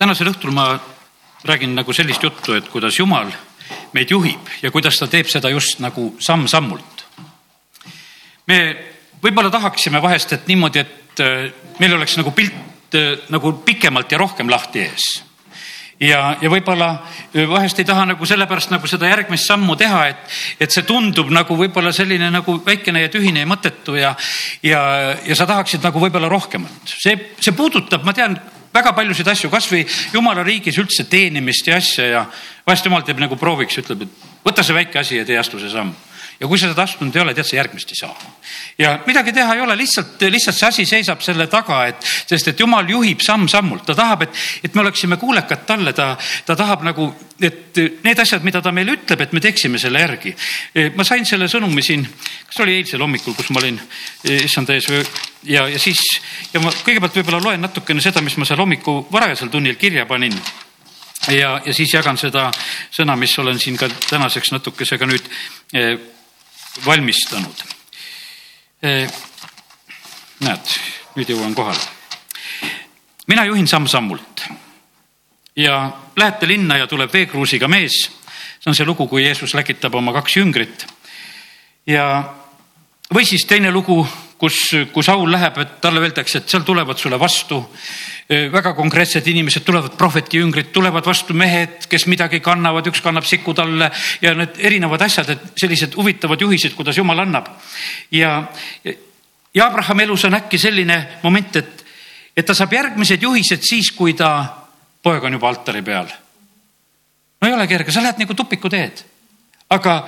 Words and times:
tänasel 0.00 0.30
õhtul 0.32 0.54
ma 0.56 0.72
räägin 1.44 1.74
nagu 1.76 1.92
sellist 1.92 2.22
juttu, 2.24 2.54
et 2.56 2.68
kuidas 2.72 2.98
Jumal 2.98 3.28
meid 3.92 4.10
juhib 4.10 4.48
ja 4.62 4.72
kuidas 4.72 4.96
ta 4.98 5.08
teeb 5.10 5.28
seda 5.28 5.50
just 5.52 5.80
nagu 5.84 6.14
samm-sammult. 6.18 7.04
me 8.48 8.58
võib-olla 9.22 9.50
tahaksime 9.52 10.00
vahest, 10.02 10.32
et 10.32 10.46
niimoodi, 10.48 10.80
et 10.80 11.20
äh, 11.20 11.50
meil 11.78 11.96
oleks 11.96 12.16
nagu 12.16 12.32
pilt 12.32 12.96
äh, 12.96 13.18
nagu 13.28 13.52
pikemalt 13.64 14.12
ja 14.12 14.18
rohkem 14.18 14.48
lahti 14.50 14.86
ees 14.86 15.08
ja, 16.00 16.36
ja 16.40 16.50
võib-olla 16.50 16.88
äh, 17.34 17.44
vahest 17.48 17.78
ei 17.78 17.88
taha 17.88 18.06
nagu 18.14 18.26
sellepärast 18.26 18.72
nagu 18.72 18.88
seda 18.88 19.10
järgmist 19.10 19.52
sammu 19.52 19.76
teha, 19.76 20.06
et, 20.14 20.38
et 20.64 20.72
see 20.72 20.86
tundub 20.88 21.28
nagu 21.28 21.58
võib-olla 21.60 21.92
selline 21.92 22.30
nagu 22.32 22.56
väikene 22.64 23.04
ja 23.04 23.12
tühine 23.12 23.44
ja 23.44 23.50
mõttetu 23.52 24.00
ja, 24.00 24.14
ja, 24.64 24.80
ja 25.26 25.36
sa 25.36 25.48
tahaksid 25.50 25.84
nagu 25.84 26.00
võib-olla 26.00 26.32
rohkemat. 26.32 26.96
see, 26.96 27.18
see 27.36 27.52
puudutab, 27.52 28.08
ma 28.08 28.16
tean 28.16 28.40
väga 28.74 28.92
paljusid 28.96 29.28
asju, 29.28 29.50
kasvõi 29.50 29.84
jumala 30.14 30.44
riigis 30.46 30.78
üldse 30.78 31.06
teenimist 31.10 31.66
ja 31.66 31.80
asja 31.80 32.06
ja 32.06 32.26
vahest 32.66 32.86
jumal 32.86 33.02
teeb 33.06 33.20
nagu 33.22 33.38
prooviks, 33.40 33.80
ütleb, 33.82 34.06
et 34.06 34.30
võta 34.46 34.64
see 34.66 34.76
väike 34.76 35.00
asi 35.00 35.18
ja 35.20 35.26
tee 35.26 35.38
astu 35.40 35.60
see 35.60 35.72
samm 35.72 35.94
ja 36.40 36.48
kui 36.48 36.58
sa 36.58 36.70
seda 36.70 36.84
astunud 36.88 37.16
ei 37.16 37.22
ole, 37.22 37.34
tead 37.36 37.46
sa 37.46 37.56
järgmist 37.58 37.90
ei 37.92 37.98
saa. 37.98 38.14
ja 38.78 38.94
midagi 39.06 39.32
teha 39.36 39.54
ei 39.54 39.60
ole, 39.60 39.76
lihtsalt, 39.76 40.22
lihtsalt 40.32 40.56
see 40.56 40.68
asi 40.68 40.84
seisab 40.88 41.20
selle 41.24 41.46
taga, 41.52 41.82
et 41.90 42.06
sest, 42.06 42.48
et 42.48 42.60
jumal 42.60 42.88
juhib 42.88 43.20
samm-sammult, 43.24 43.84
ta 43.86 43.94
tahab, 43.98 44.24
et, 44.24 44.38
et 44.64 44.74
me 44.74 44.80
oleksime 44.80 45.18
kuulekad 45.20 45.66
talle, 45.68 45.92
ta, 45.92 46.14
ta 46.46 46.56
tahab 46.56 46.86
nagu, 46.88 47.10
et 47.44 47.76
need 48.04 48.22
asjad, 48.24 48.44
mida 48.46 48.62
ta 48.64 48.72
meile 48.72 48.96
ütleb, 48.96 49.20
et 49.20 49.34
me 49.36 49.42
teeksime 49.44 49.78
selle 49.78 50.00
järgi. 50.00 50.32
ma 50.96 51.04
sain 51.04 51.26
selle 51.28 51.48
sõnumi 51.48 51.84
siin, 51.84 52.06
kas 52.48 52.62
oli 52.64 52.78
eilsel 52.80 53.04
hommikul, 53.04 53.36
kus 53.36 53.50
ma 53.52 53.60
olin 53.60 53.80
issanda 54.40 54.74
ees 54.76 54.88
ja, 55.44 55.66
ja 55.68 55.78
siis 55.78 56.00
ja 56.54 56.60
ma 56.64 56.72
kõigepealt 56.72 57.20
võib-olla 57.20 57.42
loen 57.50 57.60
natukene 57.60 58.00
seda, 58.00 58.24
mis 58.24 58.36
ma 58.40 58.48
seal 58.48 58.60
hommiku 58.60 59.02
varajasel 59.12 59.52
tunnil 59.52 59.76
kirja 59.80 60.06
panin 60.08 60.36
ja, 61.28 61.60
ja 61.64 61.74
siis 61.76 61.92
jagan 61.94 62.16
seda 62.20 62.48
sõna, 62.96 63.16
mis 63.20 63.36
olen 63.38 63.60
siin 63.60 63.76
ka 63.76 63.88
tänaseks 64.08 64.52
natukese 64.56 64.98
ka 64.98 65.08
nüüd 65.08 65.28
valmistanud. 66.86 67.64
näed, 70.40 70.74
nüüd 71.16 71.28
jõuan 71.28 71.54
kohale. 71.54 71.80
mina 73.26 73.44
juhin 73.44 73.68
samm-sammult 73.68 74.44
ja 75.56 75.92
lähete 76.16 76.48
linna 76.48 76.76
ja 76.76 76.86
tuleb 76.86 77.12
veekruusiga 77.12 77.68
mees. 77.68 78.10
see 78.60 78.70
on 78.70 78.74
see 78.74 78.86
lugu, 78.86 79.06
kui 79.08 79.24
Jeesus 79.24 79.54
läkitab 79.54 79.94
oma 79.94 80.12
kaks 80.12 80.36
jüngrit. 80.36 80.86
ja, 81.86 82.34
või 83.14 83.24
siis 83.26 83.46
teine 83.46 83.70
lugu, 83.70 84.06
kus, 84.40 84.60
kus 84.92 85.06
Saul 85.06 85.30
läheb, 85.32 85.58
et 85.60 85.76
talle 85.84 86.00
öeldakse, 86.00 86.40
et 86.40 86.48
seal 86.48 86.64
tulevad 86.66 86.98
sulle 86.98 87.18
vastu 87.20 87.60
väga 88.30 88.72
konkreetsed 88.78 89.26
inimesed, 89.26 89.64
tulevad 89.66 89.96
prohveti 89.98 90.38
jüngrid, 90.38 90.68
tulevad 90.72 91.06
vastu 91.06 91.34
mehed, 91.34 91.88
kes 91.90 92.06
midagi 92.06 92.38
kannavad, 92.40 92.86
üks 92.86 93.02
kannab 93.02 93.26
siku 93.26 93.54
talle 93.58 93.90
ja 94.22 94.34
need 94.38 94.60
erinevad 94.62 95.02
asjad, 95.02 95.32
et 95.34 95.58
sellised 95.58 95.96
huvitavad 95.98 96.40
juhised, 96.40 96.76
kuidas 96.78 96.98
jumal 96.98 97.18
annab. 97.24 97.48
ja, 98.10 98.44
ja 99.54 99.66
Abrahami 99.66 100.06
elus 100.06 100.24
on 100.24 100.38
äkki 100.38 100.58
selline 100.62 101.00
moment, 101.24 101.56
et, 101.56 101.84
et 102.36 102.46
ta 102.46 102.54
saab 102.54 102.72
järgmised 102.72 103.22
juhised 103.22 103.66
siis, 103.66 103.90
kui 103.90 104.14
ta 104.14 104.30
poeg 105.02 105.24
on 105.24 105.34
juba 105.34 105.50
altari 105.50 105.82
peal. 105.82 106.06
no 107.40 107.48
ei 107.48 107.54
ole 107.54 107.66
kerge, 107.66 107.92
sa 107.92 108.02
lähed 108.02 108.22
nagu 108.22 108.34
tupikuteed. 108.34 109.02
aga, 109.70 110.04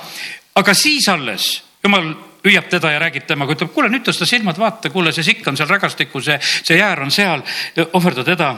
aga 0.55 0.75
siis 0.79 1.09
alles 1.09 1.57
jumal 1.83 2.15
hüüab 2.45 2.69
teda 2.71 2.91
ja 2.93 3.01
räägib 3.03 3.27
temaga, 3.27 3.55
ütleb, 3.57 3.73
kuule 3.75 3.91
nüüd 3.93 4.05
tõsta 4.07 4.27
silmad, 4.29 4.59
vaata, 4.59 4.91
kuule, 4.91 5.13
see 5.15 5.27
sikk 5.27 5.47
on 5.49 5.57
seal 5.57 5.71
rägastikku, 5.71 6.23
see, 6.23 6.39
see 6.43 6.79
jäär 6.79 7.03
on 7.05 7.11
seal, 7.15 7.45
ohverda 7.93 8.25
teda 8.27 8.55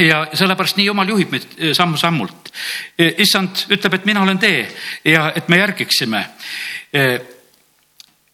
ja 0.00 0.26
sellepärast 0.34 0.78
nii 0.78 0.86
jumal 0.86 1.08
juhib 1.08 1.32
meid 1.34 1.46
eh, 1.58 1.74
samm-sammult. 1.76 2.52
Eh, 2.98 3.14
issand 3.24 3.66
ütleb, 3.70 3.98
et 3.98 4.08
mina 4.08 4.22
olen 4.22 4.38
tee 4.38 4.64
ja 5.04 5.30
et 5.36 5.48
me 5.48 5.60
järgiksime. 5.60 6.24
Eh, 6.92 7.16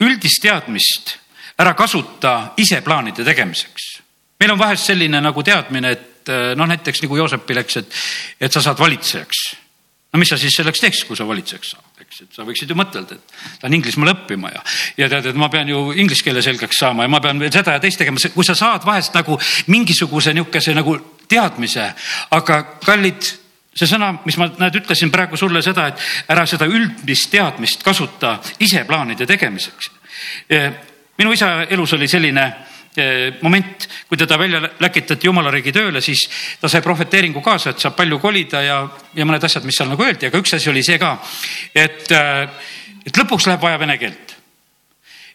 üldist 0.05 0.43
teadmist 0.43 1.17
ära 1.59 1.73
kasuta 1.75 2.53
ise 2.61 2.83
plaanide 2.85 3.25
tegemiseks. 3.25 3.93
meil 4.41 4.53
on 4.53 4.59
vahest 4.59 4.85
selline 4.85 5.21
nagu 5.21 5.43
teadmine, 5.43 5.91
et 5.91 6.29
noh, 6.57 6.67
näiteks 6.69 7.01
nagu 7.03 7.17
Joosepi 7.17 7.55
läks, 7.55 7.77
et, 7.77 7.95
et 8.41 8.53
sa 8.53 8.61
saad 8.61 8.79
valitsejaks. 8.79 9.39
no 10.13 10.19
mis 10.19 10.29
sa 10.29 10.37
siis 10.37 10.53
selleks 10.53 10.81
teeks, 10.81 11.05
kui 11.05 11.17
sa 11.17 11.25
valitsejaks 11.29 11.71
saad? 11.71 11.86
Eks, 12.07 12.23
et 12.23 12.37
sa 12.37 12.47
võiksid 12.47 12.71
ju 12.71 12.77
mõtelda, 12.79 13.17
et 13.17 13.63
lähen 13.63 13.79
Inglismaale 13.79 14.15
õppima 14.17 14.53
ja, 14.55 14.63
ja 15.03 15.09
tead, 15.13 15.31
et 15.31 15.39
ma 15.39 15.49
pean 15.53 15.69
ju 15.71 15.91
inglise 15.99 16.25
keele 16.27 16.43
selgeks 16.45 16.79
saama 16.81 17.07
ja 17.07 17.13
ma 17.13 17.21
pean 17.25 17.41
veel 17.43 17.53
seda 17.55 17.77
ja 17.77 17.83
teist 17.83 18.01
tegema, 18.01 18.21
kui 18.35 18.47
sa 18.47 18.57
saad 18.59 18.87
vahest 18.87 19.17
nagu 19.17 19.39
mingisuguse 19.73 20.35
niisuguse 20.37 20.77
nagu 20.77 20.97
teadmise, 21.29 21.89
aga 22.37 22.61
kallid 22.85 23.33
see 23.77 23.89
sõna, 23.91 24.15
mis 24.25 24.39
ma 24.41 24.49
näed, 24.57 24.79
ütlesin 24.81 25.11
praegu 25.13 25.37
sulle 25.37 25.61
seda, 25.65 25.91
et 25.91 26.33
ära 26.33 26.47
seda 26.49 26.69
üldist 26.71 27.29
teadmist 27.33 27.83
kasuta 27.85 28.39
ise 28.65 28.87
plaanide 28.89 29.27
tegemiseks. 29.29 29.91
minu 31.19 31.33
isa 31.33 31.67
elus 31.69 31.93
oli 31.93 32.09
selline 32.09 32.47
Eh, 32.47 32.76
moment, 33.43 33.89
kui 34.09 34.19
teda 34.19 34.39
välja 34.39 34.61
läkitati 34.81 35.29
jumala 35.29 35.51
riigi 35.53 35.73
tööle, 35.75 36.01
siis 36.01 36.27
ta 36.61 36.69
sai 36.69 36.83
prohveteeringu 36.85 37.43
kaasa, 37.45 37.71
et 37.71 37.83
saab 37.83 37.97
palju 37.99 38.19
kolida 38.23 38.63
ja, 38.65 38.79
ja 39.15 39.27
mõned 39.29 39.45
asjad, 39.45 39.67
mis 39.69 39.77
seal 39.79 39.91
nagu 39.93 40.05
öeldi, 40.07 40.31
aga 40.31 40.41
üks 40.41 40.57
asi 40.57 40.71
oli 40.73 40.85
see 40.87 40.99
ka, 41.03 41.17
et, 41.75 42.07
eh, 42.13 42.71
et 43.07 43.23
lõpuks 43.23 43.49
läheb 43.51 43.63
vaja 43.63 43.81
vene 43.83 43.99
keelt. 44.01 44.37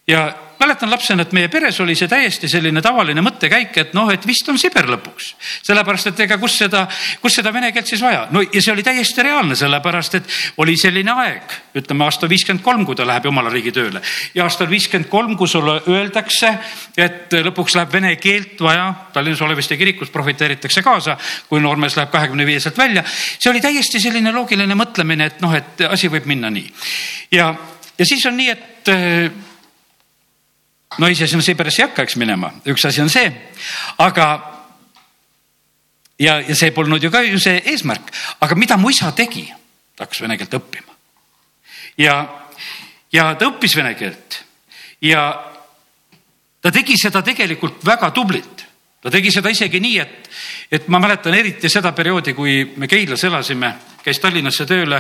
ja 0.07 0.25
mäletan 0.61 0.91
lapsena, 0.91 1.25
et 1.25 1.33
meie 1.35 1.49
peres 1.51 1.79
oli 1.81 1.95
see 1.97 2.09
täiesti 2.09 2.49
selline 2.51 2.81
tavaline 2.83 3.23
mõttekäik, 3.25 3.77
et 3.81 3.95
noh, 3.97 4.09
et 4.13 4.25
vist 4.27 4.47
on 4.51 4.59
Siber 4.61 4.87
lõpuks. 4.93 5.33
sellepärast, 5.65 6.11
et 6.11 6.19
ega 6.27 6.37
kus 6.41 6.57
seda, 6.61 6.85
kus 7.21 7.35
seda 7.39 7.53
vene 7.53 7.71
keelt 7.73 7.89
siis 7.89 8.01
vaja. 8.01 8.27
no 8.31 8.41
ja 8.41 8.61
see 8.61 8.73
oli 8.73 8.83
täiesti 8.85 9.25
reaalne, 9.25 9.55
sellepärast 9.55 10.15
et 10.19 10.29
oli 10.61 10.77
selline 10.77 11.11
aeg, 11.23 11.57
ütleme 11.81 12.05
aasta 12.05 12.29
viiskümmend 12.29 12.63
kolm, 12.63 12.85
kui 12.85 12.95
ta 12.95 13.07
läheb 13.07 13.25
jumala 13.29 13.49
riigi 13.53 13.73
tööle 13.75 14.01
ja 14.35 14.45
aastal 14.45 14.69
viiskümmend 14.69 15.09
kolm, 15.09 15.35
kui 15.37 15.49
sulle 15.49 15.81
öeldakse, 15.87 16.53
et 16.97 17.33
lõpuks 17.49 17.77
läheb 17.79 17.93
vene 17.93 18.15
keelt 18.21 18.61
vaja, 18.61 18.87
Tallinnas 19.13 19.41
Oleviste 19.41 19.77
kirikus 19.77 20.09
profiteeritakse 20.13 20.83
kaasa, 20.85 21.17
kui 21.49 21.61
noormees 21.61 21.97
läheb 21.97 22.11
kahekümne 22.11 22.45
viieselt 22.45 22.77
välja. 22.77 23.03
see 23.07 23.51
oli 23.51 23.61
täiesti 23.61 23.99
selline 23.99 24.31
loogiline 24.31 24.75
mõtlemine, 24.75 25.31
et 25.31 25.41
noh, 25.41 25.53
et 25.55 25.87
asi 25.89 26.09
võib 26.11 26.27
minna 26.29 26.49
nii. 26.49 26.73
ja, 27.31 27.55
ja 27.97 28.05
siis 28.05 28.25
on 28.25 28.37
nii, 28.37 28.49
et 28.49 28.91
no 30.99 31.07
ise 31.07 31.27
sinna 31.27 31.43
Siberisse 31.43 31.81
ei 31.81 31.87
hakka, 31.87 32.03
eks 32.03 32.17
minema, 32.19 32.51
üks 32.67 32.85
asi 32.87 33.01
on 33.03 33.09
see, 33.09 33.29
aga 34.03 34.27
ja, 36.19 36.39
ja 36.41 36.55
see 36.55 36.73
polnud 36.75 37.03
ju 37.03 37.11
ka 37.11 37.23
ju 37.25 37.39
see 37.39 37.61
eesmärk, 37.71 38.11
aga 38.39 38.55
mida 38.59 38.77
mu 38.77 38.91
isa 38.91 39.11
tegi? 39.15 39.47
ta 39.95 40.05
hakkas 40.05 40.21
vene 40.23 40.37
keelt 40.39 40.57
õppima. 40.57 40.97
ja, 41.97 42.15
ja 43.13 43.31
ta 43.35 43.47
õppis 43.51 43.75
vene 43.77 43.93
keelt 43.99 44.41
ja 45.01 45.23
ta 46.61 46.71
tegi 46.71 46.97
seda 46.99 47.23
tegelikult 47.25 47.83
väga 47.85 48.11
tublilt. 48.11 48.65
ta 49.01 49.09
tegi 49.09 49.31
seda 49.33 49.49
isegi 49.49 49.79
nii, 49.81 49.97
et, 49.97 50.29
et 50.71 50.87
ma 50.87 50.99
mäletan 51.01 51.33
eriti 51.33 51.69
seda 51.69 51.91
perioodi, 51.91 52.35
kui 52.37 52.73
me 52.77 52.87
Keilas 52.87 53.23
elasime, 53.25 53.73
käis 54.03 54.19
Tallinnasse 54.21 54.65
tööle 54.69 54.99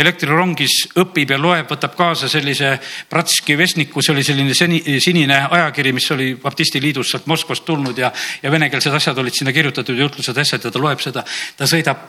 elektrirongis 0.00 0.76
õpib 1.00 1.34
ja 1.34 1.38
loeb, 1.40 1.66
võtab 1.70 1.96
kaasa 1.98 2.28
sellise 2.30 2.76
Bratski 3.10 3.56
Vestniku, 3.58 4.02
see 4.02 4.14
oli 4.14 4.24
selline 4.26 4.54
seni, 4.54 4.80
sinine 5.02 5.42
ajakiri, 5.50 5.92
mis 5.96 6.10
oli 6.14 6.32
baptisti 6.40 6.82
liidust 6.82 7.14
sealt 7.14 7.28
Moskvast 7.30 7.64
tulnud 7.68 7.98
ja, 7.98 8.12
ja 8.42 8.52
venekeelsed 8.52 8.94
asjad 8.94 9.18
olid 9.18 9.36
sinna 9.36 9.52
kirjutatud 9.56 9.96
ja 9.96 10.08
jutlused, 10.08 10.38
asjad 10.38 10.64
ja 10.64 10.72
ta 10.72 10.82
loeb 10.82 11.02
seda. 11.04 11.24
ta 11.56 11.68
sõidab 11.70 12.08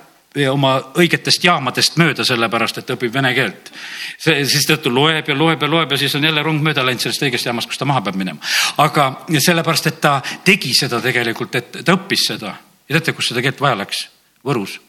oma 0.51 0.77
õigetest 0.95 1.43
jaamadest 1.43 1.97
mööda, 1.99 2.23
sellepärast 2.23 2.79
et 2.79 2.85
ta 2.87 2.95
õpib 2.95 3.11
vene 3.13 3.33
keelt. 3.35 3.71
siis 4.17 4.67
ta 4.67 4.77
loeb 4.89 5.27
ja 5.27 5.35
loeb 5.35 5.61
ja 5.61 5.67
loeb 5.67 5.91
ja 5.91 5.97
siis 5.97 6.15
on 6.15 6.23
jälle 6.23 6.43
rong 6.43 6.61
mööda 6.63 6.85
läinud 6.85 7.03
sellest 7.03 7.25
õigest 7.27 7.45
jaamast, 7.45 7.67
kus 7.67 7.77
ta 7.77 7.85
maha 7.85 8.01
peab 8.01 8.15
minema. 8.15 8.39
aga 8.77 9.25
sellepärast, 9.27 9.87
et 9.87 9.99
ta 10.01 10.21
tegi 10.45 10.73
seda 10.73 11.01
tegelikult, 11.01 11.55
et 11.55 11.83
ta 11.83 11.97
õppis 11.97 12.29
seda 12.31 12.55
ja 12.87 12.95
teate, 12.95 13.13
kus 13.13 13.33
seda 13.33 13.43
keelt 13.43 13.59
vaja 13.61 13.83
läks? 13.83 14.07
Võrus 14.45 14.79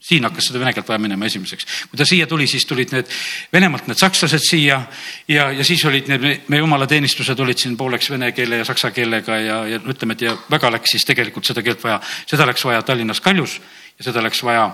siin 0.00 0.24
hakkas 0.24 0.48
seda 0.48 0.60
vene 0.62 0.72
keelt 0.72 0.88
vaja 0.88 1.02
minema 1.02 1.26
esimeseks. 1.26 1.66
kui 1.90 1.98
ta 1.98 2.06
siia 2.06 2.26
tuli, 2.26 2.46
siis 2.46 2.66
tulid 2.66 2.92
need 2.94 3.10
Venemaalt 3.52 3.88
need 3.90 3.98
sakslased 3.98 4.42
siia 4.44 4.80
ja, 5.28 5.50
ja 5.50 5.64
siis 5.64 5.84
olid 5.84 6.08
need 6.08 6.26
meie 6.48 6.62
jumalateenistused 6.62 7.40
olid 7.40 7.58
siin 7.58 7.76
pooleks 7.76 8.10
vene 8.10 8.30
keele 8.32 8.62
ja 8.62 8.68
saksa 8.68 8.90
keelega 8.94 9.38
ja, 9.42 9.62
ja 9.66 9.80
ütleme, 9.80 10.14
et 10.14 10.26
ja 10.28 10.36
väga 10.50 10.70
läks 10.76 10.94
siis 10.94 11.06
tegelikult 11.08 11.48
seda 11.50 11.64
keelt 11.66 11.82
vaja, 11.84 12.00
seda 12.26 12.46
läks 12.46 12.64
vaja 12.64 12.82
Tallinnas 12.82 13.20
Kaljus 13.24 13.58
ja 13.98 14.10
seda 14.10 14.22
läks 14.22 14.42
vaja 14.46 14.70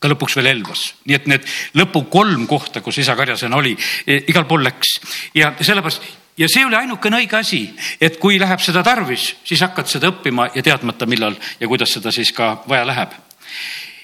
ka 0.00 0.08
lõpuks 0.08 0.38
veel 0.38 0.48
Elvas, 0.54 0.86
nii 1.04 1.16
et 1.18 1.26
need 1.28 1.48
lõpu 1.76 2.06
kolm 2.12 2.46
kohta, 2.48 2.80
kus 2.80 2.98
isa 3.02 3.12
Karjasena 3.16 3.58
oli, 3.60 3.74
e, 4.06 4.22
igal 4.32 4.46
pool 4.48 4.64
läks. 4.64 4.94
Ja 5.36 5.52
sellepärast 5.60 6.06
ja 6.40 6.48
see 6.48 6.64
oli 6.64 6.78
ainukene 6.78 7.20
õige 7.20 7.36
asi, 7.36 7.66
et 8.00 8.16
kui 8.20 8.38
läheb 8.40 8.64
seda 8.64 8.80
tarvis, 8.86 9.34
siis 9.44 9.60
hakkad 9.60 9.92
seda 9.92 10.08
õppima 10.08 10.48
ja 10.54 10.64
teadmata, 10.64 11.04
millal 11.06 11.36
ja 11.60 11.68
kuidas 11.68 11.92
seda 11.92 12.12
siis 12.16 12.32
ka 12.32 12.54
vaja 12.68 12.88
läheb 12.88 13.12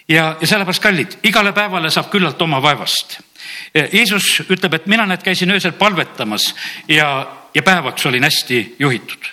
ja, 0.09 0.37
ja 0.41 0.47
sellepärast 0.47 0.83
kallid, 0.83 1.19
igale 1.27 1.53
päevale 1.53 1.91
saab 1.91 2.11
küllalt 2.11 2.43
oma 2.43 2.61
vaevast. 2.63 3.19
Jeesus 3.75 4.41
ütleb, 4.51 4.75
et 4.75 4.87
mina 4.91 5.07
näed, 5.07 5.23
käisin 5.23 5.51
öösel 5.51 5.73
palvetamas 5.79 6.53
ja, 6.89 7.09
ja 7.55 7.63
päevaks 7.63 8.07
olin 8.07 8.25
hästi 8.25 8.77
juhitud. 8.79 9.33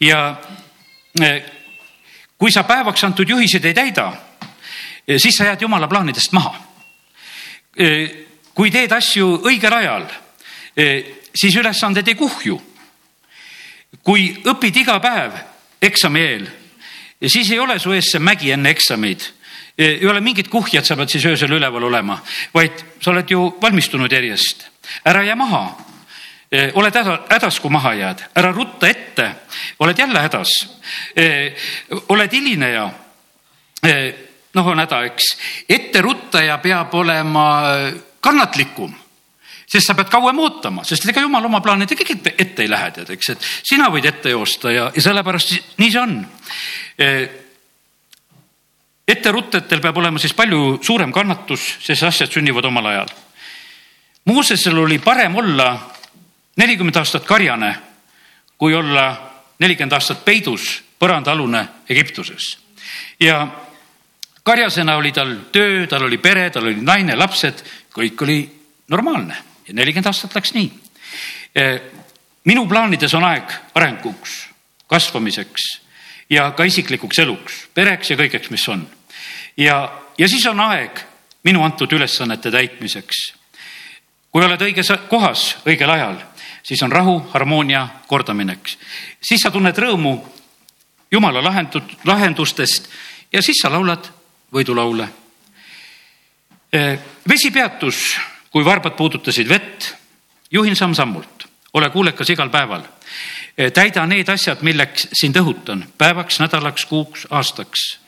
ja 0.00 0.36
e, 1.22 1.30
kui 2.38 2.52
sa 2.52 2.64
päevaks 2.64 3.04
antud 3.04 3.28
juhiseid 3.28 3.64
ei 3.64 3.74
täida, 3.74 4.12
siis 5.16 5.34
sa 5.34 5.44
jääd 5.44 5.60
jumala 5.62 5.88
plaanidest 5.88 6.32
maha. 6.32 6.54
kui 8.54 8.70
teed 8.70 8.92
asju 8.92 9.42
õigel 9.48 9.74
ajal, 9.74 10.06
siis 11.34 11.56
ülesanded 11.56 12.08
ei 12.08 12.14
kuhju. 12.14 12.62
kui 14.02 14.42
õpid 14.44 14.76
iga 14.76 14.98
päev 15.00 15.32
eksami 15.82 16.20
eel, 16.20 16.48
siis 17.26 17.50
ei 17.50 17.58
ole 17.58 17.78
su 17.78 17.92
ees 17.92 18.10
see 18.12 18.18
mägi 18.18 18.50
enne 18.50 18.70
eksameid 18.70 19.22
ei 19.78 20.06
ole 20.06 20.20
mingit 20.20 20.48
kuhjat, 20.48 20.84
sa 20.84 20.96
pead 20.96 21.12
siis 21.12 21.24
öösel 21.26 21.56
üleval 21.56 21.88
olema, 21.88 22.18
vaid 22.54 22.84
sa 23.00 23.10
oled 23.10 23.30
ju 23.30 23.46
valmistunud 23.62 24.12
järjest. 24.12 24.68
ära 25.04 25.22
jää 25.22 25.36
maha. 25.36 25.76
oled 26.74 26.94
hädas, 27.28 27.60
kui 27.60 27.70
maha 27.70 27.94
jääd, 27.94 28.24
ära 28.36 28.52
rutta 28.52 28.88
ette, 28.88 29.34
oled 29.78 29.98
jälle 29.98 30.18
hädas. 30.18 30.48
oled 32.08 32.32
hilineja. 32.32 32.90
noh, 34.54 34.66
on 34.66 34.78
häda, 34.78 35.04
eks. 35.04 35.36
etteruttaja 35.68 36.58
peab 36.58 36.94
olema 36.94 37.62
kannatlikum 38.20 38.94
sest 39.72 39.86
sa 39.86 39.94
pead 39.94 40.10
kauem 40.12 40.38
ootama, 40.38 40.84
sest 40.84 41.08
ega 41.08 41.22
jumal 41.24 41.46
oma 41.48 41.62
plaanidega 41.64 42.04
ette, 42.04 42.34
ette 42.38 42.62
ei 42.62 42.68
lähe, 42.68 42.90
tead, 42.90 43.10
eks, 43.14 43.30
et 43.32 43.46
sina 43.64 43.88
võid 43.88 44.04
ette 44.04 44.34
joosta 44.34 44.72
ja, 44.72 44.90
ja 44.94 45.02
sellepärast 45.02 45.78
nii 45.80 45.90
see 45.94 46.02
on 46.02 46.18
etteruttajatel 49.08 49.80
peab 49.80 49.96
olema 49.96 50.18
siis 50.18 50.34
palju 50.34 50.78
suurem 50.82 51.12
kannatus, 51.12 51.76
sest 51.82 52.06
asjad 52.06 52.32
sünnivad 52.32 52.64
omal 52.64 52.86
ajal. 52.86 53.10
Moosesel 54.24 54.78
oli 54.78 54.98
parem 55.02 55.36
olla 55.36 55.74
nelikümmend 56.56 56.96
aastat 56.96 57.26
karjane, 57.26 57.74
kui 58.58 58.74
olla 58.74 59.06
nelikümmend 59.58 59.92
aastat 59.92 60.24
peidus 60.24 60.82
põrandaalune 60.98 61.66
Egiptuses. 61.90 62.58
ja 63.20 63.48
karjasena 64.42 64.96
oli 64.96 65.12
tal 65.12 65.36
töö, 65.52 65.86
tal 65.86 66.02
oli 66.02 66.18
pere, 66.18 66.50
tal 66.50 66.64
oli 66.66 66.82
naine, 66.82 67.16
lapsed, 67.16 67.62
kõik 67.94 68.22
oli 68.22 68.38
normaalne 68.88 69.36
ja 69.68 69.74
nelikümmend 69.74 70.06
aastat 70.06 70.34
läks 70.34 70.54
nii. 70.54 70.70
minu 72.44 72.66
plaanides 72.68 73.14
on 73.14 73.24
aeg 73.24 73.52
arenguks, 73.74 74.48
kasvamiseks 74.86 75.82
ja 76.32 76.50
ka 76.56 76.64
isiklikuks 76.64 77.18
eluks, 77.22 77.58
pereks 77.74 78.12
ja 78.12 78.16
kõigeks, 78.16 78.50
mis 78.50 78.64
on. 78.72 78.86
ja, 79.56 79.76
ja 80.18 80.28
siis 80.28 80.46
on 80.48 80.60
aeg 80.64 81.04
minu 81.44 81.64
antud 81.64 81.92
ülesannete 81.92 82.50
täitmiseks. 82.50 83.32
kui 84.32 84.44
oled 84.44 84.62
õiges 84.64 84.92
kohas 85.08 85.56
õigel 85.66 85.90
ajal, 85.90 86.16
siis 86.62 86.82
on 86.82 86.92
rahu, 86.92 87.18
harmoonia 87.34 87.88
kordamineks. 88.06 88.78
siis 89.20 89.40
sa 89.44 89.50
tunned 89.50 89.76
rõõmu 89.76 90.16
jumala 91.12 91.44
lahendud, 91.44 91.98
lahendustest 92.04 92.88
ja 93.32 93.42
siis 93.42 93.60
sa 93.62 93.70
laulad 93.70 94.08
võidulaule. 94.52 95.08
vesi 97.28 97.50
peatus, 97.50 98.16
kui 98.50 98.64
varbad 98.64 98.96
puudutasid 98.96 99.48
vett. 99.48 99.94
juhin 100.50 100.76
samm-sammult, 100.76 101.48
ole 101.74 101.90
kuulekas 101.90 102.30
igal 102.30 102.50
päeval 102.50 102.84
Eh, 102.84 103.41
täida 103.56 104.06
need 104.06 104.28
asjad, 104.28 104.62
milleks 104.64 105.08
sind 105.12 105.36
õhutan 105.36 105.84
päevaks, 105.98 106.40
nädalaks, 106.40 106.86
kuuks, 106.86 107.26
aastaks. 107.30 107.98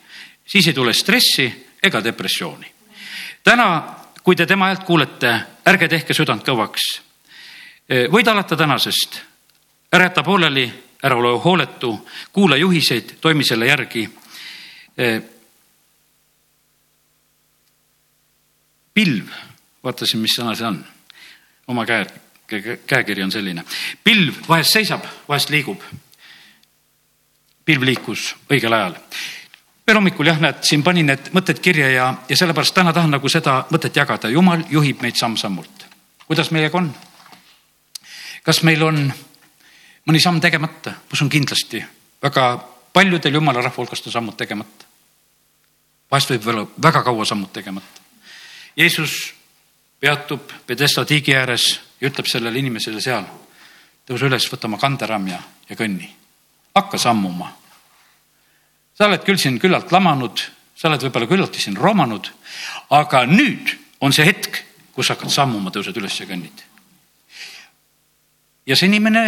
siis 0.45 0.67
ei 0.67 0.73
tule 0.73 0.93
stressi 0.93 1.67
ega 1.83 2.03
depressiooni. 2.03 2.71
täna, 3.43 3.95
kui 4.23 4.35
te 4.35 4.45
tema 4.45 4.65
häält 4.65 4.83
kuulete, 4.83 5.39
ärge 5.67 5.87
tehke 5.87 6.13
südant 6.13 6.43
kõvaks. 6.43 7.01
Eh, 7.89 8.07
võid 8.09 8.27
alata 8.27 8.57
tänasest, 8.57 9.21
ära 9.93 10.09
jäta 10.09 10.23
pooleli, 10.23 10.65
ära 11.03 11.15
ole 11.15 11.37
hooletu, 11.39 12.07
kuula 12.33 12.57
juhiseid, 12.57 13.17
toimi 13.21 13.43
selle 13.43 13.67
järgi. 13.67 14.09
Eh, 14.97 15.21
pilv, 18.93 19.29
vaatasin, 19.83 20.19
mis 20.19 20.37
sõna 20.39 20.55
see 20.55 20.67
on, 20.67 20.85
oma 21.67 21.85
käe 21.85 22.24
käekiri 22.87 23.23
on 23.23 23.31
selline. 23.31 23.63
pilv 24.03 24.33
vahest 24.49 24.73
seisab, 24.73 25.05
vahest 25.27 25.49
liigub. 25.49 25.81
pilv 27.65 27.81
liikus 27.81 28.35
õigel 28.49 28.73
ajal. 28.73 28.95
veel 29.87 29.97
hommikul 29.97 30.25
jah, 30.25 30.39
näed, 30.39 30.61
siin 30.61 30.83
panin 30.83 31.05
need 31.05 31.31
mõtted 31.33 31.59
kirja 31.59 31.89
ja, 31.89 32.13
ja 32.29 32.37
sellepärast 32.37 32.73
täna 32.73 32.93
tahan 32.93 33.11
nagu 33.11 33.29
seda 33.29 33.65
mõtet 33.71 33.95
jagada. 33.95 34.29
jumal 34.29 34.63
juhib 34.69 35.01
meid 35.01 35.15
samm-sammult. 35.15 35.85
kuidas 36.27 36.51
meiega 36.51 36.77
on? 36.77 36.93
kas 38.43 38.63
meil 38.63 38.83
on 38.83 39.13
mõni 40.05 40.21
samm 40.21 40.41
tegemata? 40.41 40.91
ma 40.91 41.13
usun 41.13 41.29
kindlasti 41.29 41.83
väga 42.21 42.57
paljudel 42.93 43.33
jumala 43.33 43.61
rahva 43.61 43.77
hulgast 43.77 44.07
on 44.07 44.13
sammud 44.13 44.37
tegemata. 44.37 44.85
vahest 46.11 46.29
võib 46.29 46.47
olla 46.47 46.67
väga 46.81 47.03
kaua 47.03 47.25
sammud 47.25 47.51
tegemata. 47.53 48.01
Jeesus 48.77 49.33
peatub 49.99 50.51
Pedesta 50.67 51.05
tiigi 51.05 51.35
ääres 51.35 51.84
ja 52.01 52.09
ütleb 52.09 52.27
sellele 52.29 52.59
inimesele 52.59 53.01
seal, 53.01 53.25
tõuse 54.07 54.27
üles, 54.29 54.47
võta 54.51 54.69
oma 54.69 54.79
kanderamm 54.81 55.29
ja, 55.31 55.39
ja 55.69 55.77
kõnni. 55.79 56.09
hakka 56.75 56.97
sammuma. 56.97 57.51
sa 58.97 59.07
oled 59.07 59.23
küll 59.23 59.39
siin 59.39 59.59
küllalt 59.59 59.91
lamanud, 59.91 60.41
sa 60.75 60.89
oled 60.89 61.01
võib-olla 61.01 61.27
küllaltki 61.27 61.61
siin 61.61 61.77
romanud, 61.77 62.31
aga 62.89 63.25
nüüd 63.25 63.77
on 63.99 64.13
see 64.13 64.25
hetk, 64.25 64.63
kus 64.93 65.09
hakkad 65.09 65.31
sammuma, 65.31 65.71
tõused 65.71 65.97
üles 65.97 66.19
ja 66.19 66.27
kõnnid. 66.27 66.63
ja 68.65 68.75
see 68.75 68.87
inimene 68.91 69.25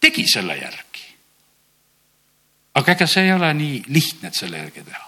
tegi 0.00 0.26
selle 0.28 0.56
järgi. 0.56 1.04
aga 2.74 2.92
ega 2.92 3.06
see 3.06 3.24
ei 3.24 3.32
ole 3.32 3.52
nii 3.54 3.84
lihtne, 3.88 4.28
et 4.28 4.34
selle 4.34 4.58
järgi 4.58 4.84
teha 4.84 5.05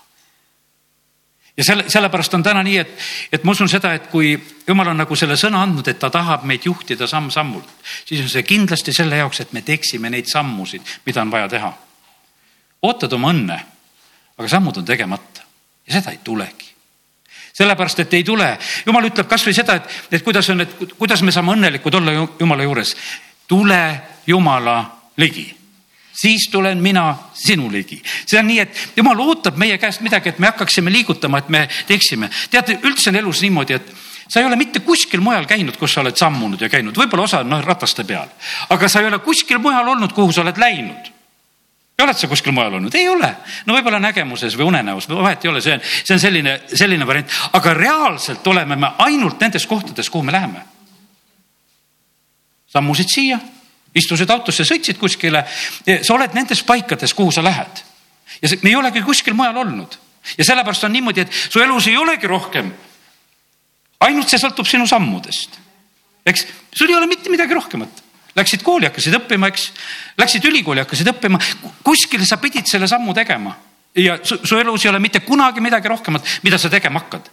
ja 1.58 1.64
selle, 1.64 1.84
sellepärast 1.90 2.34
on 2.34 2.43
täna 2.43 2.62
nii, 2.62 2.76
et, 2.78 2.93
et 3.32 3.44
ma 3.44 3.52
usun 3.52 3.69
seda, 3.69 3.93
et 3.99 4.06
kui 4.12 4.31
jumal 4.66 4.93
on 4.93 5.02
nagu 5.02 5.16
selle 5.19 5.37
sõna 5.37 5.62
andnud, 5.66 5.88
et 5.90 5.99
ta 5.99 6.10
tahab 6.14 6.46
meid 6.49 6.64
juhtida 6.64 7.08
samm-sammult, 7.10 7.69
siis 8.06 8.22
on 8.22 8.31
see 8.31 8.46
kindlasti 8.46 8.94
selle 8.94 9.19
jaoks, 9.19 9.43
et 9.43 9.52
me 9.56 9.64
teeksime 9.66 10.10
neid 10.14 10.31
sammusid, 10.31 10.87
mida 11.06 11.22
on 11.26 11.34
vaja 11.34 11.50
teha. 11.56 11.72
ootad 12.82 13.12
oma 13.12 13.32
õnne, 13.34 13.58
aga 14.38 14.49
sammud 14.49 14.78
on 14.78 14.87
tegemata 14.87 15.43
ja 15.87 15.99
seda 15.99 16.14
ei 16.14 16.20
tulegi 16.25 16.69
sellepärast, 17.58 18.04
et 18.04 18.12
ei 18.14 18.22
tule, 18.22 18.52
jumal 18.87 19.08
ütleb 19.08 19.26
kasvõi 19.26 19.54
seda, 19.56 19.81
et, 19.81 19.94
et 20.14 20.22
kuidas 20.22 20.46
on, 20.54 20.62
et 20.62 20.76
kuidas 20.94 21.25
me 21.26 21.34
saame 21.34 21.56
õnnelikud 21.56 21.94
olla 21.99 22.14
jumala 22.38 22.62
juures. 22.62 22.94
tule 23.50 23.81
jumala 24.26 24.76
ligi 25.16 25.57
siis 26.20 26.49
tulen 26.50 26.82
mina 26.82 27.15
sinu 27.35 27.70
ligi. 27.73 28.03
see 28.26 28.38
on 28.41 28.47
nii, 28.47 28.59
et 28.59 28.97
jumal 28.97 29.20
ootab 29.23 29.56
meie 29.56 29.79
käest 29.79 30.03
midagi, 30.03 30.32
et 30.32 30.38
me 30.38 30.50
hakkaksime 30.50 30.93
liigutama, 30.93 31.38
et 31.38 31.49
me 31.49 31.69
teeksime. 31.87 32.31
teate, 32.50 32.78
üldse 32.83 33.11
on 33.11 33.16
elus 33.16 33.42
niimoodi, 33.42 33.75
et 33.75 33.92
sa 34.28 34.40
ei 34.40 34.47
ole 34.47 34.57
mitte 34.57 34.81
kuskil 34.81 35.21
mujal 35.21 35.47
käinud, 35.47 35.76
kus 35.78 35.95
sa 35.95 36.02
oled 36.02 36.16
sammunud 36.16 36.61
ja 36.61 36.69
käinud, 36.69 36.97
võib-olla 36.97 37.28
osa 37.28 37.45
on 37.45 37.52
noh 37.52 37.62
rataste 37.64 38.04
peal, 38.04 38.28
aga 38.69 38.88
sa 38.88 39.00
ei 39.00 39.11
ole 39.12 39.21
kuskil 39.23 39.62
mujal 39.62 39.95
olnud, 39.95 40.12
kuhu 40.12 40.33
sa 40.33 40.42
oled 40.47 40.59
läinud 40.59 41.14
oled 41.99 42.14
sa 42.14 42.28
kuskil 42.31 42.54
mujal 42.54 42.76
olnud? 42.78 42.95
ei 42.95 43.09
ole. 43.09 43.31
no 43.66 43.75
võib-olla 43.75 43.99
nägemuses 44.02 44.57
või 44.59 44.69
unenäos, 44.73 45.09
vahet 45.11 45.45
ei 45.45 45.50
ole, 45.50 45.61
see 45.62 45.75
on, 45.75 45.81
see 45.83 46.14
on 46.14 46.23
selline, 46.23 46.57
selline 46.71 47.07
variant, 47.07 47.38
aga 47.59 47.75
reaalselt 47.75 48.47
oleme 48.47 48.76
me 48.78 48.90
ainult 49.07 49.40
nendes 49.42 49.66
kohtades, 49.66 50.11
kuhu 50.11 50.26
me 50.26 50.35
läheme. 50.35 50.62
sammusid 52.75 53.11
siia 53.11 53.38
istusid 53.95 54.30
autosse, 54.30 54.64
sõitsid 54.64 54.99
kuskile. 54.99 55.45
sa 56.02 56.14
oled 56.14 56.35
nendes 56.35 56.62
paikades, 56.62 57.14
kuhu 57.14 57.33
sa 57.33 57.45
lähed. 57.45 57.85
ja 58.42 58.49
me 58.62 58.71
ei 58.71 58.76
olegi 58.76 59.02
kuskil 59.02 59.35
mujal 59.35 59.57
olnud 59.57 59.99
ja 60.38 60.45
sellepärast 60.45 60.85
on 60.85 60.92
niimoodi, 60.92 61.21
et 61.21 61.33
su 61.33 61.61
elus 61.61 61.87
ei 61.87 61.97
olegi 61.97 62.26
rohkem. 62.26 62.73
ainult 64.00 64.28
see 64.28 64.38
sõltub 64.38 64.66
sinu 64.66 64.87
sammudest. 64.87 65.59
eks 66.26 66.47
sul 66.75 66.90
ei 66.90 66.95
ole 66.95 67.07
mitte 67.07 67.30
midagi 67.30 67.54
rohkemat. 67.54 68.04
Läksid 68.37 68.62
kooli, 68.62 68.87
hakkasid 68.87 69.14
õppima, 69.18 69.49
eks. 69.49 69.73
Läksid 70.18 70.45
ülikooli, 70.45 70.80
hakkasid 70.85 71.09
õppima. 71.11 71.40
kuskil 71.83 72.26
sa 72.26 72.37
pidid 72.37 72.66
selle 72.66 72.88
sammu 72.88 73.14
tegema 73.14 73.57
ja 73.97 74.18
su, 74.23 74.38
su 74.45 74.59
elus 74.59 74.85
ei 74.85 74.90
ole 74.90 74.99
mitte 74.99 75.21
kunagi 75.21 75.61
midagi 75.61 75.88
rohkemat, 75.88 76.38
mida 76.42 76.59
sa 76.59 76.71
tegema 76.71 77.00
hakkad 77.00 77.30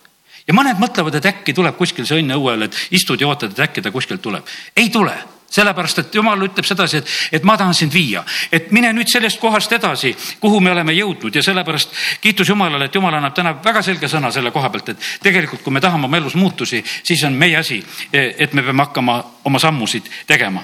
ja 0.48 0.54
mõned 0.54 0.80
mõtlevad, 0.80 1.16
et 1.18 1.26
äkki 1.26 1.54
tuleb 1.54 1.78
kuskil 1.78 2.06
see 2.06 2.22
õnn 2.22 2.38
õuel, 2.38 2.68
et 2.68 2.78
istud 2.96 3.22
ja 3.22 3.28
ootad, 3.28 3.52
et 3.52 3.60
äkki 3.68 3.82
ta 3.82 3.92
kuskilt 3.92 4.22
tuleb. 4.22 4.46
ei 4.76 4.90
tule 4.90 5.14
sellepärast, 5.56 6.04
et 6.04 6.16
jumal 6.16 6.42
ütleb 6.48 6.68
sedasi, 6.68 7.02
et, 7.02 7.16
et 7.40 7.48
ma 7.48 7.58
tahan 7.60 7.74
sind 7.78 7.94
viia, 7.94 8.24
et 8.52 8.72
mine 8.76 8.92
nüüd 8.96 9.10
sellest 9.12 9.40
kohast 9.42 9.72
edasi, 9.78 10.14
kuhu 10.42 10.60
me 10.64 10.74
oleme 10.76 10.96
jõudnud 10.98 11.36
ja 11.36 11.44
sellepärast 11.46 11.96
kiitus 12.22 12.52
Jumalale, 12.52 12.90
et 12.90 12.96
Jumal 12.96 13.16
annab 13.18 13.36
täna 13.36 13.56
väga 13.64 13.84
selge 13.86 14.10
sõna 14.12 14.32
selle 14.36 14.52
koha 14.56 14.70
pealt, 14.74 14.94
et 14.94 15.10
tegelikult, 15.24 15.64
kui 15.64 15.74
me 15.74 15.84
tahame 15.84 16.10
oma 16.10 16.22
elus 16.22 16.38
muutusi, 16.40 16.84
siis 17.04 17.24
on 17.28 17.36
meie 17.40 17.60
asi, 17.60 17.82
et 18.12 18.54
me 18.54 18.64
peame 18.64 18.88
hakkama 18.88 19.20
oma 19.46 19.62
sammusid 19.62 20.12
tegema 20.28 20.64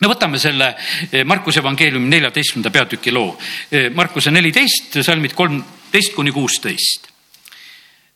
no 0.00 0.08
võtame 0.08 0.38
selle 0.40 0.72
eh, 1.10 1.24
Markuse 1.28 1.60
evangeeliumi 1.60 2.08
neljateistkümnenda 2.08 2.72
peatüki 2.72 3.12
loo. 3.12 3.34
Eh, 3.70 3.90
Markuse 3.92 4.32
neliteist, 4.32 4.96
salmid 5.04 5.34
kolmteist 5.36 6.14
kuni 6.16 6.32
kuusteist. 6.32 7.08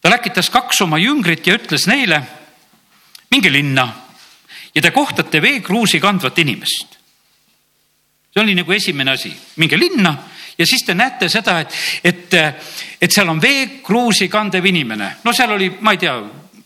ta 0.00 0.10
läkitas 0.10 0.50
kaks 0.52 0.82
oma 0.84 0.98
jüngrit 1.00 1.46
ja 1.46 1.54
ütles 1.56 1.86
neile, 1.88 2.22
minge 3.32 3.52
linna 3.52 3.86
ja 4.74 4.82
te 4.82 4.90
kohtate 4.90 5.42
veekruusi 5.42 6.00
kandvat 6.00 6.38
inimest. 6.38 6.98
see 8.34 8.42
oli 8.42 8.54
nagu 8.54 8.72
esimene 8.72 9.10
asi, 9.10 9.32
minge 9.56 9.78
linna 9.78 10.16
ja 10.58 10.66
siis 10.66 10.82
te 10.82 10.94
näete 10.94 11.28
seda, 11.28 11.60
et, 11.60 11.74
et, 12.04 12.34
et 13.00 13.12
seal 13.12 13.28
on 13.28 13.42
veekruusi 13.42 14.28
kandev 14.28 14.66
inimene, 14.66 15.16
no 15.24 15.32
seal 15.32 15.54
oli, 15.54 15.70
ma 15.80 15.94
ei 15.94 16.02
tea 16.02 16.16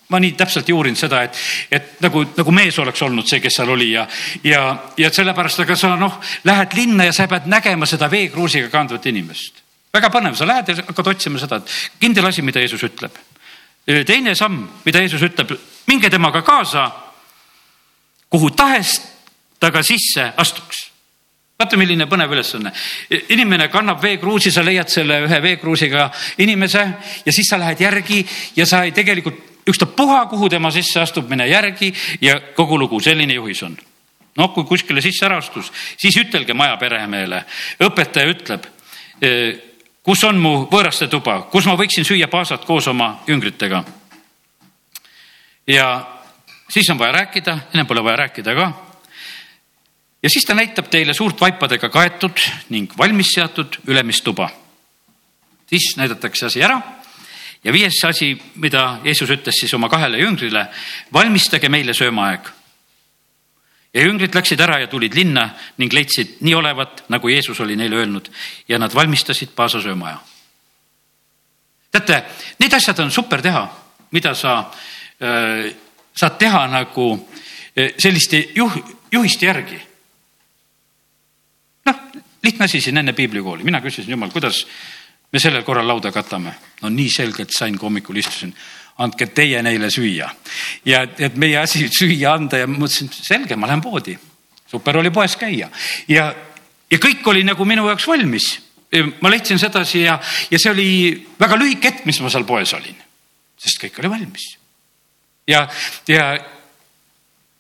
ma 0.09 0.19
nii 0.19 0.33
täpselt 0.33 0.69
ei 0.69 0.73
uurinud 0.73 0.97
seda, 0.97 1.23
et, 1.27 1.39
et 1.71 1.99
nagu, 2.01 2.23
nagu 2.37 2.53
mees 2.57 2.79
oleks 2.81 3.03
olnud 3.05 3.29
see, 3.29 3.43
kes 3.45 3.59
seal 3.61 3.73
oli 3.75 3.91
ja, 3.93 4.07
ja, 4.45 4.63
ja 4.97 5.11
sellepärast, 5.13 5.65
aga 5.65 5.77
sa 5.77 5.95
noh, 6.01 6.17
lähed 6.49 6.77
linna 6.79 7.09
ja 7.09 7.13
sa 7.13 7.29
pead 7.29 7.49
nägema 7.51 7.87
seda 7.89 8.09
veekruusiga 8.11 8.71
kandvat 8.73 9.07
inimest. 9.13 9.61
väga 9.93 10.11
põnev, 10.13 10.37
sa 10.37 10.49
lähed 10.49 10.73
ja 10.73 10.79
hakkad 10.87 11.13
otsima 11.13 11.41
seda, 11.41 11.61
et 11.61 12.01
kindel 12.01 12.29
asi, 12.29 12.43
mida 12.43 12.61
Jeesus 12.61 12.85
ütleb. 12.89 13.21
teine 14.07 14.35
samm, 14.35 14.65
mida 14.85 15.05
Jeesus 15.05 15.23
ütleb, 15.29 15.53
minge 15.87 16.11
temaga 16.11 16.43
kaasa, 16.43 16.89
kuhu 18.31 18.51
tahes 18.51 19.01
ta 19.61 19.71
ka 19.71 19.83
sisse 19.83 20.33
astuks 20.37 20.89
vaata, 21.59 21.77
milline 21.77 22.07
põnev 22.07 22.33
ülesanne. 22.33 22.73
inimene 23.29 23.69
kannab 23.69 24.03
veekruusi, 24.03 24.51
sa 24.55 24.63
leiad 24.63 24.89
selle 24.89 25.23
ühe 25.27 25.43
veekruusiga 25.43 26.11
inimese 26.39 26.85
ja 27.27 27.33
siis 27.33 27.51
sa 27.51 27.59
lähed 27.59 27.81
järgi 27.81 28.27
ja 28.57 28.67
sa 28.67 28.85
ei 28.87 28.93
tegelikult 28.93 29.49
ükstapuha, 29.69 30.27
kuhu 30.27 30.49
tema 30.49 30.71
sisse 30.71 31.01
astub, 31.01 31.29
mine 31.29 31.49
järgi 31.49 31.93
ja 32.21 32.41
kogu 32.55 32.79
lugu, 32.79 33.01
selline 33.01 33.35
juhis 33.35 33.63
on. 33.63 33.77
noh, 34.39 34.53
kui 34.55 34.65
kuskile 34.65 35.03
sisse 35.03 35.27
ära 35.27 35.41
astus, 35.43 35.73
siis 35.99 36.15
ütelge 36.17 36.55
maja 36.55 36.77
peremehele, 36.79 37.41
õpetaja 37.83 38.31
ütleb, 38.31 38.69
e, 39.19 39.31
kus 40.07 40.23
on 40.25 40.39
mu 40.39 40.53
võõraste 40.71 41.09
tuba, 41.11 41.41
kus 41.51 41.67
ma 41.67 41.75
võiksin 41.75 42.07
süüa 42.07 42.29
paasat 42.31 42.65
koos 42.65 42.87
oma 42.87 43.17
jüngritega. 43.27 43.83
ja 45.67 45.89
siis 46.71 46.91
on 46.91 46.99
vaja 46.99 47.13
rääkida, 47.13 47.59
ennem 47.75 47.87
pole 47.87 48.05
vaja 48.05 48.17
rääkida 48.17 48.55
ka. 48.55 48.73
ja 50.23 50.31
siis 50.31 50.45
ta 50.45 50.55
näitab 50.55 50.91
teile 50.91 51.15
suurt 51.15 51.41
vaipadega 51.41 51.89
kaetud 51.89 52.41
ning 52.69 52.93
valmis 52.99 53.33
seatud 53.35 53.81
ülemist 53.87 54.25
tuba. 54.25 54.51
siis 55.67 55.97
näidatakse 55.97 56.47
asi 56.47 56.63
ära 56.63 56.81
ja 57.65 57.73
viies 57.73 58.05
asi, 58.05 58.33
mida 58.55 59.01
Jeesus 59.05 59.31
ütles 59.31 59.61
siis 59.61 59.75
oma 59.75 59.89
kahele 59.89 60.21
jüngrile, 60.23 60.69
valmistage 61.13 61.69
meile 61.69 61.95
söömaaeg. 61.95 62.49
ja 63.95 64.03
jüngrid 64.05 64.35
läksid 64.35 64.61
ära 64.61 64.79
ja 64.79 64.87
tulid 64.87 65.15
linna 65.15 65.49
ning 65.79 65.93
leidsid 65.93 66.39
nii 66.45 66.55
olevat, 66.55 67.05
nagu 67.09 67.29
Jeesus 67.29 67.61
oli 67.61 67.77
neile 67.77 67.97
öelnud 67.97 68.29
ja 68.69 68.79
nad 68.79 68.95
valmistasid 68.95 69.49
paasa 69.57 69.81
söömaaja. 69.81 70.19
teate, 71.91 72.25
need 72.59 72.73
asjad 72.73 72.99
on 72.99 73.11
super 73.11 73.43
teha, 73.43 73.69
mida 74.11 74.35
sa 74.35 74.59
äh, 75.23 75.75
saad 76.19 76.39
teha 76.39 76.67
nagu 76.73 77.11
äh, 77.15 77.93
selliste 77.99 78.41
juh, 78.57 78.75
juhiste 79.13 79.47
järgi. 79.47 79.81
noh, 81.87 82.01
lihtne 82.43 82.65
asi 82.65 82.81
siin 82.81 82.99
enne 83.01 83.13
piiblikooli, 83.13 83.65
mina 83.65 83.81
küsisin 83.81 84.11
jumal, 84.11 84.31
kuidas 84.35 84.67
me 85.33 85.41
sellel 85.41 85.63
korral 85.65 85.87
lauda 85.89 86.13
katame. 86.13 86.55
no 86.83 86.91
nii 86.91 87.11
selgelt 87.11 87.55
sain, 87.55 87.79
kui 87.79 87.87
hommikul 87.87 88.17
istusin, 88.17 88.55
andke 88.99 89.27
teie 89.27 89.63
neile 89.63 89.91
süüa. 89.91 90.31
ja 90.85 91.03
et 91.19 91.37
meie 91.37 91.59
asi 91.59 91.89
süüa 92.01 92.35
anda 92.35 92.65
ja 92.65 92.67
mõtlesin, 92.71 93.11
selge, 93.13 93.57
ma 93.57 93.71
lähen 93.71 93.83
poodi. 93.85 94.19
super 94.67 94.97
oli 94.97 95.11
poes 95.11 95.37
käia 95.37 95.71
ja, 96.09 96.35
ja 96.91 96.99
kõik 96.99 97.27
oli 97.27 97.45
nagu 97.45 97.65
minu 97.65 97.87
jaoks 97.87 98.07
valmis. 98.07 98.59
ma 99.21 99.31
leidsin 99.31 99.59
sedasi 99.59 100.03
ja, 100.03 100.19
ja 100.51 100.59
see 100.59 100.71
oli 100.73 101.27
väga 101.41 101.57
lühike 101.57 101.93
hetk, 101.93 102.07
mis 102.07 102.21
ma 102.21 102.31
seal 102.31 102.45
poes 102.49 102.73
olin, 102.75 102.97
sest 103.57 103.81
kõik 103.83 104.01
oli 104.01 104.11
valmis. 104.11 104.58
Ja, 105.49 105.65
ja 106.09 106.29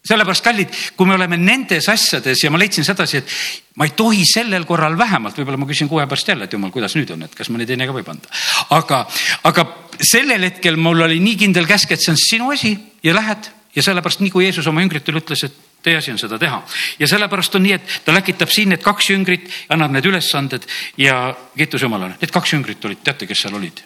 sellepärast, 0.08 0.44
kallid, 0.44 0.76
kui 0.96 1.08
me 1.08 1.16
oleme 1.18 1.36
nendes 1.40 1.88
asjades 1.92 2.42
ja 2.44 2.50
ma 2.52 2.60
leidsin 2.60 2.86
sedasi, 2.86 3.20
et 3.20 3.34
ma 3.76 3.88
ei 3.88 3.94
tohi 3.96 4.24
sellel 4.28 4.64
korral 4.68 4.96
vähemalt, 4.98 5.36
võib-olla 5.38 5.60
ma 5.60 5.68
küsin 5.68 5.90
kuue 5.90 6.06
pärast 6.08 6.32
jälle, 6.32 6.48
et 6.48 6.56
jumal, 6.56 6.72
kuidas 6.74 6.96
nüüd 6.96 7.12
on, 7.14 7.26
et 7.26 7.36
kas 7.36 7.50
mõni 7.52 7.66
teine 7.68 7.86
ka 7.88 7.96
võib 7.96 8.08
anda. 8.12 8.30
aga, 8.76 9.04
aga 9.50 9.66
sellel 10.00 10.46
hetkel 10.48 10.78
mul 10.80 11.04
oli 11.08 11.20
nii 11.22 11.36
kindel 11.44 11.68
käsk, 11.68 11.92
et 11.92 12.04
see 12.04 12.14
on 12.14 12.20
sinu 12.20 12.52
asi 12.54 12.76
ja 13.04 13.14
lähed 13.16 13.50
ja 13.76 13.84
sellepärast 13.84 14.22
nii 14.24 14.32
kui 14.32 14.46
Jeesus 14.46 14.66
oma 14.70 14.82
jüngritele 14.84 15.20
ütles, 15.20 15.44
et 15.44 15.66
teie 15.82 15.98
asi 15.98 16.12
on 16.14 16.18
seda 16.18 16.38
teha. 16.38 16.62
ja 16.98 17.08
sellepärast 17.08 17.54
on 17.54 17.66
nii, 17.66 17.76
et 17.76 18.00
ta 18.04 18.14
läkitab 18.14 18.50
siin 18.54 18.72
need 18.74 18.82
kaks 18.82 19.12
jüngrit, 19.12 19.46
annab 19.68 19.92
need 19.94 20.08
ülesanded 20.08 20.66
ja 20.98 21.34
kiitus 21.56 21.84
Jumalale, 21.84 22.16
need 22.20 22.34
kaks 22.34 22.56
jüngrit 22.56 22.84
olid, 22.84 23.04
teate, 23.04 23.28
kes 23.28 23.46
seal 23.46 23.60
olid? 23.60 23.84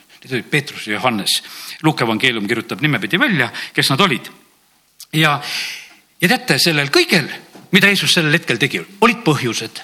Peetrus 0.51 0.87
ja 0.87 0.99
Johannes. 0.99 1.43
Luuke 1.83 2.05
evangeelium 2.05 2.47
kirjutab 2.49 2.81
nimepidi 2.81 3.19
välja, 3.19 3.51
kes 3.75 3.91
nad 3.91 4.01
olid. 4.01 4.31
ja 5.13 5.41
ja 6.23 6.29
teate, 6.29 6.59
sellel 6.59 6.91
kõigel, 6.95 7.27
mida 7.73 7.89
Jeesus 7.91 8.15
sellel 8.15 8.39
hetkel 8.39 8.59
tegi, 8.59 8.83
olid 9.01 9.25
põhjused 9.27 9.83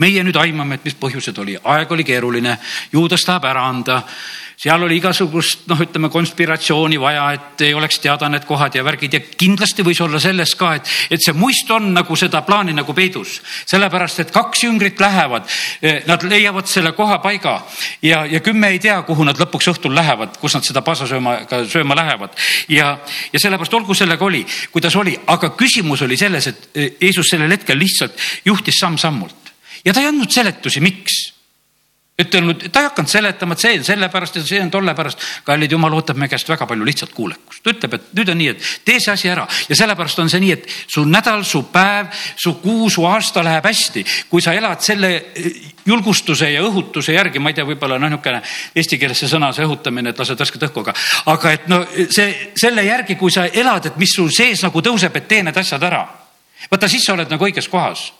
meie 0.00 0.22
nüüd 0.24 0.36
aimame, 0.40 0.78
et 0.78 0.86
mis 0.88 0.96
põhjused 0.96 1.36
oli, 1.42 1.58
aeg 1.58 1.90
oli 1.92 2.04
keeruline, 2.06 2.56
juudas 2.92 3.26
tahab 3.26 3.50
ära 3.50 3.66
anda, 3.68 3.98
seal 4.62 4.84
oli 4.86 4.96
igasugust 5.00 5.66
noh, 5.68 5.80
ütleme 5.82 6.08
konspiratsiooni 6.12 6.96
vaja, 7.00 7.24
et 7.34 7.64
ei 7.66 7.74
oleks 7.74 7.98
teada 8.00 8.28
need 8.30 8.44
kohad 8.46 8.76
ja 8.78 8.84
värgid. 8.86 9.16
Ja 9.16 9.20
kindlasti 9.20 9.82
võis 9.84 9.98
olla 10.04 10.20
selles 10.22 10.54
ka, 10.58 10.74
et, 10.78 10.88
et 11.10 11.24
see 11.24 11.34
muist 11.36 11.70
on 11.74 11.90
nagu 11.96 12.16
seda 12.16 12.44
plaani 12.46 12.74
nagu 12.76 12.94
peidus. 12.94 13.40
sellepärast, 13.66 14.22
et 14.22 14.30
kaks 14.32 14.64
jüngrit 14.64 15.00
lähevad, 15.02 15.50
eh, 15.82 16.02
nad 16.06 16.22
leiavad 16.22 16.70
selle 16.70 16.92
koha 16.94 17.18
paiga 17.24 17.58
ja, 18.02 18.24
ja 18.26 18.40
kümme 18.40 18.70
ei 18.70 18.78
tea, 18.78 19.00
kuhu 19.02 19.26
nad 19.26 19.38
lõpuks 19.40 19.72
õhtul 19.74 19.96
lähevad, 19.98 20.38
kus 20.40 20.54
nad 20.54 20.64
seda 20.64 20.82
pasa 20.86 21.10
sööma, 21.10 21.40
sööma 21.68 21.98
lähevad. 21.98 22.38
ja, 22.68 22.96
ja 23.32 23.42
sellepärast 23.42 23.74
olgu 23.74 23.94
sellega 23.98 24.24
oli, 24.24 24.46
kuidas 24.70 24.96
oli, 24.96 25.18
aga 25.26 25.52
küsimus 25.58 26.06
oli 26.06 26.16
selles, 26.16 26.46
et 26.46 26.68
eh, 26.74 26.90
Jeesus 27.00 27.34
sellel 27.34 27.50
hetkel 27.50 27.78
lihtsalt 27.82 28.14
juhtis 28.46 28.78
samm-sammult 28.78 29.41
ja 29.84 29.94
ta 29.94 30.00
ei 30.00 30.10
andnud 30.10 30.30
seletusi, 30.30 30.80
miks 30.80 31.22
ütelnud, 32.20 32.66
ta 32.72 32.82
ei 32.82 32.88
hakanud 32.90 33.10
seletama, 33.10 33.56
et 33.56 33.62
see 33.62 33.78
on 33.78 33.84
sellepärast 33.86 34.36
ja 34.36 34.42
see 34.44 34.60
on 34.60 34.70
tolle 34.70 34.92
pärast. 34.94 35.20
kallid 35.44 35.72
jumal 35.72 35.94
ootab 35.96 36.18
meie 36.20 36.28
käest 36.28 36.48
väga 36.48 36.66
palju 36.68 36.84
lihtsalt 36.84 37.14
kuulekust. 37.16 37.64
ütleb, 37.66 37.94
et 37.96 38.12
nüüd 38.18 38.28
on 38.28 38.38
nii, 38.38 38.48
et 38.52 38.68
tee 38.84 39.00
see 39.00 39.12
asi 39.12 39.30
ära 39.32 39.46
ja 39.68 39.78
sellepärast 39.78 40.20
on 40.20 40.30
see 40.30 40.42
nii, 40.44 40.52
et 40.52 40.68
su 40.92 41.04
nädal, 41.08 41.44
su 41.48 41.64
päev, 41.72 42.12
su 42.36 42.54
kuu, 42.60 42.90
su 42.90 43.06
aasta 43.08 43.44
läheb 43.44 43.64
hästi, 43.64 44.04
kui 44.28 44.44
sa 44.44 44.54
elad 44.54 44.84
selle 44.84 45.12
eh, 45.16 45.50
julgustuse 45.86 46.52
ja 46.52 46.62
õhutuse 46.68 47.16
järgi, 47.16 47.40
ma 47.40 47.50
ei 47.50 47.58
tea, 47.58 47.66
võib-olla 47.66 47.98
noh, 47.98 48.12
niisugune 48.12 48.42
eesti 48.76 49.00
keeles 49.00 49.24
see 49.24 49.32
sõna, 49.32 49.52
see 49.56 49.66
õhutamine, 49.66 50.12
et 50.12 50.18
lased 50.18 50.38
värsket 50.38 50.68
õhku, 50.68 50.84
aga, 50.84 50.96
aga 51.32 51.56
et 51.56 51.68
no 51.72 51.82
see 51.96 52.52
selle 52.60 52.84
järgi, 52.86 53.16
kui 53.16 53.32
sa 53.32 53.48
elad, 53.48 53.88
et 53.88 53.96
mis 53.96 54.12
sul 54.14 54.30
sees 54.30 54.62
nagu 54.62 54.84
tõuseb, 54.84 55.16
et 55.16 55.28
tee 55.28 55.42
need 55.42 55.56
asjad 55.56 55.82
ära. 55.88 56.04
vaata, 56.70 56.88
siis 56.88 57.08
sa 57.08 57.16
oled 57.16 57.32
nagu 57.32 57.48
õiges 57.48 57.72
kohas 57.72 58.12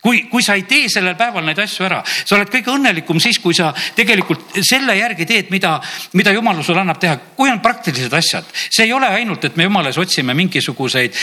kui, 0.00 0.22
kui 0.30 0.42
sa 0.42 0.54
ei 0.54 0.64
tee 0.68 0.88
sellel 0.92 1.16
päeval 1.18 1.46
neid 1.46 1.58
asju 1.62 1.86
ära, 1.88 2.00
sa 2.06 2.36
oled 2.36 2.50
kõige 2.52 2.72
õnnelikum 2.74 3.20
siis, 3.22 3.40
kui 3.42 3.56
sa 3.56 3.70
tegelikult 3.96 4.60
selle 4.66 4.94
järgi 4.98 5.26
teed, 5.28 5.48
mida, 5.54 5.76
mida 6.18 6.34
jumal 6.34 6.62
sulle 6.64 6.84
annab 6.84 7.00
teha. 7.02 7.18
kui 7.36 7.50
on 7.50 7.62
praktilised 7.62 8.12
asjad, 8.14 8.46
see 8.54 8.86
ei 8.86 8.92
ole 8.94 9.08
ainult, 9.18 9.44
et 9.44 9.56
me 9.56 9.66
jumalas 9.66 9.98
otsime 9.98 10.36
mingisuguseid 10.38 11.18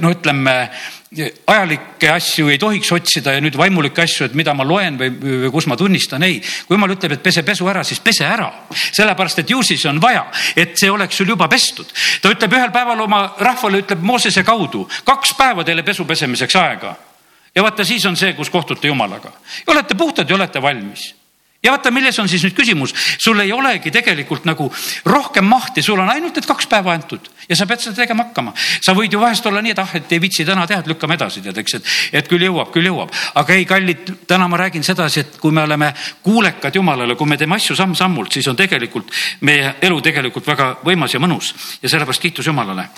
no 0.00 0.12
ütleme 0.14 0.56
ajalikke 1.46 2.10
asju 2.10 2.50
ei 2.50 2.58
tohiks 2.60 2.90
otsida 2.92 3.36
ja 3.36 3.40
nüüd 3.40 3.56
vaimulikke 3.56 4.02
asju, 4.02 4.26
et 4.26 4.34
mida 4.38 4.54
ma 4.54 4.66
loen 4.66 4.98
või, 5.00 5.10
või 5.22 5.50
kus 5.54 5.68
ma 5.70 5.78
tunnistan, 5.78 6.22
ei. 6.26 6.40
kui 6.66 6.76
jumal 6.76 6.92
ütleb, 6.96 7.16
et 7.16 7.24
pese 7.24 7.44
pesu 7.46 7.68
ära, 7.70 7.84
siis 7.86 8.02
pese 8.04 8.26
ära. 8.26 8.50
sellepärast, 8.74 9.42
et 9.42 9.50
ju 9.50 9.62
siis 9.62 9.84
on 9.86 10.00
vaja, 10.02 10.26
et 10.56 10.76
see 10.78 10.90
oleks 10.90 11.16
sul 11.16 11.30
juba 11.34 11.48
pestud. 11.48 11.90
ta 12.22 12.34
ütleb 12.34 12.58
ühel 12.58 12.72
päeval 12.74 13.00
oma 13.06 13.26
rahvale, 13.38 13.82
ütleb 13.84 14.02
Moosese 14.02 14.44
kaudu, 14.44 14.86
kaks 15.04 15.34
päeva 15.38 15.64
teile 15.64 15.82
pesu 15.86 16.04
pesemiseks 16.04 16.56
aega 16.56 16.96
ja 17.56 17.62
vaata, 17.62 17.84
siis 17.84 18.06
on 18.06 18.16
see, 18.16 18.32
kus 18.32 18.50
kohtute 18.50 18.88
Jumalaga. 18.88 19.32
olete 19.66 19.94
puhtad 19.94 20.30
ja 20.30 20.36
olete 20.36 20.62
valmis 20.62 21.14
ja 21.62 21.72
vaata, 21.72 21.90
milles 21.90 22.18
on 22.18 22.28
siis 22.28 22.44
nüüd 22.46 22.54
küsimus, 22.54 22.92
sul 23.18 23.40
ei 23.42 23.52
olegi 23.52 23.90
tegelikult 23.90 24.44
nagu 24.46 24.68
rohkem 25.04 25.46
mahti, 25.48 25.82
sul 25.82 25.98
on 25.98 26.10
ainult 26.12 26.36
need 26.36 26.46
kaks 26.46 26.68
päeva 26.70 26.94
antud 26.94 27.30
ja 27.48 27.56
sa 27.58 27.66
pead 27.66 27.82
seda 27.82 27.96
tegema 28.02 28.26
hakkama. 28.28 28.52
sa 28.56 28.94
võid 28.94 29.12
ju 29.12 29.20
vahest 29.20 29.46
olla 29.46 29.62
nii, 29.64 29.74
et 29.74 29.80
ah, 29.82 29.96
et 29.98 30.12
ei 30.12 30.20
viitsi 30.22 30.44
täna 30.44 30.66
teha, 30.66 30.84
et 30.84 30.92
lükkame 30.92 31.16
edasi, 31.18 31.42
tead, 31.42 31.58
eks, 31.62 31.78
et, 31.80 31.90
et 32.20 32.28
küll 32.30 32.46
jõuab, 32.46 32.70
küll 32.74 32.90
jõuab. 32.90 33.10
aga 33.34 33.56
ei, 33.56 33.64
kallid, 33.64 34.12
täna 34.28 34.48
ma 34.48 34.60
räägin 34.62 34.84
sedasi, 34.86 35.24
et 35.24 35.40
kui 35.42 35.52
me 35.52 35.64
oleme 35.66 35.92
kuulekad 36.22 36.74
Jumalale, 36.74 37.16
kui 37.16 37.26
me 37.26 37.40
teeme 37.40 37.56
asju 37.56 37.76
samm-sammult, 37.76 38.32
siis 38.32 38.46
on 38.52 38.56
tegelikult 38.56 39.10
meie 39.40 39.74
elu 39.80 40.00
tegelikult 40.00 40.46
väga 40.46 40.76
võimas 40.84 41.14
ja 41.14 41.22
mõnus 41.22 41.54
ja 41.82 41.88
sellepärast 41.88 42.22
kiitus 42.22 42.46
Jumalale 42.46 42.88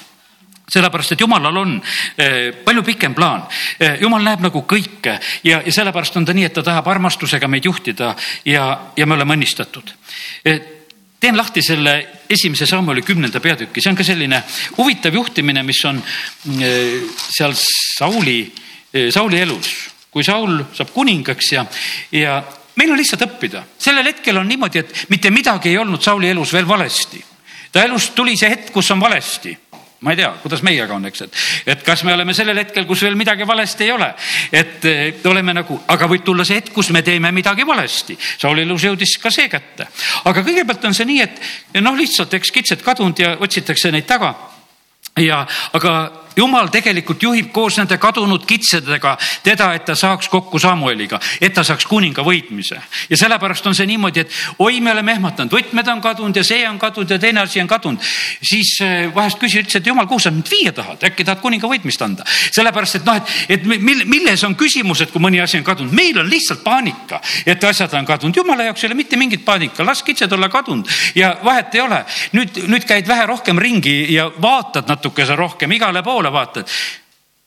sellepärast, 0.68 1.12
et 1.12 1.20
jumalal 1.20 1.56
on 1.56 1.76
eh, 2.18 2.52
palju 2.64 2.82
pikem 2.86 3.14
plaan. 3.16 3.44
Eh, 3.80 3.98
jumal 4.02 4.24
näeb 4.24 4.44
nagu 4.44 4.64
kõike 4.68 5.18
ja, 5.44 5.60
ja 5.64 5.72
sellepärast 5.74 6.18
on 6.20 6.26
ta 6.28 6.36
nii, 6.36 6.48
et 6.48 6.56
ta 6.58 6.64
tahab 6.66 6.88
armastusega 6.92 7.48
meid 7.48 7.68
juhtida 7.68 8.14
ja, 8.48 8.68
ja 8.96 9.06
me 9.06 9.16
oleme 9.16 9.38
õnnistatud. 9.38 9.94
Eh, 10.44 10.60
teen 11.20 11.36
lahti 11.36 11.64
selle 11.64 11.94
esimese 12.30 12.68
Samueli 12.68 13.02
kümnenda 13.02 13.40
peatüki, 13.42 13.82
see 13.82 13.92
on 13.92 13.98
ka 13.98 14.06
selline 14.06 14.42
huvitav 14.76 15.16
juhtimine, 15.16 15.64
mis 15.66 15.80
on 15.88 15.98
seal 16.46 17.56
Sauli, 17.58 18.44
Sauli 19.10 19.40
elus, 19.42 19.72
kui 20.14 20.22
Saul 20.22 20.60
saab 20.76 20.92
kuningaks 20.94 21.50
ja, 21.56 21.64
ja 22.14 22.36
meil 22.78 22.92
on 22.94 23.00
lihtsalt 23.00 23.24
õppida. 23.26 23.64
sellel 23.82 24.12
hetkel 24.12 24.38
on 24.38 24.46
niimoodi, 24.46 24.84
et 24.84 25.10
mitte 25.10 25.32
midagi 25.34 25.72
ei 25.72 25.80
olnud 25.82 26.04
Sauli 26.06 26.30
elus 26.30 26.52
veel 26.54 26.68
valesti. 26.68 27.24
ta 27.72 27.82
elust 27.82 28.14
tuli 28.14 28.36
see 28.38 28.54
hetk, 28.54 28.70
kus 28.72 28.90
on 28.94 29.00
valesti 29.02 29.56
ma 30.00 30.12
ei 30.14 30.16
tea, 30.20 30.28
kuidas 30.42 30.62
meiega 30.62 30.94
on, 30.94 31.06
eks, 31.08 31.24
et, 31.26 31.38
et 31.74 31.80
kas 31.86 32.04
me 32.06 32.12
oleme 32.14 32.34
sellel 32.36 32.60
hetkel, 32.62 32.86
kus 32.86 33.02
veel 33.02 33.16
midagi 33.18 33.46
valesti 33.46 33.84
ei 33.84 33.92
ole. 33.92 34.12
et 34.52 35.26
oleme 35.26 35.54
nagu, 35.58 35.80
aga 35.88 36.10
võib 36.10 36.26
tulla 36.26 36.46
see 36.46 36.60
hetk, 36.60 36.72
kus 36.74 36.92
me 36.94 37.02
teeme 37.02 37.32
midagi 37.34 37.66
valesti. 37.66 38.18
Sauli 38.38 38.62
elus 38.62 38.84
jõudis 38.86 39.16
ka 39.22 39.32
see 39.34 39.48
kätte. 39.50 39.88
aga 40.24 40.44
kõigepealt 40.44 40.86
on 40.86 40.94
see 40.94 41.08
nii, 41.08 41.24
et 41.26 41.82
noh, 41.82 41.98
lihtsalt 41.98 42.34
eks 42.38 42.54
kitsed 42.54 42.86
kadunud 42.86 43.18
ja 43.18 43.34
otsitakse 43.40 43.90
neid 43.94 44.06
taga 44.06 44.34
ja, 45.18 45.42
aga 45.72 45.94
jumal 46.36 46.68
tegelikult 46.72 47.22
juhib 47.22 47.50
koos 47.52 47.78
nende 47.78 47.98
kadunud 47.98 48.44
kitsedega 48.46 49.16
teda, 49.42 49.72
et 49.74 49.84
ta 49.84 49.94
saaks 49.98 50.28
kokku 50.28 50.58
Samueliga, 50.58 51.20
et 51.40 51.54
ta 51.54 51.64
saaks 51.64 51.86
kuninga 51.86 52.22
võitmise. 52.26 52.80
ja 53.10 53.16
sellepärast 53.16 53.66
on 53.66 53.74
see 53.74 53.86
niimoodi, 53.86 54.20
et 54.20 54.32
oi, 54.58 54.80
me 54.80 54.92
oleme 54.92 55.12
ehmatanud, 55.12 55.52
võtmed 55.52 55.92
on 55.92 56.00
kadunud 56.00 56.36
ja 56.36 56.44
see 56.44 56.68
on 56.68 56.78
kadunud 56.78 57.10
ja 57.10 57.18
teine 57.18 57.40
asi 57.40 57.60
on 57.60 57.68
kadunud. 57.68 58.00
siis 58.42 58.76
eh, 58.82 59.14
vahest 59.14 59.38
küsi, 59.38 59.62
ütles, 59.62 59.76
et 59.76 59.86
jumal, 59.86 60.06
kuhu 60.06 60.20
sa 60.20 60.30
mind 60.30 60.50
viia 60.50 60.72
tahad, 60.72 61.04
äkki 61.10 61.24
tahad 61.24 61.40
kuninga 61.40 61.68
võitmist 61.70 62.02
anda. 62.04 62.24
sellepärast, 62.50 63.00
et 63.00 63.08
noh, 63.08 63.16
et, 63.16 63.58
et 63.58 63.64
mille, 63.64 64.04
milles 64.04 64.44
on 64.44 64.56
küsimus, 64.58 65.02
et 65.02 65.12
kui 65.12 65.22
mõni 65.22 65.42
asi 65.42 65.58
on 65.58 65.66
kadunud, 65.66 65.92
meil 65.94 66.18
on 66.18 66.28
lihtsalt 66.30 66.64
paanika, 66.64 67.20
et 67.46 67.64
asjad 67.64 67.94
on 67.94 68.06
kadunud. 68.06 68.36
jumala 68.36 68.68
jaoks 68.68 68.84
ei 68.84 68.90
ole 68.90 68.98
mitte 68.98 69.16
mingit 69.16 69.44
paanika, 69.44 69.84
las 69.84 70.02
kitsed 70.02 70.32
olla 70.32 70.48
kadunud 70.48 70.88
ja 71.14 71.36
vahet 71.44 71.74
ei 71.74 71.80
ole. 71.80 72.04
nüüd, 72.32 72.62
nüüd 72.68 72.84
käid 72.88 73.08
vähe 73.08 73.26
rohkem 73.26 73.58
ringi 73.58 74.12
ja 74.14 74.30
vaatad 74.42 74.88
natukese 74.88 75.36
rohkem 75.36 75.72
igale 75.72 76.02
poole 76.02 76.17
poole 76.18 76.32
vaatad. 76.32 76.66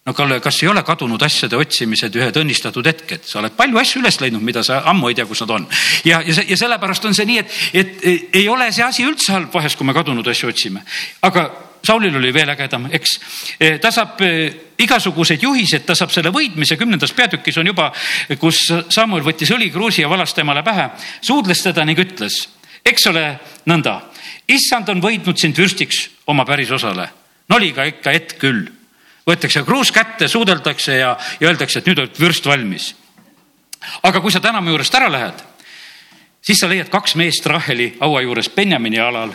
no 0.05 0.13
Kalle, 0.17 0.39
kas 0.41 0.63
ei 0.63 0.69
ole 0.71 0.81
kadunud 0.83 1.21
asjade 1.21 1.57
otsimised 1.61 2.15
ühed 2.17 2.37
õnnistatud 2.41 2.87
hetked, 2.89 3.25
sa 3.27 3.37
oled 3.37 3.53
palju 3.53 3.77
asju 3.77 3.99
üles 4.01 4.17
leidnud, 4.17 4.41
mida 4.41 4.63
sa 4.65 4.79
ammu 4.89 5.11
ei 5.11 5.17
tea, 5.17 5.27
kus 5.29 5.43
nad 5.43 5.51
on. 5.57 5.67
ja, 6.07 6.23
ja, 6.25 6.45
ja 6.47 6.57
sellepärast 6.57 7.05
on 7.05 7.17
see 7.17 7.27
nii, 7.29 7.43
et, 7.43 7.59
et 7.73 8.39
ei 8.39 8.47
ole 8.49 8.71
see 8.73 8.85
asi 8.85 9.05
üldse 9.05 9.35
halb 9.35 9.53
vahest, 9.53 9.77
kui 9.77 9.85
me 9.85 9.93
kadunud 9.93 10.27
asju 10.27 10.49
otsime, 10.49 10.85
aga 11.27 11.49
Saulil 11.81 12.13
oli 12.13 12.29
veel 12.29 12.49
ägedam, 12.53 12.83
eks. 12.93 13.13
E, 13.57 13.69
ta 13.81 13.89
saab 13.89 14.19
e, 14.21 14.27
igasuguseid 14.85 15.41
juhiseid, 15.41 15.81
ta 15.87 15.95
saab 15.97 16.11
selle 16.13 16.29
võitmise 16.29 16.77
kümnendas 16.77 17.09
peatükis 17.17 17.57
on 17.57 17.71
juba, 17.71 17.87
kus 18.37 18.59
Samuel 18.93 19.25
võttis 19.25 19.49
õlikruusi 19.55 20.03
ja 20.03 20.09
valas 20.09 20.35
temale 20.37 20.61
pähe, 20.61 20.91
suudles 21.25 21.63
teda 21.65 21.85
ning 21.89 21.97
ütles, 21.97 22.43
eks 22.85 23.09
ole 23.09 23.25
nõnda, 23.69 23.97
issand 24.45 24.93
on 24.93 25.01
võitnud 25.01 25.41
sind 25.41 25.57
vürstiks 25.57 26.05
oma 26.29 26.45
pärisosale 26.45 27.09
noliga 27.51 27.85
ikka 27.89 28.13
hetk 28.15 28.39
küll. 28.41 28.69
võetakse 29.27 29.61
kruus 29.63 29.91
kätte, 29.93 30.27
suudeldakse 30.27 30.95
ja, 30.97 31.13
ja 31.39 31.47
öeldakse, 31.47 31.79
et 31.79 31.87
nüüd 31.87 31.99
on 32.01 32.09
vürst 32.19 32.45
valmis. 32.45 32.93
aga 34.03 34.21
kui 34.21 34.31
sa 34.31 34.39
täna 34.39 34.61
mu 34.61 34.73
juurest 34.73 34.95
ära 34.95 35.11
lähed, 35.11 35.43
siis 36.41 36.59
sa 36.59 36.69
leiad 36.69 36.89
kaks 36.89 37.15
meest 37.15 37.45
Raheli 37.45 37.95
haua 37.99 38.21
juures 38.21 38.49
Benjamini 38.49 38.99
alal, 38.99 39.33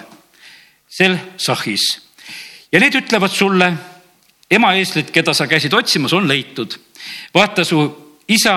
sel 0.88 1.18
sahhis. 1.37 1.87
ja 2.73 2.80
need 2.80 2.94
ütlevad 2.94 3.32
sulle, 3.32 3.73
ema 4.50 4.75
eeslit, 4.75 5.11
keda 5.11 5.35
sa 5.35 5.46
käisid 5.46 5.75
otsimas, 5.75 6.12
on 6.12 6.28
leitud. 6.28 6.78
vaata, 7.35 7.64
su 7.64 7.87
isa 8.28 8.56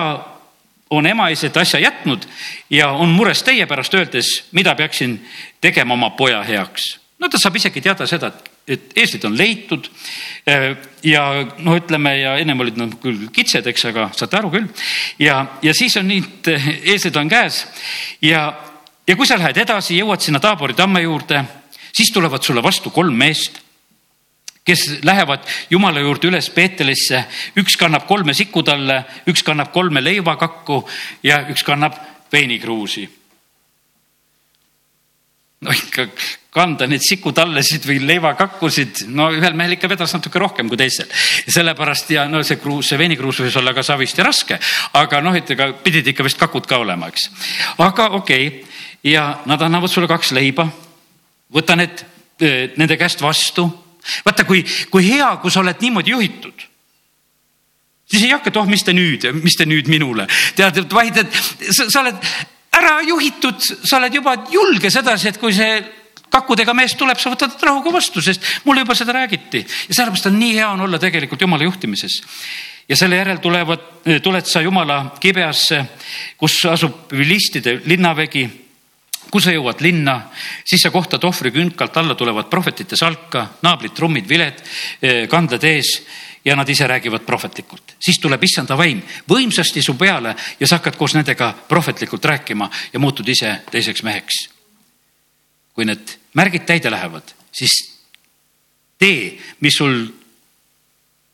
on 0.90 1.06
ema 1.06 1.28
eeslit 1.30 1.56
asja 1.56 1.80
jätnud 1.80 2.26
ja 2.70 2.90
on 2.90 3.08
mures 3.08 3.42
teie 3.42 3.66
pärast, 3.66 3.94
öeldes, 3.94 4.44
mida 4.52 4.74
peaksin 4.74 5.20
tegema 5.60 5.94
oma 5.94 6.10
poja 6.10 6.42
heaks. 6.42 6.98
no 7.18 7.28
ta 7.28 7.38
saab 7.38 7.56
isegi 7.56 7.80
teada 7.80 8.06
seda, 8.06 8.26
et 8.26 8.49
et 8.70 8.96
eestlased 8.96 9.26
on 9.28 9.36
leitud. 9.38 9.90
Äh, 10.48 10.72
ja 11.06 11.24
noh, 11.58 11.76
ütleme 11.78 12.14
ja 12.20 12.34
ennem 12.40 12.60
olid 12.64 12.78
nad 12.80 12.96
küll 13.02 13.28
kitsed, 13.34 13.66
eks, 13.70 13.86
aga 13.90 14.10
saate 14.16 14.38
aru 14.40 14.52
küll. 14.54 14.68
ja, 15.18 15.42
ja 15.62 15.74
siis 15.76 15.96
on 16.00 16.08
nii, 16.10 16.22
et 16.26 16.52
eestlased 16.54 17.16
on 17.20 17.30
käes 17.30 17.62
ja, 18.24 18.44
ja 19.06 19.16
kui 19.16 19.28
sa 19.28 19.38
lähed 19.40 19.58
edasi, 19.62 19.98
jõuad 20.00 20.22
sinna 20.24 20.40
Taabori 20.42 20.76
tamme 20.78 21.02
juurde, 21.04 21.44
siis 21.92 22.12
tulevad 22.14 22.44
sulle 22.46 22.62
vastu 22.62 22.92
kolm 22.94 23.16
meest 23.16 23.60
kes 24.64 25.00
lähevad 25.02 25.46
Jumala 25.70 26.02
juurde 26.04 26.28
üles 26.28 26.50
Peetelisse, 26.54 27.24
üks 27.58 27.78
kannab 27.80 28.04
kolme 28.06 28.34
sikutalle, 28.36 29.00
üks 29.30 29.42
kannab 29.42 29.72
kolme 29.72 30.02
leivakakku 30.04 30.82
ja 31.26 31.40
üks 31.50 31.64
kannab 31.66 31.96
veinikruusi 32.32 33.08
no 35.60 35.74
ikka 35.74 36.06
kanda 36.50 36.86
neid 36.90 37.02
sikutallesid 37.06 37.84
või 37.86 38.00
leivakakkusid, 38.08 39.04
no 39.14 39.28
ühel 39.34 39.54
mehel 39.58 39.76
ikka 39.76 39.90
vedas 39.90 40.12
natuke 40.16 40.40
rohkem 40.42 40.68
kui 40.68 40.78
teisel. 40.78 41.06
sellepärast 41.46 42.10
ja 42.10 42.26
no 42.28 42.42
see 42.46 42.58
kruus, 42.58 42.88
see 42.90 42.98
veinikruus 42.98 43.40
võis 43.44 43.58
olla 43.60 43.74
ka 43.74 43.84
savisti 43.86 44.24
raske, 44.26 44.58
aga 44.98 45.20
noh, 45.22 45.36
et 45.36 45.50
ega 45.54 45.70
pidid 45.84 46.10
ikka 46.10 46.26
vist 46.26 46.40
kakud 46.40 46.66
ka 46.66 46.80
olema, 46.82 47.08
eks. 47.08 47.28
aga 47.78 48.08
okei 48.18 48.48
okay. 48.48 48.64
ja 49.12 49.28
nad 49.46 49.62
annavad 49.62 49.90
sulle 49.90 50.10
kaks 50.10 50.32
leiba. 50.34 50.66
võta 51.54 51.76
need 51.78 52.02
eh, 52.40 52.74
nende 52.76 52.98
käest 52.98 53.22
vastu. 53.22 53.68
vaata, 54.24 54.44
kui, 54.44 54.64
kui 54.90 55.06
hea, 55.06 55.36
kui 55.42 55.50
sa 55.50 55.60
oled 55.60 55.78
niimoodi 55.80 56.10
juhitud 56.10 56.66
siis 58.10 58.24
ei 58.26 58.32
hakka, 58.34 58.50
et 58.50 58.56
oh, 58.56 58.66
mis 58.66 58.82
te 58.82 58.92
nüüd, 58.92 59.28
mis 59.38 59.54
te 59.54 59.66
nüüd 59.70 59.86
minule, 59.86 60.26
tead, 60.58 60.82
vaid 60.90 61.22
et 61.22 61.36
sa, 61.70 61.86
sa 61.86 62.02
oled 62.02 62.18
ära 62.74 62.96
juhitud, 63.06 63.62
sa 63.62 64.00
oled 64.00 64.14
juba 64.18 64.34
julge 64.50 64.90
sedasi, 64.90 65.30
et 65.30 65.38
kui 65.38 65.54
see 65.54 65.78
kakkudega 66.30 66.74
mees 66.74 66.94
tuleb, 66.94 67.18
sa 67.18 67.32
võtad 67.32 67.58
rahuga 67.66 67.92
vastu, 67.92 68.22
sest 68.22 68.44
mulle 68.64 68.84
juba 68.84 68.94
seda 68.98 69.14
räägiti 69.16 69.64
ja 69.64 69.94
sellepärast 69.94 70.30
on 70.30 70.38
nii 70.38 70.54
hea 70.56 70.70
on 70.70 70.86
olla 70.86 70.98
tegelikult 70.98 71.40
jumala 71.40 71.64
juhtimises. 71.64 72.22
ja 72.88 72.96
selle 72.96 73.16
järel 73.16 73.38
tulevad, 73.38 73.80
tuled 74.22 74.46
sa 74.46 74.60
jumala 74.60 75.16
kibeasse, 75.20 75.84
kus 76.36 76.64
asub 76.66 77.12
vilistide 77.12 77.80
linnavägi 77.84 78.48
kui 79.30 79.42
sa 79.42 79.52
jõuad 79.54 79.78
linna, 79.84 80.16
siis 80.66 80.82
sa 80.82 80.90
kohtad 80.90 81.24
ohvrikünkalt 81.24 81.96
alla 81.96 82.16
tulevad 82.18 82.48
prohvetite 82.50 82.96
salka, 82.98 83.46
naabrid, 83.62 83.94
trummid, 83.94 84.26
viled, 84.28 84.62
eh, 85.02 85.28
kandled 85.30 85.64
ees 85.64 85.92
ja 86.44 86.56
nad 86.56 86.68
ise 86.68 86.86
räägivad 86.86 87.26
prohvetlikult. 87.26 87.94
siis 88.00 88.18
tuleb 88.18 88.42
issanda 88.42 88.76
vaim 88.76 89.02
võimsasti 89.28 89.82
su 89.82 89.94
peale 89.94 90.34
ja 90.60 90.66
sa 90.66 90.76
hakkad 90.76 90.96
koos 90.96 91.14
nendega 91.14 91.54
prohvetlikult 91.68 92.24
rääkima 92.24 92.70
ja 92.92 92.98
muutud 92.98 93.28
ise 93.28 93.60
teiseks 93.70 94.02
meheks. 94.02 94.48
kui 95.74 95.84
need 95.84 96.19
märgid 96.34 96.66
täide 96.66 96.90
lähevad, 96.90 97.34
siis 97.52 97.76
tee, 98.98 99.38
mis 99.60 99.74
sul, 99.78 100.04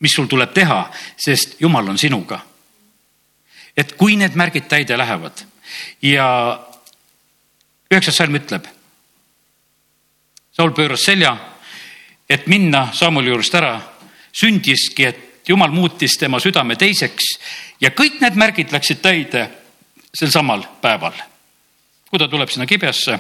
mis 0.01 0.15
sul 0.15 0.29
tuleb 0.31 0.55
teha, 0.55 0.87
sest 1.17 1.61
jumal 1.61 1.89
on 1.89 1.99
sinuga. 1.99 2.41
et 3.77 3.93
kui 3.93 4.17
need 4.17 4.33
märgid 4.33 4.69
täide 4.69 4.97
lähevad 4.97 5.43
ja 6.03 6.27
üheksas 7.91 8.17
salm 8.17 8.39
ütleb. 8.39 8.65
Saul 10.57 10.73
pööras 10.73 11.05
selja, 11.05 11.35
et 12.29 12.47
minna 12.47 12.87
Saamuli 12.97 13.29
juurest 13.29 13.55
ära, 13.55 13.75
sündiski, 14.33 15.05
et 15.05 15.49
jumal 15.49 15.71
muutis 15.71 16.17
tema 16.17 16.41
südame 16.41 16.79
teiseks 16.81 17.29
ja 17.81 17.93
kõik 17.93 18.17
need 18.23 18.39
märgid 18.41 18.73
läksid 18.73 19.03
täide 19.05 19.45
sel 20.17 20.33
samal 20.33 20.65
päeval. 20.81 21.13
kui 22.09 22.19
ta 22.19 22.29
tuleb 22.29 22.49
sinna 22.49 22.67
kibjasse 22.67 23.19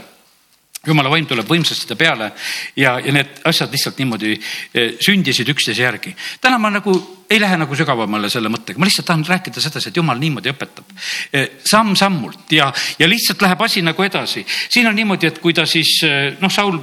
jumala 0.87 1.11
vaim 1.11 1.27
tuleb 1.27 1.49
võimsasti 1.49 1.88
ta 1.88 1.96
peale 1.99 2.31
ja, 2.77 2.96
ja 3.03 3.12
need 3.12 3.40
asjad 3.44 3.72
lihtsalt 3.72 3.99
niimoodi 4.01 4.33
eh, 4.37 4.96
sündisid 5.03 5.49
üksteise 5.53 5.83
järgi. 5.83 6.14
täna 6.40 6.59
ma 6.59 6.70
nagu 6.70 6.94
ei 7.31 7.40
lähe 7.40 7.57
nagu 7.59 7.77
sügavamale 7.77 8.31
selle 8.31 8.51
mõttega, 8.53 8.79
ma 8.79 8.87
lihtsalt 8.87 9.09
tahan 9.09 9.25
rääkida 9.27 9.61
sedasi, 9.61 9.90
et 9.90 9.96
jumal 9.96 10.18
niimoodi 10.20 10.53
õpetab 10.53 10.94
eh, 11.33 11.49
samm-sammult 11.64 12.53
ja, 12.55 12.72
ja 12.99 13.09
lihtsalt 13.09 13.42
läheb 13.42 13.62
asi 13.66 13.83
nagu 13.83 14.03
edasi. 14.03 14.44
siin 14.46 14.88
on 14.88 14.96
niimoodi, 14.96 15.31
et 15.31 15.42
kui 15.42 15.55
ta 15.55 15.66
siis 15.66 15.99
eh, 16.07 16.37
noh, 16.40 16.53
Saul 16.53 16.79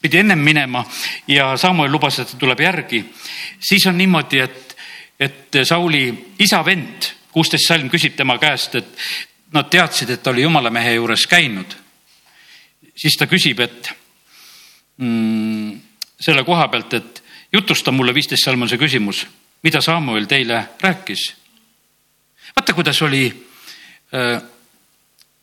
pidi 0.00 0.20
ennem 0.20 0.38
minema 0.38 0.84
ja 1.28 1.56
Samuel 1.56 1.92
lubas, 1.92 2.18
et 2.18 2.30
ta 2.32 2.40
tuleb 2.40 2.60
järgi, 2.60 3.04
siis 3.60 3.86
on 3.86 3.98
niimoodi, 3.98 4.40
et, 4.40 4.76
et 5.20 5.60
Sauli 5.64 6.06
isa 6.38 6.64
vend, 6.64 7.10
kuusteist 7.32 7.68
salm 7.68 7.90
küsib 7.92 8.16
tema 8.16 8.38
käest, 8.40 8.74
et 8.80 8.96
nad 9.52 9.68
teadsid, 9.70 10.10
et 10.10 10.22
ta 10.22 10.30
oli 10.30 10.46
jumalamehe 10.46 10.94
juures 10.96 11.26
käinud 11.26 11.79
siis 13.00 13.16
ta 13.16 13.28
küsib, 13.30 13.60
et 13.64 13.90
mm, 15.00 15.72
selle 16.20 16.44
koha 16.44 16.68
pealt, 16.72 16.96
et 16.98 17.22
jutusta 17.52 17.92
mulle, 17.92 18.14
viisteist 18.14 18.44
salm 18.44 18.66
on 18.66 18.70
see 18.70 18.80
küsimus, 18.80 19.24
mida 19.64 19.80
Samuel 19.84 20.28
teile 20.30 20.62
rääkis. 20.80 21.30
vaata, 22.56 22.74
kuidas 22.74 23.02
oli, 23.02 23.24
äh, 24.14 24.42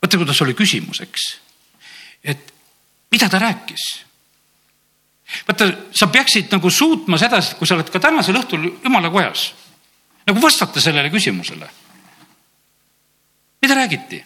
vaata, 0.02 0.18
kuidas 0.18 0.42
oli 0.42 0.54
küsimus, 0.54 1.02
eks. 1.02 1.30
et 2.24 2.54
mida 3.12 3.30
ta 3.30 3.40
rääkis 3.40 3.88
vaata, 5.48 5.72
sa 5.92 6.08
peaksid 6.08 6.52
nagu 6.52 6.70
suutma 6.70 7.18
sedasi, 7.18 7.56
kui 7.56 7.68
sa 7.68 7.76
oled 7.76 7.90
ka 7.92 8.00
tänasel 8.00 8.38
õhtul 8.40 8.70
jumala 8.84 9.12
kojas, 9.12 9.52
nagu 10.28 10.42
vastata 10.42 10.82
sellele 10.82 11.10
küsimusele. 11.10 11.70
mida 13.62 13.76
räägiti? 13.76 14.26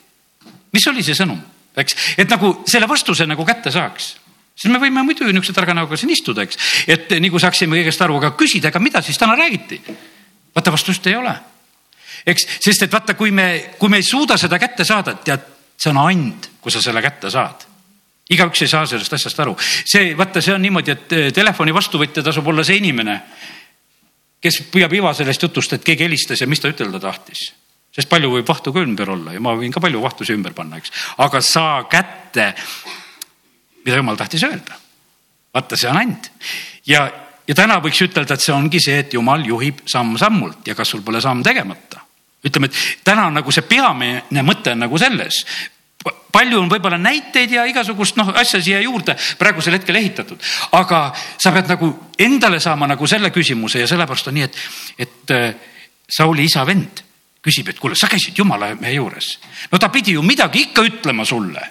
mis 0.73 0.87
oli 0.87 1.03
see 1.03 1.15
sõnum? 1.15 1.39
Eks, 1.77 1.95
et 2.17 2.29
nagu 2.29 2.57
selle 2.67 2.89
vastuse 2.89 3.27
nagu 3.29 3.45
kätte 3.47 3.71
saaks 3.71 4.15
siis 4.61 4.71
me 4.71 4.79
võime 4.81 5.03
muidu 5.05 5.25
niisuguse 5.25 5.55
targa 5.55 5.73
näoga 5.73 5.97
siin 5.97 6.11
istuda, 6.13 6.45
eks, 6.45 6.59
et 6.91 7.13
nagu 7.23 7.39
saaksime 7.41 7.79
kõigest 7.79 8.03
aru, 8.05 8.19
aga 8.21 8.33
küsida, 8.37 8.69
aga 8.69 8.81
mida 8.83 9.01
siis 9.05 9.19
täna 9.19 9.37
räägiti? 9.39 9.81
vaata 10.55 10.71
vastust 10.71 11.07
ei 11.07 11.15
ole. 11.15 11.33
eks, 12.27 12.45
sest 12.59 12.83
et 12.83 12.93
vaata, 12.93 13.15
kui 13.15 13.31
me, 13.31 13.73
kui 13.79 13.89
me 13.89 14.01
ei 14.01 14.05
suuda 14.05 14.37
seda 14.37 14.59
kätte 14.59 14.85
saada, 14.85 15.15
tead, 15.15 15.47
see 15.79 15.89
on 15.93 16.01
and, 16.03 16.49
kui 16.61 16.71
sa 16.71 16.81
selle 16.81 17.01
kätte 17.01 17.31
saad. 17.31 17.65
igaüks 18.31 18.61
ei 18.61 18.67
saa 18.67 18.85
sellest 18.85 19.13
asjast 19.13 19.39
aru. 19.39 19.55
see, 19.85 20.13
vaata, 20.17 20.41
see 20.41 20.53
on 20.53 20.61
niimoodi, 20.61 20.91
et 20.91 21.17
eh, 21.17 21.31
telefoni 21.33 21.73
vastuvõtja 21.73 22.23
tasub 22.23 22.47
olla 22.47 22.63
see 22.63 22.77
inimene, 22.83 23.21
kes 24.41 24.63
püüab 24.73 24.93
iva 24.93 25.13
sellest 25.13 25.41
jutust, 25.47 25.73
et 25.73 25.83
keegi 25.83 26.03
helistas 26.03 26.41
ja 26.41 26.47
mis 26.47 26.59
ta 26.59 26.69
ütelda 26.69 26.99
tahtis. 26.99 27.51
Sest 27.95 28.09
palju 28.09 28.31
võib 28.37 28.47
vahtu 28.47 28.73
ka 28.73 28.83
ümber 28.83 29.09
olla 29.13 29.35
ja 29.35 29.41
ma 29.43 29.55
võin 29.57 29.73
ka 29.73 29.83
palju 29.83 30.01
vahtusi 30.03 30.35
ümber 30.35 30.55
panna, 30.57 30.79
eks. 30.79 30.93
aga 31.23 31.41
saa 31.43 31.83
kätte, 31.91 32.53
mida 33.85 33.99
jumal 33.99 34.19
tahtis 34.19 34.45
öelda. 34.47 34.77
vaata, 35.53 35.77
see 35.77 35.89
on 35.89 35.99
and. 35.99 36.31
Ja, 36.87 37.03
ja 37.47 37.57
täna 37.57 37.81
võiks 37.83 37.99
ütelda, 38.05 38.37
et 38.37 38.45
see 38.45 38.55
ongi 38.55 38.79
see, 38.83 39.01
et 39.03 39.13
jumal 39.13 39.43
juhib 39.45 39.83
samm-sammult 39.89 40.67
ja 40.67 40.75
kas 40.77 40.93
sul 40.93 41.03
pole 41.03 41.21
samm 41.21 41.43
tegemata. 41.43 42.05
Ütleme, 42.47 42.71
et 42.71 43.03
täna 43.05 43.27
nagu 43.29 43.51
see 43.53 43.67
peamine 43.67 44.43
mõte 44.47 44.71
on 44.73 44.81
nagu 44.87 44.97
selles, 44.97 45.43
palju 46.31 46.57
on 46.57 46.71
võib-olla 46.71 46.97
näiteid 46.97 47.51
ja 47.53 47.67
igasugust 47.69 48.15
noh, 48.17 48.31
asja 48.39 48.61
siia 48.63 48.79
juurde 48.81 49.13
praegusel 49.37 49.75
hetkel 49.77 49.99
ehitatud, 49.99 50.39
aga 50.79 51.03
sa 51.13 51.51
pead 51.53 51.69
nagu 51.69 51.91
endale 52.17 52.59
saama 52.63 52.87
nagu 52.89 53.07
selle 53.07 53.29
küsimuse 53.35 53.83
ja 53.83 53.89
sellepärast 53.91 54.31
on 54.31 54.39
nii, 54.39 54.47
et, 54.47 54.59
et 55.05 55.35
äh, 55.35 55.69
Sauli 56.11 56.47
isa 56.49 56.65
vend 56.67 57.03
küsib, 57.41 57.69
et 57.69 57.79
kuule, 57.79 57.95
sa 57.97 58.07
käisid 58.07 58.37
jumala 58.37 58.73
mehe 58.75 58.95
juures. 58.99 59.39
no 59.71 59.79
ta 59.79 59.89
pidi 59.89 60.17
ju 60.17 60.21
midagi 60.21 60.67
ikka 60.67 60.85
ütlema 60.87 61.25
sulle. 61.25 61.61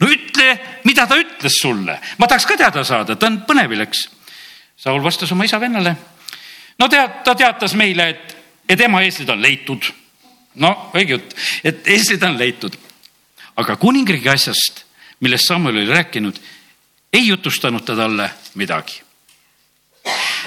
no 0.00 0.08
ütle, 0.08 0.58
mida 0.84 1.06
ta 1.06 1.18
ütles 1.20 1.60
sulle, 1.60 1.98
ma 2.18 2.26
tahaks 2.26 2.46
ka 2.46 2.56
teada 2.56 2.84
saada, 2.84 3.16
ta 3.16 3.26
on 3.26 3.42
põnevil, 3.46 3.86
eks. 3.86 4.08
Saul 4.80 5.02
vastas 5.04 5.32
oma 5.32 5.44
isa 5.44 5.60
vennale. 5.60 5.96
no 6.78 6.88
tead, 6.88 7.22
ta 7.24 7.34
teatas 7.34 7.74
meile, 7.74 8.08
et, 8.08 8.36
et 8.68 8.80
ema 8.80 9.02
eeslid 9.02 9.28
on 9.28 9.42
leitud. 9.42 9.92
no 10.54 10.90
õige 10.94 11.18
jutt, 11.18 11.36
et 11.64 11.86
eeslid 11.88 12.22
on 12.22 12.38
leitud 12.38 12.78
aga 13.60 13.76
kuningriigi 13.76 14.28
asjast, 14.28 14.84
millest 15.20 15.48
Samuel 15.48 15.82
oli 15.82 15.90
rääkinud, 15.90 16.40
ei 17.12 17.26
jutustanud 17.26 17.84
ta 17.84 17.96
talle 17.96 18.30
midagi. 18.54 19.02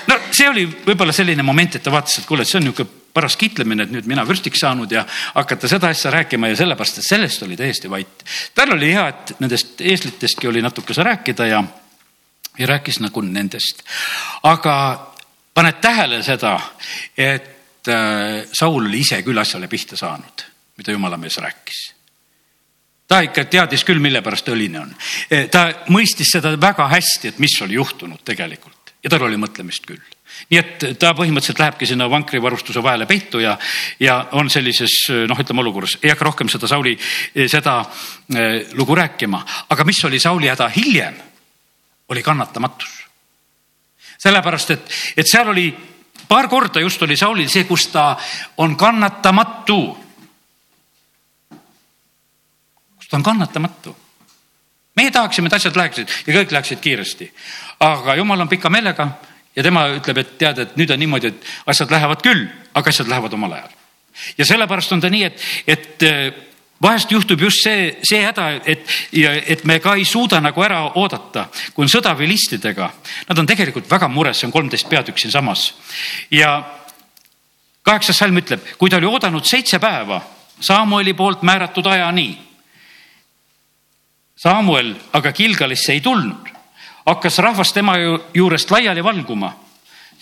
no 0.08 0.18
see 0.32 0.50
oli 0.50 0.66
võib-olla 0.66 1.14
selline 1.14 1.44
moment, 1.44 1.76
et 1.76 1.84
ta 1.84 1.92
vaatas, 1.92 2.20
et 2.20 2.26
kuule, 2.26 2.46
see 2.46 2.58
on 2.58 2.70
niisugune 2.70 3.03
paras 3.14 3.38
kitlemine, 3.38 3.86
et 3.86 3.94
nüüd 3.94 4.08
mina 4.10 4.26
vürstiks 4.28 4.64
saanud 4.64 4.92
ja 4.92 5.06
hakata 5.36 5.70
seda 5.70 5.92
asja 5.94 6.12
rääkima 6.14 6.50
ja 6.50 6.58
sellepärast, 6.58 7.00
et 7.00 7.08
sellest 7.08 7.46
oli 7.46 7.58
täiesti 7.58 7.90
vait. 7.90 8.26
tal 8.56 8.74
oli 8.74 8.92
hea, 8.94 9.08
et 9.08 9.34
nendest 9.40 9.82
eeslitestki 9.82 10.48
oli 10.48 10.62
natukese 10.62 11.04
rääkida 11.04 11.48
ja, 11.48 11.64
ja 12.58 12.68
rääkis 12.68 13.00
nagu 13.00 13.22
nendest. 13.22 13.84
aga 14.44 14.76
paned 15.54 15.82
tähele 15.82 16.24
seda, 16.24 16.60
et 17.18 17.88
äh, 17.88 18.46
Saul 18.54 18.86
oli 18.86 19.00
ise 19.06 19.22
küll 19.24 19.38
asjale 19.38 19.68
pihta 19.68 19.98
saanud, 19.98 20.48
mida 20.78 20.92
jumala 20.92 21.18
mees 21.18 21.38
rääkis 21.38 21.92
ta 23.08 23.20
ikka 23.22 23.44
teadis 23.46 23.84
küll, 23.86 24.00
mille 24.02 24.24
pärast 24.26 24.48
õline 24.50 24.80
on. 24.80 24.94
Ta 25.52 25.68
mõistis 25.94 26.32
seda 26.34 26.56
väga 26.58 26.88
hästi, 26.90 27.30
et 27.30 27.42
mis 27.44 27.54
oli 27.62 27.76
juhtunud 27.78 28.24
tegelikult 28.26 28.83
ja 29.04 29.12
tal 29.12 29.26
oli 29.28 29.40
mõtlemist 29.40 29.88
küll 29.88 30.02
nii 30.50 30.60
et 30.60 30.86
ta 31.00 31.14
põhimõtteliselt 31.18 31.62
lähebki 31.62 31.88
sinna 31.88 32.08
vankrivarustuse 32.10 32.84
vahele 32.84 33.06
peitu 33.10 33.42
ja, 33.44 33.54
ja 34.00 34.18
on 34.40 34.50
sellises 34.50 34.96
noh, 35.30 35.40
ütleme 35.40 35.62
olukorras, 35.62 35.98
ei 36.02 36.12
hakka 36.14 36.26
rohkem 36.26 36.50
seda 36.50 36.68
Sauli, 36.70 36.96
seda 37.52 37.80
eh, 38.34 38.74
lugu 38.80 38.96
rääkima, 38.98 39.44
aga 39.70 39.86
mis 39.86 40.04
oli 40.10 40.20
Sauli 40.20 40.50
häda 40.50 40.70
hiljem, 40.74 41.18
oli 42.10 42.24
kannatamatus. 42.24 43.02
sellepärast, 44.18 44.72
et, 44.72 44.94
et 45.18 45.28
seal 45.30 45.50
oli 45.52 45.68
paar 46.28 46.48
korda 46.50 46.82
just 46.82 47.02
oli 47.04 47.18
Saulil 47.18 47.50
see, 47.50 47.68
kus 47.70 47.88
ta 47.94 48.16
on 48.58 48.78
kannatamatu 48.78 49.82
ta 53.14 53.18
on 53.18 53.24
kannatamatu. 53.24 54.03
Meie 54.96 55.12
tahaksime, 55.12 55.48
et 55.48 55.58
asjad 55.58 55.78
läheksid 55.78 56.10
ja 56.28 56.34
kõik 56.40 56.52
läheksid 56.52 56.82
kiiresti, 56.84 57.30
aga 57.80 58.16
jumal 58.16 58.46
on 58.46 58.50
pika 58.50 58.70
meelega 58.70 59.08
ja 59.56 59.64
tema 59.64 59.88
ütleb, 59.94 60.22
et 60.22 60.38
tead, 60.38 60.60
et 60.60 60.76
nüüd 60.78 60.94
on 60.94 61.00
niimoodi, 61.02 61.34
et 61.34 61.52
asjad 61.74 61.92
lähevad 61.94 62.24
küll, 62.26 62.48
aga 62.74 62.90
asjad 62.90 63.10
lähevad 63.10 63.34
omal 63.34 63.58
ajal. 63.60 63.70
ja 64.38 64.46
sellepärast 64.46 64.92
on 64.92 65.02
ta 65.02 65.10
nii, 65.10 65.24
et, 65.24 65.46
et 65.68 66.06
eh, 66.08 66.34
vahest 66.82 67.12
juhtub 67.12 67.42
just 67.42 67.64
see, 67.64 67.90
see 68.04 68.22
häda, 68.22 68.50
et, 68.66 68.86
et 69.48 69.66
me 69.66 69.80
ka 69.80 69.96
ei 69.96 70.06
suuda 70.06 70.42
nagu 70.44 70.64
ära 70.64 70.84
oodata, 71.00 71.48
kui 71.74 71.86
on 71.86 71.92
sõda 71.92 72.12
vilistidega. 72.18 72.90
Nad 73.30 73.40
on 73.40 73.48
tegelikult 73.48 73.90
väga 73.90 74.10
mures, 74.12 74.40
see 74.40 74.50
on 74.50 74.56
kolmteist 74.56 74.90
peatükk 74.90 75.22
siinsamas. 75.22 75.74
ja 76.32 76.58
kaheksas 77.84 78.18
salm 78.18 78.38
ütleb, 78.42 78.66
kui 78.78 78.90
ta 78.90 78.98
oli 78.98 79.10
oodanud 79.10 79.46
seitse 79.46 79.80
päeva 79.80 80.22
Samueli 80.64 81.14
poolt 81.14 81.42
määratud 81.44 81.86
ajani 81.86 82.53
Samuel 84.44 84.92
aga 85.16 85.32
Kilgalisse 85.32 85.94
ei 85.96 86.02
tulnud, 86.04 86.50
hakkas 87.08 87.38
rahvas 87.44 87.72
tema 87.74 87.96
juurest 88.34 88.72
laiali 88.72 89.04
valguma. 89.04 89.60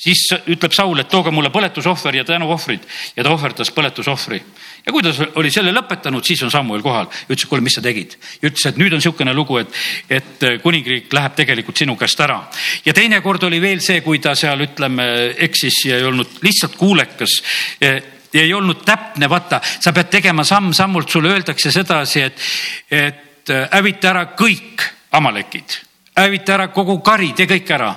siis 0.02 0.22
ütleb 0.50 0.74
Saul, 0.74 0.98
et 0.98 1.10
tooge 1.12 1.30
mulle 1.30 1.52
põletusohver 1.54 2.16
ja 2.16 2.24
tänuohvrid 2.26 2.86
ja 3.16 3.24
ta 3.24 3.30
ohverdas 3.30 3.70
põletusohvri. 3.72 4.42
ja 4.86 4.92
kui 4.92 5.02
ta 5.04 5.10
oli 5.36 5.52
selle 5.52 5.74
lõpetanud, 5.74 6.24
siis 6.26 6.44
on 6.44 6.52
Samuel 6.52 6.82
kohal 6.82 7.06
ja 7.06 7.34
ütles, 7.34 7.48
kuule, 7.50 7.62
mis 7.62 7.74
sa 7.74 7.82
tegid. 7.82 8.14
ja 8.42 8.50
ütles, 8.50 8.66
et 8.66 8.78
nüüd 8.78 8.94
on 8.94 9.02
niisugune 9.02 9.34
lugu, 9.34 9.58
et, 9.58 9.74
et 10.10 10.46
kuningriik 10.62 11.14
läheb 11.14 11.36
tegelikult 11.36 11.78
sinu 11.78 11.96
käest 11.96 12.22
ära. 12.22 12.44
ja 12.86 12.94
teinekord 12.94 13.44
oli 13.50 13.62
veel 13.62 13.82
see, 13.82 14.02
kui 14.02 14.20
ta 14.20 14.36
seal 14.36 14.62
ütleme 14.68 15.34
eksis 15.50 15.86
ja 15.86 15.98
ei 15.98 16.06
olnud 16.06 16.38
lihtsalt 16.42 16.78
kuulekas 16.78 17.42
ja 17.82 18.46
ei 18.46 18.54
olnud 18.54 18.86
täpne, 18.86 19.30
vaata, 19.30 19.62
sa 19.80 19.92
pead 19.92 20.14
tegema 20.14 20.44
samm-sammult, 20.44 21.10
sulle 21.10 21.34
öeldakse 21.34 21.72
sedasi, 21.72 22.22
et, 22.22 22.50
et 22.92 23.31
et 23.42 23.50
äh, 23.50 23.68
hävita 23.72 24.12
ära 24.12 24.26
kõik 24.38 24.84
amalekid, 25.18 25.78
hävita 26.18 26.54
ära 26.54 26.68
kogu 26.74 27.00
kari, 27.02 27.34
tee 27.34 27.50
kõik 27.50 27.70
ära. 27.74 27.96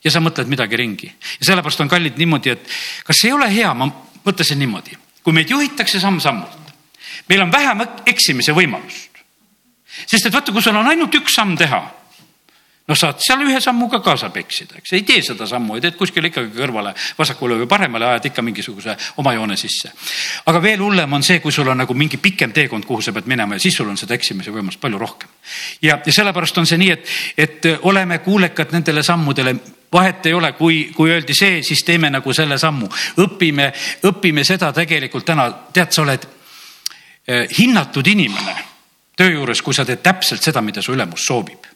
ja 0.00 0.10
sa 0.10 0.20
mõtled 0.20 0.48
midagi 0.48 0.76
ringi 0.80 1.06
ja 1.40 1.44
sellepärast 1.44 1.80
on 1.80 1.88
kallid 1.88 2.16
niimoodi, 2.16 2.50
et 2.50 2.68
kas 3.04 3.18
ei 3.24 3.32
ole 3.32 3.50
hea, 3.52 3.74
ma 3.74 3.90
mõtlesin 4.24 4.58
niimoodi, 4.58 4.96
kui 5.22 5.32
meid 5.32 5.50
juhitakse 5.50 6.00
samm-sammult, 6.00 6.72
meil 7.28 7.42
on 7.42 7.52
vähem 7.52 7.84
eksimise 8.06 8.52
võimalust. 8.52 9.10
sest 10.06 10.26
et 10.26 10.32
vaata, 10.32 10.52
kui 10.52 10.62
sul 10.62 10.76
on 10.76 10.88
ainult 10.88 11.14
üks 11.14 11.34
samm 11.34 11.56
teha 11.56 11.99
no 12.90 12.96
saad 12.98 13.20
seal 13.22 13.44
ühe 13.46 13.60
sammuga 13.62 14.00
ka 14.02 14.16
saab 14.18 14.36
eksida, 14.40 14.80
eks. 14.80 14.94
Ei 14.98 15.04
tee 15.06 15.22
seda 15.22 15.46
sammu, 15.46 15.78
teed 15.82 15.96
kuskile 15.98 16.30
ikkagi 16.30 16.50
kõrvale, 16.56 16.92
vasakule 17.18 17.60
või 17.60 17.68
paremale, 17.70 18.08
ajad 18.08 18.30
ikka 18.32 18.42
mingisuguse 18.42 18.96
oma 19.22 19.34
joone 19.36 19.56
sisse. 19.60 19.92
aga 20.50 20.62
veel 20.62 20.82
hullem 20.82 21.12
on 21.12 21.22
see, 21.22 21.38
kui 21.40 21.54
sul 21.54 21.70
on 21.70 21.78
nagu 21.84 21.94
mingi 21.94 22.18
pikem 22.18 22.52
teekond, 22.56 22.86
kuhu 22.88 23.02
sa 23.02 23.14
pead 23.14 23.30
minema 23.30 23.54
ja 23.54 23.62
siis 23.62 23.76
sul 23.78 23.88
on 23.88 23.98
seda 24.00 24.16
eksimise 24.18 24.50
võimalust 24.50 24.80
palju 24.82 24.98
rohkem. 24.98 25.28
ja, 25.82 26.00
ja 26.06 26.12
sellepärast 26.12 26.58
on 26.58 26.66
see 26.66 26.80
nii, 26.82 26.90
et, 26.90 27.14
et 27.38 27.70
oleme 27.82 28.18
kuulekad 28.18 28.74
nendele 28.74 29.02
sammudele. 29.06 29.54
Vahet 29.90 30.26
ei 30.26 30.34
ole, 30.34 30.52
kui, 30.54 30.92
kui 30.94 31.10
öeldi 31.10 31.34
see, 31.34 31.62
siis 31.66 31.82
teeme 31.82 32.10
nagu 32.10 32.32
selle 32.32 32.58
sammu, 32.58 32.86
õpime, 33.24 33.72
õpime 34.06 34.44
seda 34.46 34.70
tegelikult 34.72 35.26
täna, 35.26 35.48
tead, 35.74 35.90
sa 35.90 36.04
oled 36.04 36.26
eh, 37.26 37.48
hinnatud 37.58 38.06
inimene 38.06 38.54
töö 39.18 39.34
juures, 39.34 39.62
kui 39.62 39.74
sa 39.74 39.84
teed 39.84 39.98
täpselt 40.02 40.42
seda, 40.42 40.62
mida 40.62 40.82
su 40.82 40.94
ülemus 40.94 41.26
soovib 41.26 41.69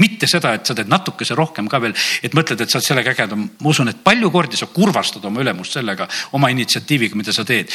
mitte 0.00 0.26
seda, 0.30 0.54
et 0.56 0.66
sa 0.66 0.74
teed 0.76 0.88
natukese 0.88 1.36
rohkem 1.36 1.66
ka 1.68 1.80
veel, 1.82 1.92
et 2.24 2.32
mõtled, 2.36 2.60
et 2.64 2.70
sa 2.70 2.78
oled 2.78 2.86
sellega 2.86 3.12
ägedam. 3.12 3.44
ma 3.60 3.68
usun, 3.68 3.88
et 3.88 4.00
palju 4.04 4.30
kordi 4.32 4.56
sa 4.56 4.66
kurvastad 4.72 5.24
oma 5.28 5.42
ülemust 5.42 5.76
sellega, 5.76 6.08
oma 6.32 6.48
initsiatiiviga, 6.48 7.16
mida 7.16 7.32
sa 7.32 7.44
teed. 7.44 7.68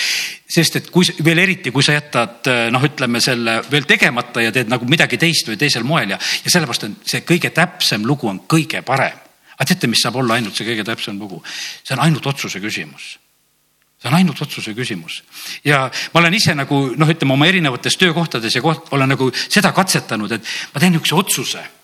sest 0.50 0.76
et 0.76 0.90
kui 0.90 1.06
veel 1.24 1.38
eriti, 1.38 1.72
kui 1.72 1.84
sa 1.84 1.94
jätad 1.94 2.50
noh, 2.72 2.84
ütleme 2.84 3.22
selle 3.22 3.62
veel 3.70 3.86
tegemata 3.86 4.42
ja 4.42 4.52
teed 4.52 4.70
nagu 4.70 4.86
midagi 4.90 5.18
teist 5.18 5.48
või 5.48 5.58
teisel 5.58 5.84
moel 5.84 6.16
ja, 6.16 6.18
ja 6.18 6.50
sellepärast 6.50 6.90
on 6.90 6.98
see 7.06 7.22
kõige 7.22 7.54
täpsem 7.54 8.06
lugu 8.06 8.28
on 8.28 8.42
kõige 8.50 8.82
parem. 8.82 9.18
aga 9.58 9.70
teate, 9.70 9.88
mis 9.88 10.02
saab 10.02 10.16
olla 10.16 10.34
ainult 10.34 10.56
see 10.56 10.66
kõige 10.66 10.84
täpsem 10.84 11.20
lugu? 11.20 11.44
see 11.84 11.94
on 11.94 12.02
ainult 12.02 12.26
otsuse 12.26 12.60
küsimus 12.60 13.18
see 14.02 14.10
on 14.10 14.18
ainult 14.18 14.42
otsuse 14.42 14.74
küsimus 14.74 15.22
ja 15.66 15.86
ma 16.14 16.20
olen 16.20 16.34
ise 16.34 16.54
nagu 16.56 16.94
noh, 16.98 17.10
ütleme 17.10 17.34
oma 17.34 17.46
erinevates 17.46 17.98
töökohtades 17.98 18.56
ja 18.56 18.62
koht, 18.62 18.90
olen 18.92 19.10
nagu 19.10 19.32
seda 19.38 19.72
katsetanud, 19.72 20.32
et 20.32 20.56
ma 20.74 20.82
teen 20.82 20.98
niisuguse 20.98 21.16
otsuse 21.16 21.77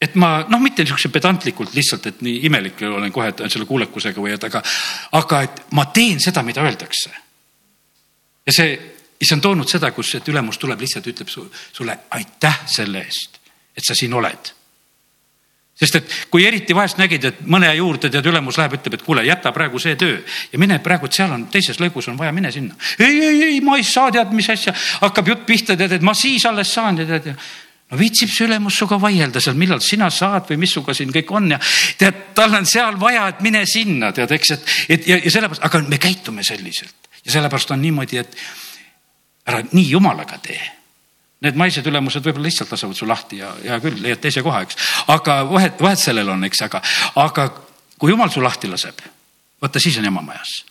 et 0.00 0.16
ma 0.20 0.30
noh, 0.48 0.62
mitte 0.62 0.84
niisuguse 0.84 1.10
pedantlikult 1.12 1.74
lihtsalt, 1.76 2.08
et 2.10 2.24
nii 2.24 2.42
imelik 2.48 2.82
olen 2.88 3.12
kohe 3.14 3.30
selle 3.46 3.66
kuulekusega 3.68 4.22
või 4.22 4.34
et 4.34 4.48
aga, 4.48 4.62
aga 5.20 5.44
et 5.46 5.62
ma 5.76 5.86
teen 5.94 6.20
seda, 6.22 6.42
mida 6.46 6.64
öeldakse. 6.64 7.12
ja 8.46 8.52
see, 8.52 8.74
see 9.20 9.36
on 9.36 9.44
toonud 9.44 9.70
seda, 9.70 9.92
kus, 9.94 10.16
et 10.18 10.28
ülemus 10.28 10.58
tuleb 10.60 10.82
lihtsalt, 10.84 11.08
ütleb 11.14 11.30
su, 11.32 11.46
sulle 11.72 11.96
aitäh 12.18 12.60
selle 12.70 13.04
eest, 13.06 13.40
et 13.76 13.86
sa 13.86 13.96
siin 13.96 14.14
oled. 14.14 14.52
sest 15.74 15.96
et 15.98 16.12
kui 16.30 16.44
eriti 16.46 16.74
vahest 16.74 17.00
nägid, 17.00 17.24
et 17.24 17.40
mõne 17.50 17.72
juurde 17.74 18.10
tead, 18.10 18.26
ülemus 18.30 18.58
läheb, 18.60 18.76
ütleb, 18.76 18.94
et 18.94 19.02
kuule, 19.02 19.24
jäta 19.26 19.50
praegu 19.52 19.80
see 19.82 19.96
töö 19.98 20.20
ja 20.52 20.58
mine 20.58 20.78
praegu, 20.78 21.06
et 21.06 21.16
seal 21.16 21.32
on 21.34 21.48
teises 21.50 21.80
lõigus 21.82 22.10
on 22.12 22.18
vaja, 22.18 22.32
mine 22.32 22.52
sinna. 22.54 22.76
ei, 22.98 23.18
ei, 23.18 23.42
ei, 23.48 23.60
ma 23.60 23.78
ei 23.80 23.86
saa, 23.86 24.12
tead, 24.14 24.30
mis 24.36 24.50
asja, 24.50 24.74
hakkab 25.00 25.32
jutt 25.32 25.46
pihta, 25.46 25.76
tead, 25.76 25.96
et 25.96 26.04
ma 26.04 26.14
siis 26.14 26.46
alles 26.46 26.74
saan 26.74 27.00
ja 27.02 27.08
tead 27.08 27.32
ja 27.32 27.38
viitsib 27.98 28.32
see 28.32 28.48
ülemus 28.48 28.78
sinuga 28.78 28.98
vaielda 29.02 29.42
seal, 29.42 29.56
millal 29.60 29.82
sina 29.84 30.10
saad 30.10 30.48
või 30.50 30.60
mis 30.64 30.74
sinuga 30.76 30.94
siin 30.96 31.12
kõik 31.14 31.32
on 31.34 31.50
ja 31.54 31.60
tead, 31.98 32.20
tal 32.36 32.54
on 32.58 32.68
seal 32.68 33.00
vaja, 33.00 33.26
et 33.32 33.42
mine 33.44 33.64
sinna, 33.70 34.12
tead, 34.16 34.32
eks, 34.36 34.54
et, 34.56 34.70
et 34.96 35.10
ja, 35.10 35.18
ja 35.24 35.34
sellepärast, 35.34 35.64
aga 35.66 35.82
me 35.88 36.00
käitume 36.02 36.46
selliselt 36.46 37.10
ja 37.24 37.36
sellepärast 37.36 37.74
on 37.74 37.82
niimoodi, 37.82 38.20
et 38.22 38.36
ära 39.48 39.60
nii 39.72 39.90
jumalaga 39.90 40.38
tee 40.42 40.62
need 41.44 41.58
maised 41.60 41.86
ülemused 41.88 42.24
võib-olla 42.24 42.48
lihtsalt 42.48 42.72
lasevad 42.72 42.96
su 42.96 43.08
lahti 43.08 43.40
ja 43.42 43.50
hea 43.58 43.76
küll, 43.82 44.00
leiad 44.00 44.22
teise 44.22 44.42
koha, 44.44 44.62
eks. 44.64 44.78
aga 45.12 45.42
vahet, 45.48 45.80
vahet 45.82 46.00
sellel 46.00 46.30
on, 46.32 46.46
eks, 46.48 46.62
aga, 46.64 46.80
aga 47.20 47.48
kui 48.00 48.12
jumal 48.12 48.32
su 48.32 48.42
lahti 48.42 48.70
laseb, 48.70 49.02
vaata 49.62 49.82
siis 49.82 49.98
on 50.00 50.08
jama 50.08 50.22
majas. 50.24 50.62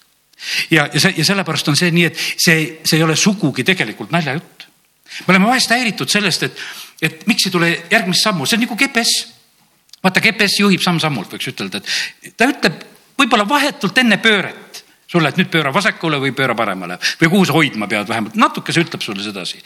ja, 0.72 0.88
ja 0.94 1.00
see 1.00 1.14
ja 1.18 1.26
sellepärast 1.26 1.70
on 1.70 1.78
see 1.80 1.92
nii, 1.94 2.08
et 2.10 2.18
see, 2.18 2.58
see 2.84 2.98
ei 2.98 3.06
ole 3.06 3.16
sugugi 3.20 3.64
tegelikult 3.64 4.12
naljajutt. 4.16 4.68
me 5.28 5.36
oleme 5.36 5.52
vahest 5.52 5.76
häiritud 5.76 6.10
sellest, 6.10 6.50
et, 6.50 6.66
et 7.02 7.28
miks 7.28 7.48
ei 7.48 7.54
tule 7.54 7.72
järgmist 7.92 8.24
sammu, 8.24 8.46
see 8.46 8.58
on 8.58 8.66
nagu 8.66 8.78
GPS. 8.80 9.28
vaata, 10.04 10.22
GPS 10.22 10.60
juhib 10.60 10.82
samm-sammult, 10.84 11.32
võiks 11.34 11.52
ütelda, 11.54 11.82
et 12.24 12.38
ta 12.38 12.50
ütleb 12.50 12.84
võib-olla 13.20 13.48
vahetult 13.50 13.98
enne 13.98 14.18
pööret 14.22 14.84
sulle, 15.14 15.30
et 15.30 15.38
nüüd 15.38 15.50
pööra 15.54 15.74
vasakule 15.74 16.18
või 16.22 16.34
pööra 16.36 16.56
paremale 16.58 16.98
või 17.22 17.30
kuhu 17.30 17.46
sa 17.48 17.56
hoidma 17.58 17.88
pead, 17.90 18.08
vähemalt 18.10 18.38
natuke 18.40 18.74
see 18.74 18.86
ütleb 18.86 19.04
sulle 19.06 19.24
sedasi. 19.26 19.62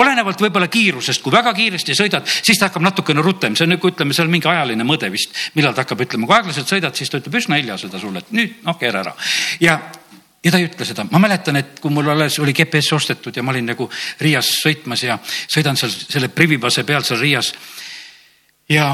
olenevalt 0.00 0.42
võib-olla 0.44 0.68
kiirusest, 0.68 1.22
kui 1.24 1.32
väga 1.32 1.54
kiiresti 1.56 1.96
sõidad, 1.96 2.28
siis 2.28 2.60
ta 2.60 2.68
hakkab 2.68 2.84
natukene 2.84 3.24
rutem, 3.24 3.56
see 3.56 3.64
on 3.64 3.74
nagu 3.76 3.92
ütleme, 3.92 4.16
seal 4.16 4.28
mingi 4.32 4.50
ajaline 4.50 4.84
mõõde 4.86 5.10
vist, 5.12 5.32
millal 5.56 5.74
ta 5.76 5.86
hakkab 5.86 6.04
ütlema, 6.04 6.28
kui 6.28 6.36
aeglaselt 6.36 6.68
sõidad, 6.68 6.96
siis 6.96 7.12
ta 7.12 7.22
ütleb 7.22 7.40
üsna 7.40 7.60
hilja 7.60 7.78
seda 7.80 8.02
sulle, 8.02 8.20
et 8.20 8.36
nüüd 8.36 8.60
noh, 8.66 8.76
keera 8.80 9.04
ära. 9.06 9.16
ja, 9.60 9.78
ja 10.44 10.50
ta 10.50 10.58
ei 10.58 10.68
ütle 10.68 10.86
seda, 10.88 11.04
ma 11.10 11.20
mäletan, 11.22 11.56
et 11.60 11.80
kui 11.80 11.92
mul 11.92 12.08
alles 12.08 12.38
oli 12.40 12.54
GPS 12.56 12.92
ostetud 12.96 13.36
ja 13.36 13.42
ma 13.42 13.52
olin 13.52 13.72
nagu 13.72 13.90
Riias 14.20 14.54
sõitmas 14.62 15.04
ja 15.04 15.18
sõidan 15.24 15.76
seal 15.76 15.92
selle 15.92 16.28
privipase 16.28 16.84
peal 16.88 17.04
seal 17.04 17.20
Riias. 17.20 17.52
ja, 18.68 18.92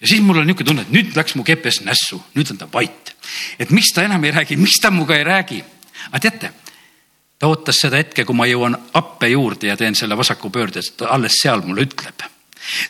ja 0.00 0.06
siis 0.06 0.20
mul 0.22 0.42
oli 0.42 0.50
niisugune 0.50 0.68
tunne, 0.72 0.88
et 0.88 0.94
nüüd 0.94 1.16
läks 1.16 1.34
mu 1.34 1.44
GPS 1.44 1.84
nässu, 1.86 2.20
nüüd 2.34 2.52
on 2.52 2.60
ta 2.60 2.68
vait 2.72 3.08
et 3.58 3.70
miks 3.70 3.92
ta 3.94 4.04
enam 4.06 4.24
ei 4.24 4.32
räägi, 4.32 4.56
miks 4.56 4.80
ta 4.82 4.90
minuga 4.90 5.16
ei 5.16 5.24
räägi. 5.24 5.64
aga 6.08 6.20
teate, 6.20 6.52
ta 7.38 7.46
ootas 7.46 7.80
seda 7.82 7.98
hetke, 7.98 8.24
kui 8.24 8.36
ma 8.36 8.46
jõuan 8.46 8.76
appe 8.94 9.28
juurde 9.28 9.68
ja 9.68 9.76
teen 9.76 9.94
selle 9.94 10.16
vasaku 10.16 10.50
pöörde, 10.50 10.82
ta 10.96 11.10
alles 11.14 11.40
seal 11.42 11.62
mulle 11.62 11.86
ütleb. 11.88 12.22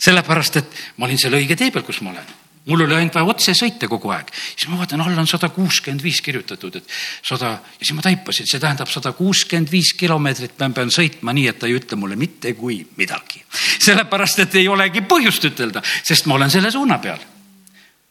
sellepärast, 0.01 0.57
et 0.57 0.85
ma 0.97 1.07
olin 1.07 1.19
selle 1.19 1.41
õige 1.41 1.57
tee 1.57 1.71
peal, 1.71 1.85
kus 1.87 2.01
ma 2.01 2.11
olen 2.11 2.37
mul 2.69 2.85
oli 2.85 2.97
ainult 2.99 3.17
vaja 3.17 3.31
otse 3.33 3.55
sõita 3.57 3.89
kogu 3.91 4.13
aeg, 4.15 4.31
siis 4.55 4.69
ma 4.71 4.79
vaatan, 4.81 5.03
all 5.05 5.19
on 5.19 5.29
sada 5.31 5.51
kuuskümmend 5.55 6.05
viis 6.05 6.21
kirjutatud, 6.25 6.81
et 6.81 6.97
sada 7.27 7.55
ja 7.59 7.81
siis 7.81 7.95
ma 7.97 8.05
taipasin, 8.05 8.49
see 8.51 8.63
tähendab 8.63 8.91
sada 8.93 9.13
kuuskümmend 9.17 9.73
viis 9.73 9.95
kilomeetrit 9.99 10.59
ma 10.61 10.71
pean 10.77 10.93
sõitma 10.95 11.35
nii, 11.37 11.47
et 11.51 11.59
ta 11.61 11.71
ei 11.71 11.79
ütle 11.79 11.99
mulle 12.01 12.19
mitte 12.21 12.53
kui 12.59 12.83
midagi. 13.01 13.45
sellepärast, 13.79 14.45
et 14.45 14.61
ei 14.61 14.69
olegi 14.69 15.03
põhjust 15.09 15.49
ütelda, 15.51 15.83
sest 16.03 16.29
ma 16.29 16.37
olen 16.37 16.53
selle 16.53 16.71
suuna 16.75 16.99
peal. 17.03 17.19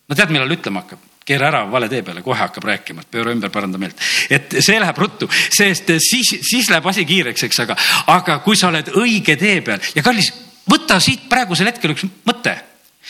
no 0.07 0.15
tead, 0.15 0.33
millal 0.33 0.57
ütlema 0.57 0.85
hakkab? 0.85 1.05
keera 1.27 1.49
ära 1.51 1.65
vale 1.67 1.89
tee 1.91 2.03
peale, 2.07 2.21
kohe 2.23 2.39
hakkab 2.39 2.63
rääkima, 2.69 3.03
et 3.03 3.11
pööra 3.11 3.33
ümber, 3.35 3.51
paranda 3.51 3.79
meelt. 3.81 3.99
et 4.31 4.59
see 4.63 4.79
läheb 4.79 4.97
ruttu, 4.97 5.27
sest 5.31 5.91
siis, 6.03 6.37
siis 6.47 6.69
läheb 6.71 6.87
asi 6.87 7.03
kiireks, 7.05 7.43
eks, 7.49 7.59
aga, 7.65 7.75
aga 8.13 8.39
kui 8.45 8.55
sa 8.55 8.71
oled 8.71 8.93
õige 8.95 9.35
tee 9.39 9.59
peal 9.65 9.83
ja 9.95 10.03
kallis, 10.05 10.31
võta 10.69 11.01
siit 11.03 11.27
praegusel 11.29 11.71
hetkel 11.71 11.95
üks 11.95 12.07
mõte. 12.27 12.55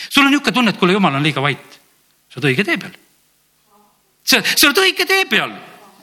Sul 0.10 0.26
on 0.26 0.32
niisugune 0.32 0.54
tunne, 0.54 0.74
et 0.74 0.80
kuule, 0.80 0.96
jumal 0.98 1.16
on 1.16 1.24
liiga 1.24 1.42
vait. 1.42 1.80
sa 2.30 2.40
oled 2.40 2.52
õige 2.52 2.66
tee 2.66 2.78
peal. 2.78 2.98
sa, 4.24 4.42
sa 4.42 4.68
oled 4.68 4.84
õige 4.86 5.06
tee 5.06 5.26
peal, 5.26 5.54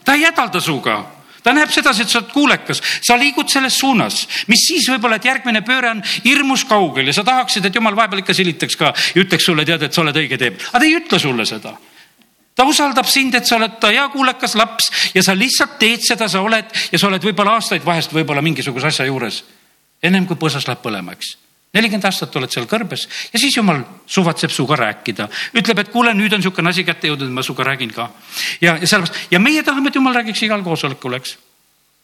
ta 0.05 0.15
ei 0.15 0.25
hädalda 0.25 0.61
sinuga 0.61 1.03
ta 1.45 1.53
näeb 1.53 1.69
sedasi, 1.71 2.03
et 2.03 2.09
sa 2.09 2.23
oled 2.23 2.31
kuulekas, 2.33 2.81
sa 3.05 3.19
liigud 3.21 3.51
selles 3.53 3.77
suunas, 3.79 4.23
mis 4.49 4.63
siis 4.65 4.87
võib-olla, 4.89 5.19
et 5.21 5.27
järgmine 5.29 5.61
pööre 5.61 5.91
on 5.93 6.01
hirmus 6.25 6.65
kaugel 6.65 7.11
ja 7.11 7.17
sa 7.17 7.25
tahaksid, 7.25 7.67
et 7.69 7.75
jumal 7.77 7.97
vahepeal 7.97 8.23
ikka 8.23 8.37
silitaks 8.37 8.79
ka 8.81 8.95
ja 8.95 9.21
ütleks 9.21 9.45
sulle, 9.45 9.67
tead, 9.69 9.85
et 9.85 9.93
sa 9.93 10.01
oled 10.01 10.17
õige 10.23 10.41
tee 10.41 10.55
peal, 10.55 10.71
aga 10.71 10.81
ta 10.81 10.89
ei 10.89 10.97
ütle 11.03 11.21
sulle 11.21 11.45
seda 11.49 11.75
ta 12.55 12.65
usaldab 12.65 13.07
sind, 13.11 13.35
et 13.35 13.47
sa 13.47 13.59
oled 13.59 13.79
ta 13.83 13.91
hea 13.93 14.05
kuulekas 14.13 14.55
laps 14.59 14.91
ja 15.15 15.23
sa 15.27 15.35
lihtsalt 15.37 15.79
teed 15.79 16.05
seda, 16.07 16.29
sa 16.31 16.43
oled 16.45 16.71
ja 16.93 17.01
sa 17.01 17.09
oled 17.11 17.25
võib-olla 17.27 17.59
aastaid 17.59 17.85
vahest 17.85 18.15
võib-olla 18.15 18.43
mingisuguse 18.43 18.93
asja 18.93 19.09
juures. 19.09 19.43
ennem 20.03 20.27
kui 20.27 20.37
põõsas 20.37 20.67
läheb 20.69 20.83
põlema, 20.83 21.13
eks. 21.13 21.37
Nelikümmend 21.75 22.09
aastat 22.09 22.37
oled 22.39 22.53
seal 22.53 22.69
kõrbes 22.71 23.07
ja 23.33 23.41
siis 23.41 23.57
jumal 23.57 23.83
suvatseb 24.07 24.53
sinuga 24.55 24.79
rääkida, 24.83 25.29
ütleb, 25.59 25.83
et 25.83 25.91
kuule, 25.95 26.15
nüüd 26.15 26.33
on 26.33 26.43
niisugune 26.43 26.71
asi 26.71 26.85
kätte 26.87 27.11
jõudnud, 27.11 27.33
ma 27.35 27.43
sinuga 27.43 27.71
räägin 27.71 27.95
ka. 27.95 28.11
ja, 28.61 28.77
ja 28.77 28.87
sellepärast 28.87 29.35
ja 29.35 29.41
meie 29.43 29.63
tahame, 29.67 29.91
et 29.91 30.01
jumal 30.01 30.15
räägiks 30.15 30.47
igal 30.47 30.63
koosolekul, 30.67 31.19
eks 31.21 31.37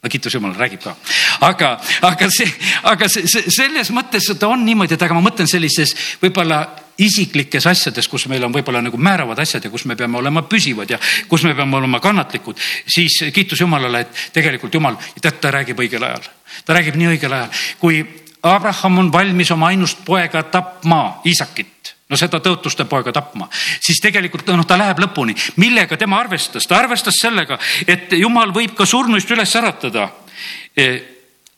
no 0.02 0.08
kiitus 0.08 0.34
Jumalale, 0.34 0.58
räägib 0.58 0.82
ka. 0.82 0.94
aga, 1.40 1.80
aga 2.02 2.30
see, 2.32 2.48
aga 2.82 3.08
see, 3.08 3.26
see, 3.28 3.50
selles 3.52 3.90
mõttes 3.92 4.30
ta 4.38 4.48
on 4.48 4.64
niimoodi, 4.64 4.96
et 4.96 5.02
aga 5.02 5.16
ma 5.16 5.24
mõtlen 5.28 5.50
sellises 5.50 5.92
võib-olla 6.22 6.62
isiklikes 7.00 7.66
asjades, 7.68 8.08
kus 8.08 8.26
meil 8.28 8.44
on 8.44 8.52
võib-olla 8.52 8.82
nagu 8.84 8.98
määravad 9.00 9.38
asjad 9.40 9.64
ja 9.64 9.72
kus 9.72 9.86
me 9.88 9.96
peame 9.96 10.18
olema 10.20 10.42
püsivad 10.48 10.90
ja 10.90 10.98
kus 11.28 11.44
me 11.48 11.54
peame 11.56 11.76
olema 11.76 12.00
kannatlikud, 12.00 12.60
siis 12.86 13.20
kiitus 13.32 13.60
Jumalale, 13.60 14.04
et 14.04 14.24
tegelikult 14.36 14.74
Jumal, 14.74 14.98
tead, 15.20 15.40
ta 15.40 15.52
räägib 15.52 15.80
õigel 15.80 16.04
ajal. 16.04 16.28
ta 16.64 16.76
räägib 16.76 16.98
nii 17.00 17.14
õigel 17.14 17.36
ajal, 17.36 17.62
kui 17.80 18.02
Abraham 18.42 18.98
on 18.98 19.12
valmis 19.12 19.50
oma 19.50 19.68
ainust 19.68 20.04
poega 20.04 20.42
tapma, 20.42 21.20
Iisakit 21.26 21.94
no 22.10 22.18
seda 22.18 22.40
tõotuste 22.42 22.84
poega 22.90 23.12
tapma, 23.14 23.46
siis 23.52 24.00
tegelikult 24.02 24.48
noh, 24.50 24.66
ta 24.66 24.78
läheb 24.78 24.98
lõpuni. 25.04 25.36
millega 25.62 25.96
tema 25.96 26.18
arvestas? 26.20 26.66
ta 26.66 26.80
arvestas 26.80 27.20
sellega, 27.20 27.58
et 27.86 28.12
jumal 28.18 28.52
võib 28.54 28.74
ka 28.74 28.86
surnuist 28.86 29.30
üles 29.30 29.54
äratada 29.56 30.08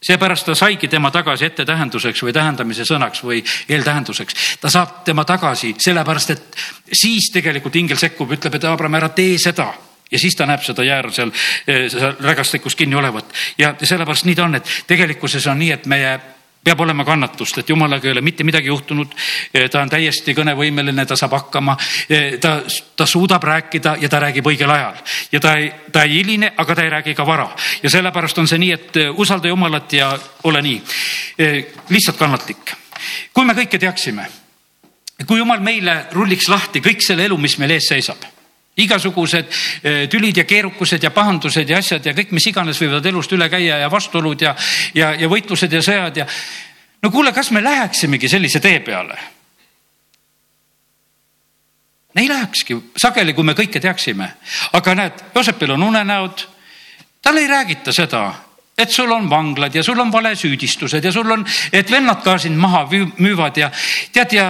seepärast 0.03 0.47
ta 0.47 0.55
saigi 0.59 0.89
tema 0.91 1.11
tagasi 1.15 1.47
ettetähenduseks 1.47 2.25
või 2.27 2.35
tähendamise 2.35 2.85
sõnaks 2.85 3.23
või 3.25 3.43
eeltähenduseks. 3.69 4.59
ta 4.61 4.71
saab 4.71 5.05
tema 5.05 5.25
tagasi 5.25 5.75
sellepärast, 5.79 6.31
et 6.31 6.57
siis 6.93 7.31
tegelikult 7.33 7.77
ingel 7.77 7.97
sekkub, 7.97 8.33
ütleb, 8.33 8.55
et 8.55 8.65
Abram, 8.65 8.95
ära 8.95 9.09
tee 9.09 9.39
seda 9.39 9.73
ja 10.11 10.19
siis 10.19 10.37
ta 10.37 10.47
näeb 10.47 10.63
seda 10.65 10.85
jäära 10.85 11.11
seal, 11.11 11.33
seal 11.67 12.17
rägastikus 12.21 12.77
kinni 12.77 12.99
olevat 12.99 13.33
ja 13.59 13.75
sellepärast 13.83 14.27
nii 14.29 14.37
ta 14.37 14.45
on, 14.45 14.61
et 14.61 14.77
tegelikkuses 14.87 15.47
on 15.47 15.59
nii, 15.63 15.71
et 15.79 15.87
meie 15.87 16.19
peab 16.65 16.81
olema 16.81 17.05
kannatust, 17.05 17.59
et 17.59 17.69
jumalaga 17.69 18.07
ei 18.09 18.13
ole 18.13 18.21
mitte 18.21 18.45
midagi 18.45 18.71
juhtunud. 18.71 19.15
ta 19.71 19.81
on 19.83 19.91
täiesti 19.91 20.35
kõnevõimeline, 20.35 21.07
ta 21.07 21.17
saab 21.17 21.33
hakkama, 21.37 21.77
ta, 22.41 22.53
ta 22.97 23.07
suudab 23.07 23.43
rääkida 23.43 23.97
ja 24.01 24.09
ta 24.09 24.21
räägib 24.23 24.47
õigel 24.47 24.71
ajal 24.71 25.01
ja 25.33 25.41
ta 25.41 25.57
ei, 25.59 25.73
ta 25.93 26.03
ei 26.03 26.19
hiline, 26.21 26.53
aga 26.57 26.75
ta 26.75 26.85
ei 26.85 26.91
räägi 26.91 27.15
ka 27.15 27.27
vara 27.27 27.49
ja 27.83 27.91
sellepärast 27.91 28.39
on 28.39 28.49
see 28.49 28.63
nii, 28.63 28.73
et 28.73 29.01
usalda 29.17 29.49
Jumalat 29.49 29.93
ja 29.93 30.13
ole 30.45 30.63
nii, 30.63 30.83
lihtsalt 31.89 32.19
kannatlik. 32.19 32.77
kui 33.33 33.45
me 33.45 33.59
kõike 33.59 33.79
teaksime, 33.79 34.29
kui 35.27 35.39
Jumal 35.39 35.61
meile 35.61 36.07
rulliks 36.13 36.49
lahti 36.49 36.81
kõik 36.81 37.03
selle 37.03 37.27
elu, 37.27 37.39
mis 37.39 37.59
meil 37.59 37.79
ees 37.79 37.91
seisab 37.91 38.32
igasugused 38.77 39.51
eh, 39.83 40.09
tülid 40.09 40.37
ja 40.37 40.45
keerukused 40.49 41.03
ja 41.03 41.11
pahandused 41.13 41.69
ja 41.69 41.79
asjad 41.79 42.07
ja 42.07 42.15
kõik, 42.17 42.33
mis 42.33 42.47
iganes 42.49 42.81
võivad 42.81 43.07
elust 43.07 43.33
üle 43.37 43.49
käia 43.53 43.83
ja 43.83 43.91
vastuolud 43.93 44.41
ja, 44.41 44.55
ja, 44.95 45.13
ja 45.19 45.29
võitlused 45.29 45.73
ja 45.73 45.83
sõjad 45.85 46.23
ja. 46.23 46.27
no 47.03 47.11
kuule, 47.11 47.35
kas 47.37 47.51
me 47.53 47.63
läheksimegi 47.65 48.29
sellise 48.33 48.61
tee 48.61 48.81
peale? 48.81 49.19
ei 52.17 52.29
lähekski, 52.29 52.77
sageli, 52.97 53.33
kui 53.33 53.45
me 53.45 53.55
kõike 53.57 53.81
teaksime, 53.81 54.27
aga 54.77 54.95
näed, 54.95 55.23
Joosepil 55.35 55.73
on 55.77 55.87
unenäod, 55.87 56.43
talle 57.25 57.41
ei 57.41 57.49
räägita 57.49 57.93
seda, 57.93 58.27
et 58.77 58.93
sul 58.93 59.13
on 59.13 59.31
vanglad 59.31 59.75
ja 59.75 59.83
sul 59.83 60.01
on 60.01 60.13
valesüüdistused 60.13 61.05
ja 61.05 61.13
sul 61.13 61.31
on, 61.31 61.45
et 61.73 61.91
vennad 61.91 62.21
ka 62.25 62.37
sind 62.39 62.61
maha 62.61 62.85
müüvad 62.91 63.57
ja 63.57 63.71
tead 64.13 64.37
ja 64.37 64.47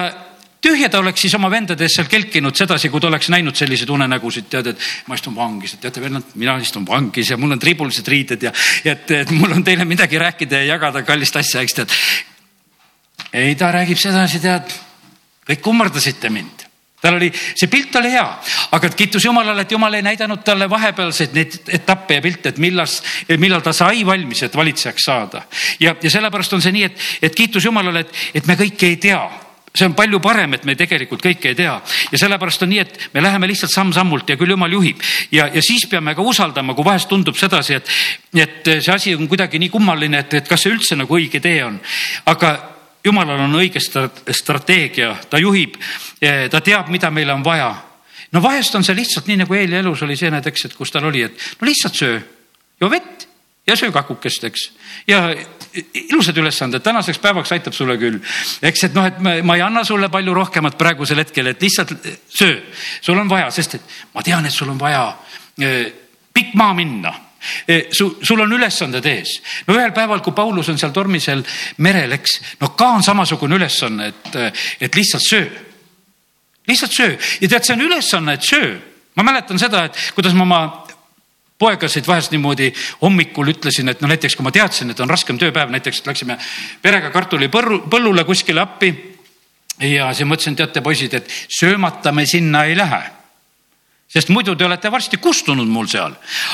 tühja 0.62 0.88
ta 0.90 1.00
oleks 1.02 1.24
siis 1.26 1.34
oma 1.38 1.50
vendades 1.50 1.96
seal 1.96 2.08
kelkinud 2.10 2.56
sedasi, 2.56 2.90
kui 2.92 3.02
ta 3.02 3.10
oleks 3.10 3.30
näinud 3.32 3.58
selliseid 3.58 3.90
unenägusid, 3.92 4.48
tead, 4.52 4.72
et 4.72 4.88
ma 5.10 5.18
istun 5.18 5.36
vangis, 5.36 5.74
et 5.74 5.84
teate, 5.84 6.02
vennad, 6.04 6.34
mina 6.38 6.56
istun 6.62 6.86
vangis 6.88 7.32
ja 7.32 7.38
mul 7.40 7.56
on 7.56 7.62
tribulised 7.62 8.08
riided 8.08 8.48
ja 8.48 8.54
et, 8.84 9.10
et 9.22 9.30
mul 9.34 9.52
on 9.58 9.64
teile 9.66 9.86
midagi 9.88 10.20
rääkida 10.22 10.62
ja 10.62 10.74
jagada 10.74 11.04
kallist 11.06 11.36
asja, 11.40 11.62
eks 11.62 11.78
tead. 11.80 11.96
ei, 13.32 13.54
ta 13.58 13.72
räägib 13.74 13.98
sedasi, 13.98 14.42
tead, 14.42 14.74
kõik 15.48 15.64
kummardasite 15.64 16.30
mind 16.30 16.68
tal 17.02 17.16
oli, 17.18 17.32
see 17.34 17.66
pilt 17.66 17.96
oli 17.98 18.12
hea, 18.14 18.26
aga 18.76 18.88
kiitus 18.94 19.24
Jumalale, 19.26 19.64
et 19.64 19.72
Jumal 19.74 19.98
ei 19.98 20.04
näidanud 20.06 20.44
talle 20.46 20.68
vahepealseid 20.70 21.32
neid 21.34 21.56
etappe 21.74 22.20
ja 22.20 22.22
pilte, 22.22 22.52
et 22.52 22.60
millas, 22.62 23.00
millal 23.42 23.64
ta 23.64 23.72
sai 23.74 24.04
valmis, 24.06 24.44
et 24.46 24.54
valitsejaks 24.54 25.08
saada. 25.10 25.42
ja, 25.82 25.96
ja 25.98 26.10
sellepärast 26.14 26.54
on 26.54 26.62
see 26.62 26.76
nii, 26.78 26.84
et, 26.86 27.08
et 27.26 27.34
kiitus 27.34 27.66
Jumalale, 27.66 28.04
et, 28.06 28.20
et 28.38 28.46
me 28.46 28.54
kõike 28.60 28.86
ei 28.86 29.00
tea 29.02 29.18
see 29.74 29.86
on 29.88 29.94
palju 29.96 30.20
parem, 30.20 30.52
et 30.54 30.64
me 30.68 30.74
tegelikult 30.76 31.22
kõike 31.24 31.52
ei 31.52 31.56
tea. 31.56 31.74
Ja 32.12 32.20
sellepärast 32.20 32.64
on 32.66 32.72
nii, 32.72 32.82
et 32.82 33.08
me 33.14 33.22
läheme 33.24 33.48
lihtsalt 33.48 33.72
samm-sammult 33.72 34.28
ja 34.28 34.36
küll 34.40 34.52
jumal 34.52 34.72
juhib. 34.72 35.00
Ja, 35.32 35.48
ja 35.48 35.62
siis 35.64 35.86
peame 35.90 36.14
ka 36.14 36.24
usaldama, 36.26 36.76
kui 36.76 36.84
vahest 36.84 37.08
tundub 37.08 37.38
sedasi, 37.40 37.78
et, 37.80 37.94
et 38.36 38.72
see 38.74 38.92
asi 38.92 39.14
on 39.16 39.28
kuidagi 39.30 39.60
nii 39.62 39.72
kummaline, 39.72 40.20
et, 40.26 40.36
et 40.42 40.50
kas 40.50 40.66
see 40.66 40.74
üldse 40.74 40.98
nagu 41.00 41.16
õige 41.16 41.40
tee 41.40 41.62
on. 41.64 41.80
aga 42.28 42.52
jumalal 43.04 43.40
on 43.46 43.56
õige 43.58 43.80
strateegia, 43.82 45.14
ta 45.30 45.40
juhib, 45.40 45.78
ta 46.20 46.60
teab, 46.60 46.92
mida 46.92 47.10
meil 47.10 47.32
on 47.34 47.42
vaja. 47.44 47.72
no 48.32 48.42
vahest 48.42 48.74
on 48.74 48.84
see 48.84 48.96
lihtsalt 48.96 49.26
nii 49.28 49.42
nagu 49.42 49.54
Eeli 49.54 49.76
elus 49.76 50.02
oli 50.02 50.16
see, 50.16 50.30
näed, 50.30 50.46
eks, 50.46 50.68
et 50.68 50.76
kus 50.76 50.92
tal 50.92 51.08
oli, 51.08 51.24
et 51.26 51.50
no 51.60 51.66
lihtsalt 51.66 51.96
söö, 51.98 52.20
joo 52.80 52.90
vett 52.90 53.21
ja 53.66 53.76
söö 53.76 53.92
kakukest, 53.92 54.44
eks. 54.44 54.70
ja 55.06 55.34
ilusad 55.94 56.36
ülesanded, 56.36 56.82
tänaseks 56.82 57.18
päevaks 57.18 57.52
aitab 57.52 57.72
sulle 57.72 57.96
küll. 57.98 58.18
eks, 58.62 58.84
et 58.84 58.94
noh, 58.94 59.06
et 59.06 59.18
ma, 59.18 59.36
ma 59.42 59.56
ei 59.56 59.62
anna 59.62 59.84
sulle 59.84 60.08
palju 60.12 60.34
rohkemat 60.34 60.78
praegusel 60.78 61.22
hetkel, 61.22 61.52
et 61.52 61.62
lihtsalt 61.62 61.94
söö, 62.28 62.60
sul 63.00 63.18
on 63.18 63.30
vaja, 63.30 63.50
sest 63.50 63.78
et 63.78 63.98
ma 64.14 64.22
tean, 64.22 64.46
et 64.46 64.54
sul 64.54 64.70
on 64.72 64.80
vaja 64.80 65.12
pikk 66.32 66.56
maa 66.58 66.74
minna 66.74 67.12
su, 67.90 68.18
sul 68.22 68.40
on 68.40 68.52
ülesanded 68.52 69.06
ees. 69.06 69.40
no 69.66 69.74
ühel 69.74 69.92
päeval, 69.94 70.22
kui 70.22 70.34
Paulus 70.34 70.68
on 70.70 70.78
seal 70.78 70.92
tormisel 70.94 71.42
merel, 71.82 72.14
eks, 72.18 72.38
no 72.60 72.72
ka 72.78 72.92
on 72.98 73.02
samasugune 73.02 73.58
ülesanne, 73.58 74.12
et, 74.12 74.56
et 74.80 74.94
lihtsalt 74.94 75.26
söö. 75.26 75.50
lihtsalt 76.68 76.92
söö 76.92 77.16
ja 77.40 77.48
tead, 77.48 77.66
see 77.66 77.76
on 77.76 77.86
ülesanne, 77.88 78.38
et 78.38 78.46
söö. 78.46 78.76
ma 79.14 79.26
mäletan 79.26 79.58
seda, 79.58 79.84
et 79.84 79.98
kuidas 80.14 80.34
ma 80.34 80.46
oma 80.46 80.62
poegasid 81.62 82.06
vahest 82.08 82.34
niimoodi 82.34 82.72
hommikul 83.02 83.54
ütlesin, 83.54 83.92
et 83.92 84.02
no 84.02 84.10
näiteks 84.10 84.36
kui 84.36 84.46
ma 84.46 84.52
teadsin, 84.54 84.90
et 84.90 85.00
on 85.00 85.10
raskem 85.10 85.38
tööpäev, 85.38 85.70
näiteks 85.74 86.02
läksime 86.08 86.38
perega 86.82 87.12
kartulipõrru, 87.14 87.84
põllule 87.92 88.26
kuskile 88.28 88.64
appi. 88.64 88.92
ja 89.82 90.12
siis 90.14 90.28
mõtlesin, 90.28 90.56
teate 90.56 90.82
poisid, 90.82 91.14
et 91.14 91.30
söömata 91.48 92.12
me 92.12 92.26
sinna 92.26 92.64
ei 92.64 92.76
lähe 92.76 93.02
sest 94.12 94.28
muidu 94.28 94.54
te 94.56 94.66
olete 94.66 94.90
varsti 94.92 95.16
kustunud 95.16 95.68
mul 95.68 95.86
seal. 95.88 96.12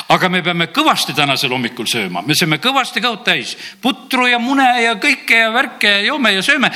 aga 0.09 0.29
me 0.29 0.41
peame 0.41 0.69
kõvasti 0.71 1.13
tänasel 1.15 1.51
hommikul 1.51 1.89
sööma, 1.91 2.21
me 2.21 2.35
sööme 2.35 2.61
kõvasti 2.63 3.03
kõhud 3.03 3.25
täis, 3.25 3.57
putru 3.81 4.27
ja 4.27 4.39
mune 4.39 4.69
ja 4.83 4.95
kõike 4.95 5.43
ja 5.43 5.51
värke 5.51 5.91
ja 5.97 6.01
joome 6.07 6.31
ja 6.33 6.41
sööme. 6.41 6.71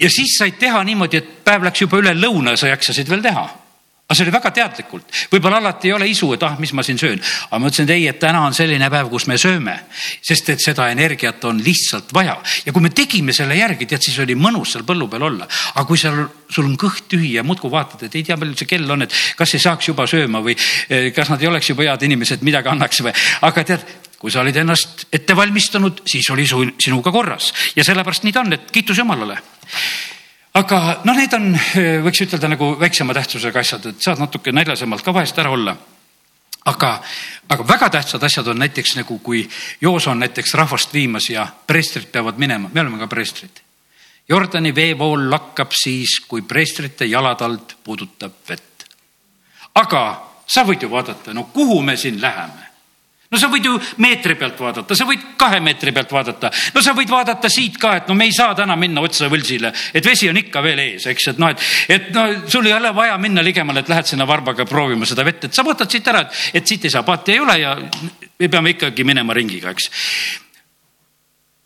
ja 0.00 0.10
siis 0.10 0.36
said 0.38 0.58
teha 0.58 0.84
niimoodi, 0.84 1.16
et 1.16 1.44
päev 1.44 1.64
läks 1.64 1.80
juba 1.80 2.02
üle 2.02 2.12
lõuna, 2.18 2.56
sa 2.56 2.68
jaksasid 2.68 3.08
veel 3.08 3.22
teha 3.22 3.63
aga 4.04 4.16
see 4.18 4.26
oli 4.26 4.32
väga 4.34 4.50
teadlikult, 4.52 5.12
võib-olla 5.32 5.58
alati 5.62 5.88
ei 5.88 5.94
ole 5.96 6.06
isu, 6.10 6.26
et 6.36 6.42
ah, 6.44 6.58
mis 6.60 6.74
ma 6.76 6.82
siin 6.84 6.98
söön, 7.00 7.22
aga 7.48 7.60
ma 7.62 7.70
ütlesin, 7.70 7.86
et 7.88 7.94
ei, 7.94 8.04
et 8.10 8.18
täna 8.20 8.42
on 8.44 8.56
selline 8.56 8.90
päev, 8.92 9.08
kus 9.08 9.24
me 9.30 9.38
sööme, 9.40 9.78
sest 10.20 10.50
et 10.52 10.60
seda 10.60 10.90
energiat 10.92 11.44
on 11.48 11.62
lihtsalt 11.64 12.12
vaja. 12.12 12.36
Ja 12.66 12.74
kui 12.76 12.84
me 12.84 12.92
tegime 12.92 13.32
selle 13.32 13.56
järgi, 13.56 13.88
tead, 13.88 14.04
siis 14.04 14.18
oli 14.20 14.36
mõnus 14.36 14.74
seal 14.74 14.84
põllu 14.84 15.08
peal 15.08 15.24
olla. 15.30 15.48
aga 15.74 15.86
kui 15.88 16.00
seal, 16.00 16.20
sul 16.52 16.68
on 16.68 16.76
kõht 16.80 17.08
tühi 17.08 17.32
ja 17.38 17.46
muudkui 17.48 17.72
vaatad, 17.72 18.04
et 18.04 18.14
ei 18.20 18.26
tea, 18.28 18.36
palju 18.36 18.60
see 18.60 18.68
kell 18.76 18.90
on, 18.92 19.06
et 19.08 19.20
kas 19.38 19.56
ei 19.56 19.64
saaks 19.64 19.88
juba 19.88 20.06
sööma 20.10 20.44
või 20.44 20.56
eh, 20.88 21.08
kas 21.16 21.32
nad 21.32 21.40
ei 21.40 21.48
oleks 21.48 21.72
juba 21.72 21.88
head 21.88 22.04
inimesed, 22.04 22.44
midagi 22.44 22.68
annaks 22.68 23.00
või, 23.06 23.14
aga 23.48 23.64
tead 23.64 23.86
kui 24.20 24.32
sa 24.32 24.40
olid 24.40 24.56
ennast 24.56 25.06
ette 25.12 25.36
valmistanud, 25.36 26.04
siis 26.08 26.28
oli 26.32 26.46
su, 26.48 26.62
sinuga 26.80 27.12
korras. 27.12 27.52
Ja 27.76 27.84
sellepärast 27.84 28.24
nii 28.24 28.32
ta 28.32 28.44
on, 28.44 28.52
et 28.56 28.70
kiitus 28.72 29.00
Jumalale 29.00 29.40
aga 30.54 30.80
noh, 31.04 31.16
need 31.18 31.34
on, 31.34 31.50
võiks 32.06 32.22
ütelda 32.26 32.50
nagu 32.52 32.74
väiksema 32.78 33.14
tähtsusega 33.16 33.60
asjad, 33.60 33.90
et 33.90 34.04
saad 34.04 34.22
natuke 34.22 34.54
näljasemalt 34.54 35.04
ka 35.04 35.14
vahest 35.14 35.38
ära 35.42 35.50
olla. 35.54 35.76
aga, 36.64 36.90
aga 37.48 37.64
väga 37.68 37.90
tähtsad 37.90 38.22
asjad 38.24 38.46
on 38.48 38.58
näiteks 38.58 38.96
nagu, 38.96 39.18
kui 39.18 39.48
Joos 39.80 40.06
on 40.06 40.18
näiteks 40.18 40.54
rahvast 40.54 40.94
viimas 40.94 41.28
ja 41.30 41.46
preestrid 41.66 42.08
peavad 42.12 42.38
minema, 42.38 42.70
me 42.72 42.80
oleme 42.80 42.98
ka 42.98 43.06
preestrid. 43.06 43.60
Jordani 44.28 44.74
veevool 44.74 45.28
lakkab 45.30 45.74
siis, 45.76 46.20
kui 46.28 46.42
preestrite 46.42 47.04
jalad 47.04 47.42
alt 47.42 47.76
puudutab 47.84 48.32
vett. 48.48 48.86
aga 49.74 50.02
sa 50.46 50.64
võid 50.64 50.82
ju 50.82 50.90
vaadata, 50.90 51.34
no 51.34 51.50
kuhu 51.52 51.82
me 51.82 51.96
siin 51.96 52.20
läheme 52.20 52.63
no 53.34 53.40
sa 53.40 53.50
võid 53.50 53.66
ju 53.66 53.74
meetri 54.02 54.36
pealt 54.38 54.60
vaadata, 54.60 54.96
sa 54.96 55.06
võid 55.08 55.24
kahe 55.40 55.58
meetri 55.64 55.92
pealt 55.94 56.12
vaadata, 56.14 56.50
no 56.74 56.82
sa 56.84 56.94
võid 56.96 57.10
vaadata 57.10 57.50
siit 57.50 57.78
ka, 57.82 57.96
et 57.98 58.10
no 58.10 58.16
me 58.18 58.28
ei 58.28 58.34
saa 58.36 58.54
täna 58.54 58.76
minna 58.78 59.02
otsa 59.04 59.28
võlsile, 59.32 59.72
et 59.94 60.06
vesi 60.06 60.30
on 60.30 60.38
ikka 60.38 60.62
veel 60.64 60.84
ees, 60.84 61.08
eks, 61.10 61.32
et 61.32 61.42
noh, 61.42 61.50
et, 61.50 61.66
et 61.96 62.10
no 62.14 62.26
sul 62.50 62.70
ei 62.70 62.76
ole 62.76 62.94
vaja 62.94 63.18
minna 63.20 63.42
ligemale, 63.44 63.82
et 63.82 63.90
lähed 63.90 64.12
sinna 64.12 64.28
varbaga 64.28 64.66
proovima 64.70 65.08
seda 65.08 65.26
vett, 65.26 65.48
et 65.48 65.56
sa 65.56 65.66
vaatad 65.66 65.90
siit 65.90 66.12
ära, 66.12 66.22
et, 66.28 66.40
et 66.60 66.74
siit 66.74 66.86
ei 66.86 66.94
saa, 66.94 67.02
paati 67.06 67.34
ei 67.34 67.42
ole 67.42 67.58
ja 67.58 67.74
me 67.74 68.48
peame 68.48 68.76
ikkagi 68.76 69.06
minema 69.06 69.34
ringiga, 69.36 69.74
eks. 69.74 69.90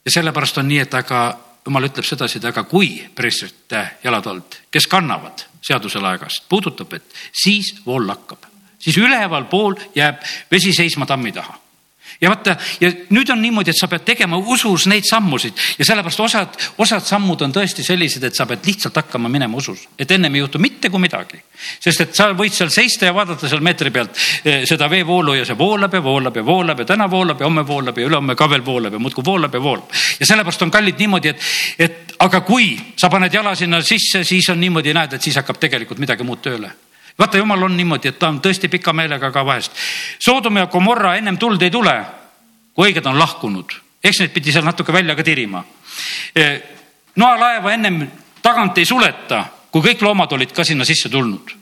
ja 0.09 0.19
sellepärast 0.19 0.63
on 0.63 0.71
nii, 0.73 0.83
et 0.87 0.99
aga 0.99 1.23
jumal 1.69 1.91
ütleb 1.91 2.07
sedasi, 2.09 2.41
et 2.41 2.49
aga 2.49 2.65
kui 2.69 2.95
preestrite 3.15 3.85
jalad 4.05 4.33
alt, 4.33 4.63
kes 4.73 4.89
kannavad 4.89 5.45
seadusel 5.69 6.07
aegast, 6.09 6.47
puudutab 6.49 6.97
vett, 6.97 7.13
siis 7.45 7.75
vool 7.85 8.09
lakkab 8.09 8.48
siis 8.79 8.99
ülevalpool 8.99 9.79
jääb 9.95 10.23
vesi 10.51 10.73
seisma 10.73 11.07
tammi 11.07 11.33
taha 11.33 11.59
ja 12.21 12.31
vaata, 12.31 12.57
ja 12.81 12.91
nüüd 13.15 13.31
on 13.31 13.41
niimoodi, 13.43 13.71
et 13.71 13.79
sa 13.79 13.89
pead 13.91 14.03
tegema 14.07 14.39
usus 14.39 14.89
neid 14.91 15.07
sammusid 15.07 15.59
ja 15.79 15.87
sellepärast 15.87 16.23
osad, 16.25 16.57
osad 16.83 17.05
sammud 17.07 17.45
on 17.47 17.55
tõesti 17.55 17.85
sellised, 17.87 18.25
et 18.27 18.35
sa 18.35 18.47
pead 18.49 18.67
lihtsalt 18.67 18.97
hakkama 18.99 19.31
minema 19.31 19.59
usus, 19.59 19.85
et 19.99 20.11
ennem 20.17 20.35
ei 20.35 20.43
juhtu 20.43 20.59
mitte 20.63 20.91
kui 20.91 21.01
midagi. 21.03 21.39
sest 21.81 22.01
et 22.01 22.15
sa 22.15 22.31
võid 22.35 22.55
seal 22.55 22.71
seista 22.75 23.07
ja 23.07 23.15
vaadata 23.15 23.49
seal 23.49 23.63
meetri 23.63 23.91
pealt 23.95 24.19
eh, 24.45 24.65
seda 24.67 24.91
veevoolu 24.91 25.35
ja 25.39 25.47
see 25.47 25.59
voolab 25.59 25.95
ja 25.95 26.03
voolab 26.03 26.37
ja 26.37 26.45
voolab 26.45 26.79
ja 26.79 26.89
täna 26.91 27.11
voolab 27.11 27.41
ja 27.41 27.47
homme 27.47 27.67
voolab 27.67 27.99
ja 27.99 28.07
ülehomme 28.07 28.35
ka 28.35 28.51
veel 28.51 28.67
voolab 28.67 28.93
ja 28.93 28.99
muudkui 28.99 29.25
voolab 29.25 29.55
ja 29.55 29.63
voolab. 29.63 29.95
ja 30.21 30.27
sellepärast 30.27 30.63
on 30.63 30.71
kallid 30.71 30.99
niimoodi, 30.99 31.29
et, 31.29 31.49
et 31.79 32.15
aga 32.19 32.41
kui 32.41 32.75
sa 32.97 33.11
paned 33.11 33.35
jala 33.35 33.55
sinna 33.55 33.83
sisse, 33.83 34.25
siis 34.25 34.49
on 34.51 34.61
niimoodi, 34.61 34.95
näed, 34.95 35.15
et 35.15 35.23
siis 35.23 35.39
hakkab 35.39 35.59
tegelikult 35.63 36.03
midagi 36.03 36.27
muud 36.27 36.43
tööle 36.43 36.75
vaata, 37.19 37.39
jumal 37.39 37.63
on 37.63 37.77
niimoodi, 37.77 38.13
et 38.13 38.19
ta 38.19 38.29
on 38.29 38.41
tõesti 38.43 38.71
pika 38.71 38.93
meelega 38.93 39.31
ka 39.35 39.45
vahest. 39.47 39.75
Soodom 40.19 40.57
ja 40.61 40.67
Gomorra 40.67 41.17
ennem 41.19 41.39
tuld 41.39 41.63
ei 41.63 41.71
tule, 41.71 41.95
kui 42.75 42.89
õiged 42.89 43.07
on 43.11 43.19
lahkunud, 43.19 43.75
eks 44.05 44.23
neid 44.23 44.35
pidi 44.35 44.55
seal 44.55 44.67
natuke 44.67 44.95
välja 44.95 45.17
ka 45.19 45.27
tirima. 45.27 45.65
E, 46.35 46.49
noalaeva 47.17 47.73
ennem 47.75 48.03
tagant 48.43 48.79
ei 48.79 48.87
suleta, 48.87 49.45
kui 49.71 49.83
kõik 49.85 50.05
loomad 50.07 50.33
olid 50.33 50.53
ka 50.55 50.65
sinna 50.65 50.87
sisse 50.89 51.11
tulnud. 51.13 51.57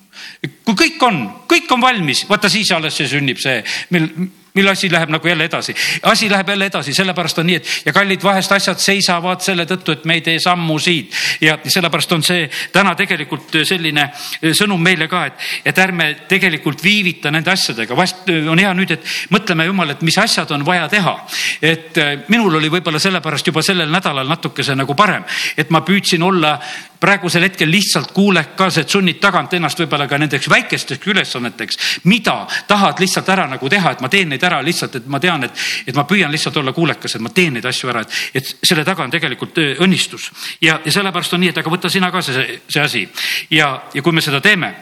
kui 0.64 0.75
kõik 0.75 1.03
on, 1.03 1.16
kõik 1.49 1.71
on 1.73 1.81
valmis, 1.81 2.25
vaata 2.29 2.49
siis 2.49 2.71
alles 2.73 2.97
see 2.97 3.09
sünnib 3.09 3.38
see, 3.40 3.62
mil 3.90 4.09
mille 4.57 4.73
asi 4.73 4.90
läheb 4.92 5.12
nagu 5.12 5.29
jälle 5.29 5.45
edasi. 5.45 5.75
asi 6.03 6.31
läheb 6.31 6.49
jälle 6.49 6.66
edasi, 6.66 6.95
sellepärast 6.95 7.38
on 7.38 7.47
nii, 7.47 7.57
et 7.57 7.87
ja 7.87 7.92
kallid, 7.92 8.23
vahest 8.23 8.53
asjad 8.53 8.81
seisavad 8.81 9.45
selle 9.45 9.66
tõttu, 9.69 9.92
et 9.92 10.05
me 10.05 10.19
ei 10.19 10.25
tee 10.25 10.38
sammu 10.42 10.79
siit 10.79 11.14
ja 11.40 11.59
sellepärast 11.66 12.12
on 12.16 12.25
see 12.27 12.49
täna 12.73 12.95
tegelikult 12.99 13.61
selline 13.69 14.09
sõnum 14.57 14.83
meile 14.83 15.09
ka, 15.09 15.27
et, 15.31 15.47
et 15.73 15.79
ärme 15.79 16.09
tegelikult 16.29 16.83
viivita 16.85 17.31
nende 17.31 17.53
asjadega, 17.53 17.97
vahest 17.97 18.31
on 18.51 18.59
hea 18.59 18.73
nüüd, 18.75 18.97
et 18.97 19.14
mõtleme 19.35 19.69
jumal, 19.69 19.95
et 19.95 20.05
mis 20.07 20.19
asjad 20.19 20.51
on 20.57 20.64
vaja 20.66 20.88
teha. 20.88 21.16
et 21.62 21.99
minul 22.29 22.55
oli 22.59 22.71
võib-olla 22.71 22.99
sellepärast 23.03 23.47
juba 23.47 23.62
sellel 23.62 23.90
nädalal 23.92 24.29
natukese 24.29 24.75
nagu 24.75 24.95
parem, 24.95 25.25
et 25.57 25.71
ma 25.71 25.81
püüdsin 25.85 26.23
olla 26.23 26.57
praegusel 27.01 27.45
hetkel 27.47 27.71
lihtsalt 27.71 28.12
kuulekas, 28.16 28.79
et 28.81 28.90
sunnid 28.90 29.21
tagant 29.21 29.53
ennast 29.57 29.81
võib-olla 29.81 30.09
ka 30.09 30.19
nendeks 30.19 30.49
väikesteks 30.51 31.07
ülesanneteks, 31.12 31.79
mida 32.05 32.38
tahad 32.69 33.01
lihtsalt 33.03 33.29
ära 33.33 33.47
nagu 33.51 33.69
teha, 33.69 33.92
et 33.92 34.05
ma 34.05 34.11
teen 34.12 34.33
neid 34.33 34.46
ära 34.47 34.63
lihtsalt, 34.65 34.99
et 35.01 35.07
ma 35.13 35.21
tean, 35.23 35.45
et, 35.47 35.65
et 35.87 35.97
ma 35.97 36.07
püüan 36.09 36.33
lihtsalt 36.33 36.57
olla 36.63 36.75
kuulekas, 36.77 37.17
et 37.17 37.25
ma 37.25 37.33
teen 37.35 37.57
neid 37.59 37.69
asju 37.69 37.93
ära, 37.93 38.03
et, 38.07 38.19
et 38.41 38.53
selle 38.63 38.85
taga 38.87 39.05
on 39.05 39.13
tegelikult 39.13 39.61
õnnistus. 39.85 40.31
ja, 40.61 40.81
ja 40.85 40.93
sellepärast 40.93 41.37
on 41.37 41.45
nii, 41.45 41.55
et 41.55 41.63
aga 41.63 41.73
võta 41.73 41.93
sina 41.93 42.11
ka 42.15 42.23
see, 42.25 42.61
see 42.69 42.83
asi 42.83 43.07
ja, 43.51 43.73
ja 43.95 44.03
kui 44.03 44.15
me 44.17 44.25
seda 44.25 44.41
teeme 44.41 44.75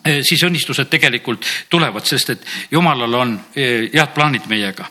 siis 0.00 0.40
õnnistused 0.46 0.88
tegelikult 0.88 1.44
tulevad, 1.68 2.06
sest 2.08 2.30
et 2.32 2.46
jumalal 2.72 3.18
on 3.18 3.34
head 3.54 4.14
plaanid 4.14 4.46
meiega. 4.48 4.86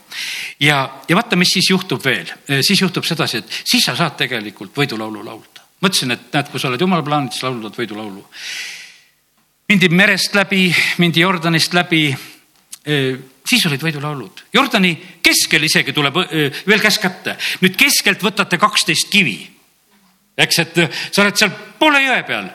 ja, 0.61 0.83
ja 1.09 1.17
vaata, 1.17 1.39
mis 1.39 1.55
siis 1.55 1.71
juhtub 1.71 2.03
veel, 2.05 2.29
siis 2.61 2.81
juhtub 2.81 3.07
sedasi, 3.07 3.41
et 3.41 3.63
siis 3.63 3.89
sa 3.89 3.97
saad 3.97 4.19
tegelikult 4.19 4.77
võidulaulu 4.77 5.25
laulda 5.25 5.59
mõtlesin, 5.83 6.11
et 6.15 6.33
näed, 6.33 6.51
kui 6.51 6.59
sa 6.59 6.69
oled 6.69 6.81
jumala 6.81 7.05
plaanides, 7.05 7.41
laulad 7.43 7.75
võidulaulu. 7.77 8.25
mindi 9.69 9.89
merest 9.89 10.35
läbi, 10.35 10.69
mindi 10.97 11.21
Jordanist 11.21 11.73
läbi. 11.73 12.17
Siis 13.49 13.65
olid 13.65 13.81
võidulaulud. 13.83 14.43
Jordani 14.53 14.93
keskel 15.25 15.65
isegi 15.65 15.93
tuleb 15.95 16.21
veel 16.21 16.83
käsk 16.83 17.01
kätte. 17.01 17.37
nüüd 17.63 17.77
keskelt 17.79 18.23
võtate 18.23 18.59
kaksteist 18.61 19.09
kivi. 19.09 19.39
eks, 20.37 20.59
et 20.59 20.81
sa 21.11 21.21
oled 21.23 21.35
seal 21.35 21.51
poole 21.79 22.01
jõe 22.03 22.23
peal 22.27 22.49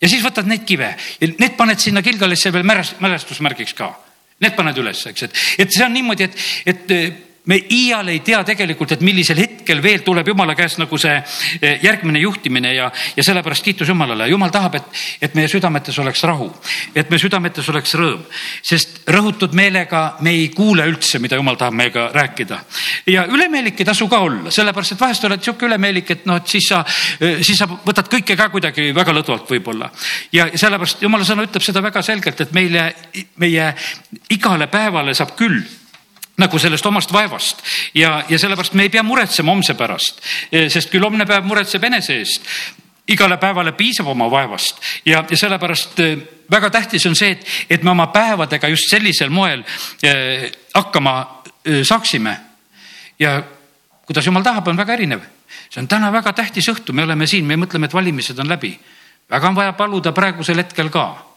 ja 0.00 0.08
siis 0.08 0.24
võtad 0.24 0.48
neid 0.48 0.64
kive 0.66 0.94
ja 1.20 1.28
need 1.28 1.56
paned 1.56 1.78
sinna 1.78 2.02
Kilgalisse 2.02 2.52
veel 2.52 2.66
mälestusmärgiks 2.66 3.74
ka. 3.74 3.92
Need 4.40 4.56
paned 4.56 4.78
üles, 4.80 5.02
eks, 5.06 5.22
et, 5.26 5.40
et 5.58 5.72
see 5.74 5.84
on 5.84 5.92
niimoodi, 5.92 6.24
et, 6.24 6.38
et 6.72 6.94
me 7.48 7.56
iial 7.72 8.08
ei 8.12 8.20
tea 8.20 8.42
tegelikult, 8.44 8.92
et 8.92 9.02
millisel 9.04 9.38
hetkel 9.40 9.80
veel 9.82 10.02
tuleb 10.04 10.28
jumala 10.28 10.54
käest 10.58 10.80
nagu 10.80 10.98
see 11.00 11.14
eh, 11.16 11.78
järgmine 11.82 12.20
juhtimine 12.20 12.74
ja, 12.74 12.90
ja 13.16 13.24
sellepärast 13.24 13.64
kiitus 13.64 13.88
Jumalale. 13.88 14.28
jumal 14.28 14.52
tahab, 14.52 14.76
et, 14.76 15.00
et 15.22 15.34
meie 15.34 15.48
südametes 15.48 15.98
oleks 15.98 16.22
rahu, 16.28 16.50
et 16.94 17.10
meie 17.10 17.22
südametes 17.22 17.68
oleks 17.72 17.94
rõõm, 17.96 18.26
sest 18.62 19.08
rõhutud 19.08 19.56
meelega 19.56 20.02
me 20.20 20.34
ei 20.36 20.50
kuule 20.54 20.84
üldse, 20.90 21.18
mida 21.18 21.40
jumal 21.40 21.56
tahab 21.56 21.78
meiega 21.80 22.10
rääkida. 22.14 22.60
ja 23.06 23.24
ülemeelik 23.26 23.80
ei 23.80 23.88
tasu 23.88 24.08
ka 24.08 24.20
olla, 24.28 24.52
sellepärast 24.52 24.98
et 24.98 25.00
vahest 25.00 25.24
oled 25.24 25.42
sihuke 25.42 25.66
ülemeelik, 25.66 26.10
et 26.10 26.28
noh, 26.28 26.42
et 26.42 26.46
siis 26.46 26.68
sa, 26.68 26.84
eh, 27.20 27.40
siis 27.40 27.56
sa 27.58 27.66
võtad 27.66 28.12
kõike 28.12 28.36
ka 28.36 28.50
kuidagi 28.52 28.92
väga 28.94 29.16
lõdvalt 29.16 29.48
võib-olla. 29.48 29.90
ja 30.32 30.50
sellepärast 30.54 31.02
jumala 31.02 31.24
sõna 31.24 31.48
ütleb 31.48 31.64
seda 31.64 31.80
väga 31.82 32.02
selgelt, 32.02 32.40
et 32.40 32.52
meile, 32.52 32.90
meie 33.40 33.74
igale 34.28 34.68
päevale 34.68 35.14
saab 35.16 35.38
küll 35.40 35.62
nagu 36.40 36.58
sellest 36.58 36.86
omast 36.86 37.12
vaevast 37.12 37.62
ja, 37.94 38.22
ja 38.28 38.38
sellepärast 38.38 38.76
me 38.78 38.86
ei 38.86 38.92
pea 38.92 39.02
muretsema 39.06 39.52
homse 39.52 39.74
pärast, 39.78 40.20
sest 40.50 40.90
küll 40.92 41.04
homne 41.04 41.26
päev 41.28 41.46
muretseb 41.48 41.84
enese 41.84 42.20
eest. 42.20 42.48
igale 43.10 43.36
päevale 43.36 43.72
piisab 43.72 44.06
oma 44.06 44.28
vaevast 44.30 44.80
ja, 45.04 45.24
ja 45.30 45.36
sellepärast 45.36 46.00
eh, 46.00 46.18
väga 46.50 46.70
tähtis 46.70 47.06
on 47.06 47.16
see, 47.16 47.30
et, 47.30 47.46
et 47.70 47.82
me 47.82 47.90
oma 47.90 48.06
päevadega 48.06 48.68
just 48.68 48.90
sellisel 48.90 49.30
moel 49.30 49.64
eh, 50.02 50.50
hakkama 50.74 51.14
eh, 51.64 51.82
saaksime. 51.84 52.36
ja 53.18 53.42
kuidas 54.06 54.26
jumal 54.26 54.42
tahab, 54.42 54.68
on 54.68 54.76
väga 54.76 54.92
erinev. 54.92 55.20
see 55.70 55.80
on 55.82 55.88
täna 55.88 56.12
väga 56.12 56.32
tähtis 56.32 56.68
õhtu, 56.68 56.92
me 56.92 57.02
oleme 57.02 57.26
siin, 57.26 57.46
me 57.46 57.56
mõtleme, 57.56 57.86
et 57.86 57.94
valimised 57.94 58.38
on 58.38 58.48
läbi. 58.48 58.78
väga 59.30 59.48
on 59.48 59.54
vaja 59.54 59.72
paluda 59.72 60.12
praegusel 60.12 60.62
hetkel 60.62 60.90
ka 60.90 61.29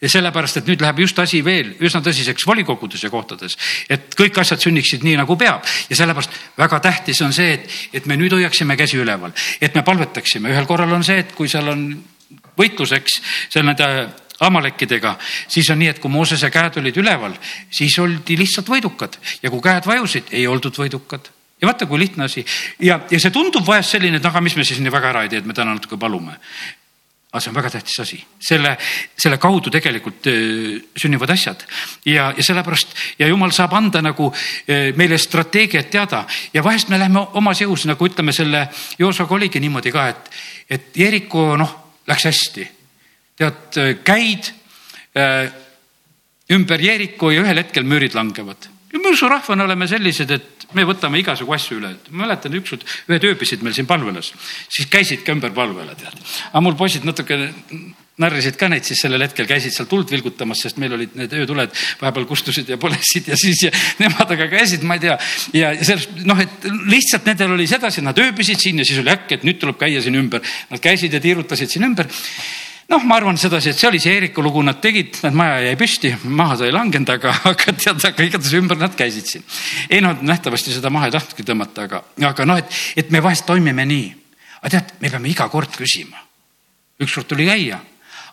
ja 0.00 0.10
sellepärast, 0.12 0.60
et 0.60 0.68
nüüd 0.70 0.82
läheb 0.84 1.02
just 1.04 1.18
asi 1.18 1.40
veel 1.44 1.74
üsna 1.84 2.02
tõsiseks 2.04 2.46
volikogudes 2.46 3.02
ja 3.02 3.10
kohtades, 3.10 3.56
et 3.90 4.14
kõik 4.18 4.38
asjad 4.40 4.62
sünniksid 4.62 5.06
nii, 5.06 5.16
nagu 5.20 5.36
peab. 5.40 5.66
Ja 5.90 5.98
sellepärast 5.98 6.38
väga 6.58 6.80
tähtis 6.84 7.22
on 7.26 7.34
see, 7.36 7.58
et, 7.58 7.80
et 7.92 8.06
me 8.06 8.16
nüüd 8.20 8.36
hoiaksime 8.36 8.76
käsi 8.78 9.00
üleval, 9.00 9.34
et 9.60 9.74
me 9.74 9.84
palvetaksime, 9.86 10.52
ühel 10.54 10.68
korral 10.70 10.92
on 10.94 11.04
see, 11.06 11.18
et 11.24 11.34
kui 11.36 11.50
seal 11.50 11.68
on 11.72 11.90
võitluseks 12.58 13.20
seal 13.48 13.66
nende 13.66 13.88
Amalekkidega, 14.38 15.16
siis 15.50 15.66
on 15.72 15.80
nii, 15.82 15.88
et 15.90 15.98
kui 15.98 16.12
Moosese 16.14 16.46
käed 16.54 16.76
olid 16.78 17.00
üleval, 17.00 17.32
siis 17.74 17.96
oldi 17.98 18.36
lihtsalt 18.38 18.68
võidukad. 18.70 19.18
Ja 19.42 19.50
kui 19.50 19.58
käed 19.64 19.88
vajusid, 19.88 20.30
ei 20.30 20.46
oldud 20.46 20.78
võidukad. 20.78 21.32
Ja 21.58 21.66
vaata, 21.66 21.88
kui 21.90 21.98
lihtne 21.98 22.28
asi. 22.28 22.44
Ja, 22.78 23.00
ja 23.10 23.18
see 23.18 23.34
tundub 23.34 23.66
vahest 23.66 23.96
selline, 23.96 24.20
et 24.20 24.26
aga 24.30 24.40
mis 24.44 24.54
me 24.54 24.66
siis 24.66 24.78
nii 24.78 24.94
väga 24.94 25.10
ära 25.10 25.24
ei 25.26 25.32
tee, 25.32 25.42
et 25.42 25.48
me 25.48 25.56
täna 25.58 25.74
natuke 25.74 25.98
palume. 25.98 26.36
Aga 27.28 27.42
see 27.44 27.50
on 27.50 27.56
väga 27.58 27.70
tähtis 27.74 27.98
asi, 28.00 28.18
selle, 28.40 28.70
selle 29.18 29.36
kaudu 29.40 29.70
tegelikult 29.70 30.30
sünnivad 30.96 31.30
asjad. 31.34 31.60
Ja, 32.08 32.30
ja 32.32 32.44
sellepärast 32.44 32.94
ja 33.20 33.28
jumal 33.28 33.52
saab 33.52 33.74
anda 33.76 34.00
nagu 34.04 34.30
meile 34.96 35.18
strateegiat 35.20 35.90
teada. 35.92 36.22
Ja 36.54 36.64
vahest 36.64 36.88
me 36.88 36.98
läheme 36.98 37.26
omas 37.36 37.60
jõus, 37.60 37.84
nagu 37.90 38.08
ütleme 38.08 38.32
selle 38.32 38.64
Joosaga 38.98 39.36
oligi 39.36 39.60
niimoodi 39.60 39.92
ka, 39.92 40.06
et, 40.08 40.32
et 40.70 40.96
Jeriko 40.96 41.50
noh, 41.60 41.76
läks 42.08 42.28
hästi. 42.30 42.64
Tead, 43.38 43.76
käid 44.08 44.48
ümber 46.50 46.80
Jeeriku 46.80 47.30
ja 47.34 47.44
ühel 47.44 47.60
hetkel 47.60 47.84
müürid 47.84 48.16
langevad. 48.16 48.70
Ja 48.92 48.98
me 48.98 49.12
usurahvana 49.12 49.64
oleme 49.68 49.88
sellised, 49.88 50.30
et 50.30 50.66
me 50.76 50.84
võtame 50.88 51.20
igasugu 51.20 51.54
asju 51.56 51.78
üle. 51.78 51.94
mäletan, 52.10 52.54
ükskord 52.60 52.84
ühed 53.08 53.24
ööbisid 53.30 53.62
meil 53.62 53.76
siin 53.76 53.86
palvelas, 53.86 54.32
siis 54.68 54.88
käisid 54.90 55.24
ka 55.24 55.32
ümber 55.36 55.52
palvele, 55.56 55.94
tead. 55.98 56.16
aga 56.52 56.62
mul 56.64 56.76
poisid 56.76 57.04
natuke 57.08 57.38
narrisid 58.18 58.56
ka 58.58 58.68
neid 58.70 58.86
siis 58.86 59.00
sellel 59.04 59.22
hetkel, 59.22 59.46
käisid 59.46 59.74
seal 59.74 59.86
tuld 59.90 60.10
vilgutamas, 60.10 60.64
sest 60.64 60.80
meil 60.82 60.96
olid 60.96 61.14
need 61.18 61.34
öötuled 61.38 61.74
vahepeal 62.00 62.26
kustusid 62.26 62.70
ja 62.72 62.78
põlesid 62.80 63.30
ja 63.30 63.38
siis 63.38 63.68
ja 63.68 63.72
nemad 64.00 64.34
aga 64.34 64.48
käisid, 64.50 64.86
ma 64.88 64.98
ei 64.98 65.04
tea. 65.04 65.18
ja 65.54 65.72
sellest 65.78 66.24
noh, 66.26 66.40
et 66.42 66.66
lihtsalt 66.90 67.28
nendel 67.30 67.54
oli 67.54 67.68
sedasi, 67.70 68.02
nad 68.02 68.18
ööbisid 68.18 68.58
siin 68.62 68.82
ja 68.82 68.88
siis 68.88 69.02
oli 69.04 69.14
äkki, 69.14 69.38
et 69.38 69.46
nüüd 69.46 69.60
tuleb 69.62 69.78
käia 69.78 70.02
siin 70.02 70.18
ümber. 70.18 70.42
Nad 70.72 70.82
käisid 70.82 71.14
ja 71.14 71.22
tiirutasid 71.22 71.70
siin 71.70 71.86
ümber 71.86 72.10
noh, 72.88 73.04
ma 73.04 73.18
arvan 73.18 73.36
sedasi, 73.38 73.72
et 73.72 73.78
see 73.78 73.88
oli 73.88 74.00
see 74.00 74.14
Eeriku 74.16 74.42
lugu, 74.44 74.62
nad 74.64 74.80
tegid, 74.80 75.18
nad 75.26 75.36
maja 75.36 75.60
jäi 75.66 75.76
püsti, 75.80 76.12
maha 76.24 76.56
ta 76.58 76.68
ei 76.68 76.74
langenud, 76.74 77.12
aga, 77.12 77.34
aga 77.50 77.74
tead, 77.76 78.00
aga 78.08 78.24
igatahes 78.24 78.56
ümber 78.58 78.80
nad 78.80 78.96
käisid 78.96 79.28
siin. 79.28 79.44
ei 79.90 80.00
no 80.04 80.14
nähtavasti 80.16 80.72
seda 80.74 80.92
maha 80.92 81.10
ei 81.10 81.16
tahtnudki 81.16 81.46
tõmmata, 81.46 81.88
aga, 81.88 82.02
aga 82.30 82.48
noh, 82.48 82.60
et, 82.62 82.80
et 82.96 83.12
me 83.14 83.22
vahest 83.24 83.46
toimime 83.48 83.84
nii. 83.88 84.08
aga 84.62 84.72
tead, 84.78 84.96
me 85.02 85.12
peame 85.12 85.32
iga 85.32 85.48
kord 85.52 85.76
küsima. 85.76 86.24
ükskord 87.04 87.28
tuli 87.30 87.46
käia, 87.46 87.80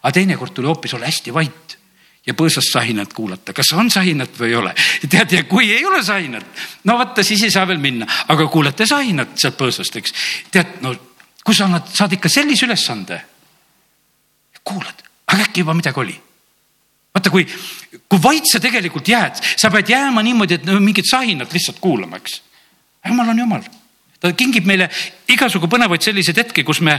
aga 0.01 0.14
teinekord 0.16 0.56
tuli 0.56 0.72
hoopis 0.72 0.95
olla 0.95 1.12
hästi 1.12 1.36
vait 1.36 1.78
ja 2.26 2.34
põõsast 2.34 2.72
sahinat 2.72 3.12
kuulata, 3.14 3.53
kas 3.53 3.76
on 3.76 3.91
sahinat 3.91 4.39
või 4.39 4.53
ei 4.53 4.56
ole. 4.56 4.74
tead, 5.12 5.36
ja 5.36 5.43
kui 5.43 5.68
ei 5.74 5.84
ole 5.86 5.99
sahinat, 6.03 6.47
no 6.88 6.95
vaata, 6.97 7.28
siis 7.28 7.43
ei 7.43 7.51
saa 7.51 7.68
veel 7.68 7.84
minna, 7.84 8.08
aga 8.32 8.47
kuulete 8.47 8.88
sahinat 8.88 9.36
sealt 9.36 9.60
põõsast, 9.60 9.99
eks. 9.99 10.16
tead, 10.51 10.80
no 10.82 10.95
kui 11.45 11.53
sa 11.53 11.68
annad, 11.68 11.91
saad 11.91 12.16
ikka 12.16 12.32
sellise 12.32 12.66
ülesande 12.66 13.34
kuulad, 14.66 15.03
aga 15.28 15.47
äkki 15.47 15.63
juba 15.63 15.76
midagi 15.78 16.01
oli. 16.01 16.16
vaata, 17.16 17.32
kui, 17.32 17.45
kui 18.09 18.20
vait 18.24 18.49
sa 18.49 18.59
tegelikult 18.59 19.07
jääd, 19.07 19.39
sa 19.55 19.72
pead 19.72 19.89
jääma 19.93 20.24
niimoodi, 20.26 20.59
et 20.59 20.68
no 20.68 20.80
mingit 20.84 21.07
sahinat 21.09 21.53
lihtsalt 21.53 21.80
kuulama, 21.80 22.20
eks. 22.20 22.41
jumal 23.07 23.34
on 23.34 23.39
jumal 23.39 23.68
ta 24.20 24.32
kingib 24.34 24.66
meile 24.66 24.88
igasugu 25.30 25.68
põnevaid 25.70 26.01
selliseid 26.01 26.39
hetki, 26.39 26.63
kus 26.66 26.82
me, 26.82 26.97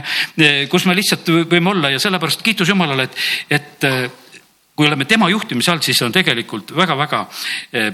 kus 0.71 0.85
me 0.87 0.95
lihtsalt 0.95 1.27
võime 1.49 1.73
olla 1.73 1.91
ja 1.91 1.99
sellepärast 1.99 2.43
kiitus 2.45 2.69
Jumalale, 2.71 3.07
et, 3.09 3.17
et 3.57 3.87
kui 4.77 4.87
oleme 4.87 5.05
tema 5.09 5.29
juhtimise 5.33 5.73
all, 5.73 5.81
siis 5.81 5.99
on 6.05 6.13
tegelikult 6.13 6.71
väga-väga 6.77 7.23
eh, 7.73 7.91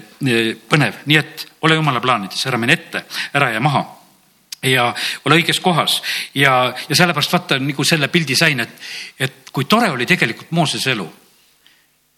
põnev, 0.70 1.02
nii 1.08 1.20
et 1.20 1.46
ole 1.64 1.80
Jumala 1.80 2.04
plaanides, 2.04 2.44
ära 2.50 2.60
mine 2.60 2.76
ette, 2.76 3.06
ära 3.34 3.54
jää 3.56 3.64
maha 3.64 3.86
ja 4.64 4.88
ole 5.26 5.40
õiges 5.40 5.60
kohas 5.64 6.00
ja, 6.36 6.74
ja 6.90 6.96
sellepärast 6.96 7.34
vaata 7.34 7.60
nagu 7.60 7.84
selle 7.88 8.08
pildi 8.12 8.36
sain, 8.38 8.64
et, 8.64 8.80
et 9.20 9.52
kui 9.52 9.68
tore 9.70 9.92
oli 9.92 10.08
tegelikult 10.10 10.52
Moosese 10.56 10.94
elu. 10.96 11.06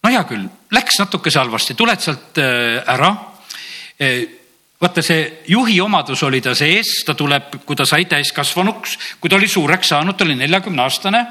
no 0.02 0.12
hea 0.12 0.24
küll, 0.28 0.46
läks 0.72 1.00
natukese 1.02 1.42
halvasti, 1.42 1.74
tuled 1.74 2.02
sealt 2.02 2.38
äh, 2.38 2.78
ära. 2.94 3.10
Äh, 3.98 4.22
vaata, 4.80 5.02
see 5.02 5.42
juhi 5.50 5.80
omadus 5.80 6.22
oli 6.22 6.40
ta 6.44 6.54
sees, 6.54 7.00
ta 7.06 7.16
tuleb, 7.18 7.58
kui 7.66 7.76
ta 7.76 7.86
sai 7.88 8.06
täiskasvanuks, 8.06 8.98
kui 9.20 9.30
ta 9.30 9.38
oli 9.40 9.48
suureks 9.48 9.94
saanud, 9.94 10.16
ta 10.16 10.24
oli 10.24 10.38
neljakümne 10.38 10.82
aastane. 10.82 11.26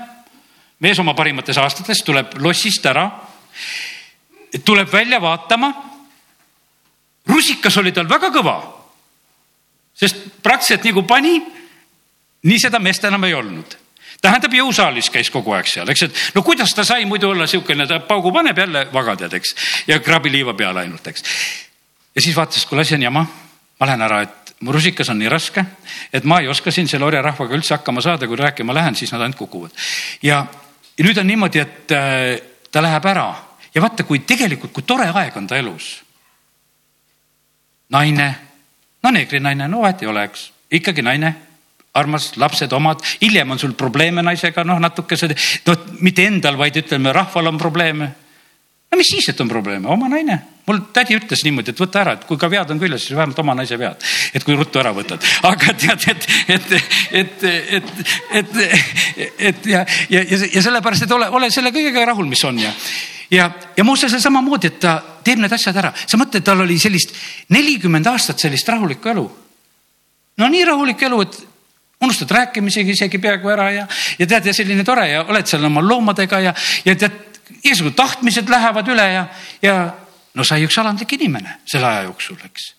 mees 0.79 0.99
oma 0.99 1.13
parimates 1.15 1.57
aastates 1.57 2.03
tuleb 2.03 2.33
lossist 2.43 2.85
ära, 2.85 3.09
tuleb 4.65 4.91
välja 4.91 5.21
vaatama. 5.21 5.73
rusikas 7.25 7.77
oli 7.77 7.91
tal 7.91 8.09
väga 8.09 8.29
kõva 8.29 8.84
sest 9.95 10.21
praktiliselt 10.43 10.85
nagu 10.89 11.03
pani, 11.07 11.39
nii 12.45 12.59
seda 12.61 12.79
meest 12.79 13.03
enam 13.07 13.23
ei 13.27 13.33
olnud 13.33 13.77
tähendab, 14.25 14.53
jõusaalis 14.57 15.09
käis 15.13 15.29
kogu 15.33 15.53
aeg 15.55 15.67
seal, 15.69 15.89
eks, 15.91 16.05
et 16.07 16.21
no 16.35 16.43
kuidas 16.45 16.73
ta 16.75 16.85
sai 16.87 17.05
muidu 17.05 17.29
olla 17.29 17.45
niisugune, 17.45 17.87
ta 17.87 17.99
paugu 18.07 18.31
paneb 18.33 18.57
jälle 18.57 18.85
vagadad, 18.93 19.33
eks, 19.37 19.53
ja 19.87 19.99
kraabliiva 20.01 20.55
peale 20.57 20.85
ainult, 20.85 21.07
eks. 21.11 21.23
ja 22.15 22.23
siis 22.23 22.35
vaatas, 22.37 22.65
kuule, 22.65 22.81
asi 22.81 22.95
on 22.97 23.05
jama, 23.05 23.25
ma 23.79 23.89
lähen 23.89 24.05
ära, 24.07 24.21
et 24.25 24.55
mu 24.65 24.73
rusikas 24.73 25.11
on 25.13 25.19
nii 25.19 25.29
raske, 25.29 25.65
et 26.13 26.23
ma 26.23 26.39
ei 26.41 26.49
oska 26.49 26.71
siin 26.71 26.87
selle 26.89 27.05
orjarahvaga 27.05 27.57
üldse 27.57 27.75
hakkama 27.77 28.01
saada, 28.01 28.27
kui 28.27 28.39
rääkima 28.39 28.73
lähen, 28.73 28.95
siis 28.95 29.11
nad 29.13 29.21
ainult 29.21 29.37
kukuvad. 29.39 29.75
ja, 30.23 30.45
ja 30.97 31.05
nüüd 31.05 31.19
on 31.21 31.27
niimoodi, 31.27 31.61
et 31.61 31.93
äh, 31.93 32.39
ta 32.71 32.81
läheb 32.81 33.05
ära 33.11 33.29
ja 33.75 33.83
vaata, 33.83 34.07
kui 34.07 34.23
tegelikult, 34.25 34.73
kui 34.73 34.87
tore 34.87 35.09
aeg 35.11 35.37
on 35.37 35.47
ta 35.47 35.59
elus. 35.59 36.01
naine 37.89 38.35
no 39.05 39.13
neegri 39.13 39.39
naine, 39.43 39.69
no 39.69 39.83
vahet 39.85 40.01
ei 40.01 40.09
ole, 40.09 40.25
eks, 40.25 40.49
ikkagi 40.73 41.05
naine 41.05 41.35
armas, 41.95 42.33
lapsed 42.41 42.73
omad, 42.75 43.03
hiljem 43.21 43.53
on 43.55 43.59
sul 43.59 43.75
probleeme 43.77 44.23
naisega, 44.25 44.65
noh, 44.67 44.81
natukese, 44.83 45.29
no 45.67 45.75
mitte 46.03 46.25
endal, 46.27 46.57
vaid 46.59 46.75
ütleme, 46.81 47.13
rahval 47.15 47.53
on 47.53 47.61
probleeme. 47.61 48.09
no 48.91 48.99
mis 48.99 49.11
siis, 49.13 49.29
et 49.31 49.41
on 49.41 49.51
probleeme, 49.51 49.87
oma 49.87 50.09
naine. 50.11 50.41
Mul 50.65 50.81
tädi 50.93 51.17
ütles 51.17 51.43
niimoodi, 51.45 51.73
et 51.73 51.81
võta 51.81 52.01
ära, 52.01 52.15
et 52.17 52.25
kui 52.27 52.39
ka 52.41 52.49
vead 52.49 52.71
on 52.73 52.79
küljes, 52.81 53.05
siis 53.05 53.17
vähemalt 53.17 53.39
oma 53.43 53.55
naise 53.57 53.77
vead. 53.79 54.01
et 54.33 54.43
kui 54.43 54.55
ruttu 54.57 54.81
ära 54.81 54.93
võtad, 54.95 55.23
aga 55.45 55.73
tead, 55.81 56.07
et, 56.11 56.29
et, 56.47 56.71
et, 57.11 57.43
et, 57.49 57.89
et, 58.41 58.55
et 59.49 59.67
ja, 59.71 59.85
ja, 60.09 60.23
ja, 60.23 60.39
ja 60.53 60.63
sellepärast, 60.65 61.05
et 61.05 61.11
ole, 61.11 61.29
ole 61.29 61.51
selle 61.53 61.73
kõigega 61.75 62.05
rahul, 62.11 62.29
mis 62.29 62.43
on 62.47 62.59
ja 62.59 62.73
ja, 63.31 63.49
ja 63.77 63.83
Moosesel 63.83 64.21
samamoodi, 64.21 64.69
et 64.69 64.79
ta 64.79 64.99
teeb 65.25 65.41
need 65.41 65.53
asjad 65.53 65.77
ära. 65.81 65.91
sa 65.95 66.17
mõtled, 66.17 66.43
tal 66.45 66.61
oli 66.61 66.77
sellist 66.79 67.13
nelikümmend 67.53 68.07
aastat 68.07 68.41
sellist 68.41 68.69
rahulikku 68.69 69.09
elu. 69.09 69.25
no 70.37 70.49
nii 70.49 70.65
rahulik 70.65 71.01
elu, 71.09 71.21
et 71.21 71.39
unustad 72.05 72.31
rääkimisegi 72.31 72.91
isegi 72.91 73.17
peaaegu 73.21 73.49
ära 73.49 73.69
ja, 73.71 73.87
ja 74.19 74.27
tead 74.27 74.49
ja 74.49 74.53
selline 74.53 74.83
tore 74.83 75.07
ja 75.09 75.23
oled 75.23 75.47
seal 75.47 75.65
oma 75.65 75.81
loomadega 75.81 76.39
ja, 76.39 76.53
ja 76.85 76.95
tead, 76.95 77.21
igasugused 77.63 77.95
tahtmised 77.97 78.49
lähevad 78.49 78.89
üle 78.93 79.05
ja, 79.13 79.25
ja 79.61 79.75
no 80.35 80.43
sai 80.43 80.65
üks 80.67 80.77
alandlik 80.81 81.17
inimene 81.17 81.59
selle 81.65 81.87
aja 81.87 82.09
jooksul, 82.09 82.39
eks 82.45 82.73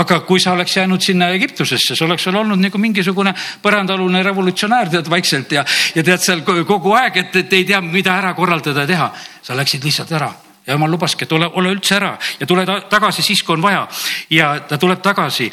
aga 0.00 0.20
kui 0.26 0.40
sa 0.40 0.52
oleks 0.52 0.76
jäänud 0.76 1.02
sinna 1.02 1.28
Egiptusesse, 1.34 1.96
sa 1.96 2.04
oleks 2.04 2.24
seal 2.24 2.36
olnud 2.36 2.60
nagu 2.60 2.78
mingisugune 2.78 3.32
põrandaalune 3.62 4.22
revolutsionäär 4.22 4.90
tead 4.92 5.10
vaikselt 5.10 5.52
ja, 5.52 5.64
ja 5.94 6.04
tead 6.06 6.22
seal 6.22 6.44
kogu 6.44 6.94
aeg, 6.98 7.16
et, 7.24 7.40
et 7.42 7.58
ei 7.58 7.66
tea, 7.68 7.80
mida 7.84 8.14
ära 8.18 8.34
korraldada 8.34 8.86
ja 8.86 8.90
teha. 8.90 9.10
sa 9.42 9.56
läksid 9.56 9.84
lihtsalt 9.84 10.12
ära 10.12 10.30
ja 10.66 10.76
jumal 10.76 10.90
lubaski, 10.90 11.24
et 11.24 11.32
ole, 11.32 11.48
ole 11.58 11.72
üldse 11.74 11.96
ära 11.96 12.12
ja 12.40 12.46
tule 12.46 12.66
ta, 12.66 12.80
tagasi 12.90 13.22
siis, 13.22 13.42
kui 13.42 13.56
on 13.56 13.62
vaja. 13.62 13.88
ja 14.30 14.52
ta 14.68 14.78
tuleb 14.78 15.02
tagasi. 15.02 15.50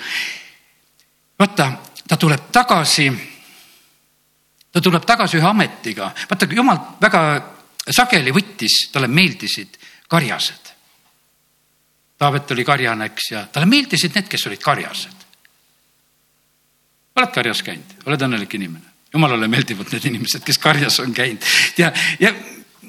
vaata, 1.40 1.72
ta 2.08 2.18
tuleb 2.18 2.52
tagasi. 2.52 3.10
ta 4.72 4.82
tuleb 4.82 5.06
tagasi 5.06 5.38
ühe 5.38 5.50
ametiga, 5.50 6.12
vaata 6.30 6.48
jumal 6.52 6.80
väga 7.02 7.22
sageli 7.90 8.32
võttis, 8.36 8.88
talle 8.92 9.08
meeldisid 9.08 9.80
karjased 10.08 10.67
Taavet 12.18 12.52
oli 12.52 12.66
karjane, 12.66 13.06
eks, 13.12 13.32
ja 13.32 13.46
talle 13.54 13.70
meeldisid 13.70 14.16
need, 14.18 14.28
kes 14.32 14.48
olid 14.50 14.62
karjased. 14.64 15.26
oled 17.18 17.34
karjas 17.34 17.64
käinud, 17.64 17.98
oled 18.06 18.28
õnnelik 18.30 18.54
inimene? 18.58 18.94
jumalale 19.14 19.48
meeldivad 19.48 19.92
need 19.94 20.06
inimesed, 20.10 20.44
kes 20.46 20.58
karjas 20.62 21.00
on 21.00 21.14
käinud 21.16 21.44
ja, 21.80 21.92
ja 22.20 22.34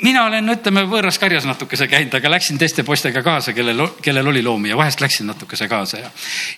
mina 0.03 0.25
olen, 0.27 0.51
ütleme, 0.53 0.83
võõras 0.89 1.19
karjas 1.21 1.47
natukese 1.49 1.89
käinud, 1.91 2.15
aga 2.15 2.31
läksin 2.31 2.59
teiste 2.59 2.85
poistega 2.87 3.23
kaasa, 3.23 3.53
kellel, 3.57 3.85
kellel 4.03 4.33
oli 4.33 4.43
loomi 4.43 4.73
ja 4.73 4.77
vahest 4.79 5.01
läksin 5.03 5.27
natukese 5.31 5.69
kaasa 5.69 6.03
ja, 6.03 6.11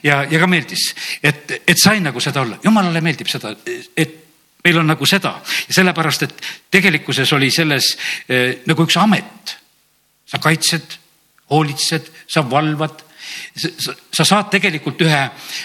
ja, 0.02 0.22
ja 0.30 0.40
ka 0.40 0.48
meeldis, 0.50 0.90
et, 1.22 1.60
et 1.66 1.80
sain 1.80 2.02
nagu 2.04 2.20
seda 2.20 2.42
olla. 2.44 2.58
jumalale 2.64 3.00
meeldib 3.04 3.30
seda, 3.30 3.54
et 3.96 4.16
meil 4.64 4.80
on 4.82 4.90
nagu 4.92 5.08
seda 5.08 5.36
ja 5.68 5.76
sellepärast, 5.76 6.26
et 6.26 6.50
tegelikkuses 6.70 7.32
oli 7.36 7.50
selles 7.54 7.94
eh, 8.28 8.60
nagu 8.68 8.88
üks 8.88 8.98
amet. 9.00 9.56
sa 10.30 10.38
kaitsed 10.38 10.99
hoolitsed, 11.50 12.10
sa 12.30 12.44
valvad 12.50 13.04
sa 14.12 14.24
saad 14.24 14.48
tegelikult 14.52 15.00
ühe, 15.04 15.20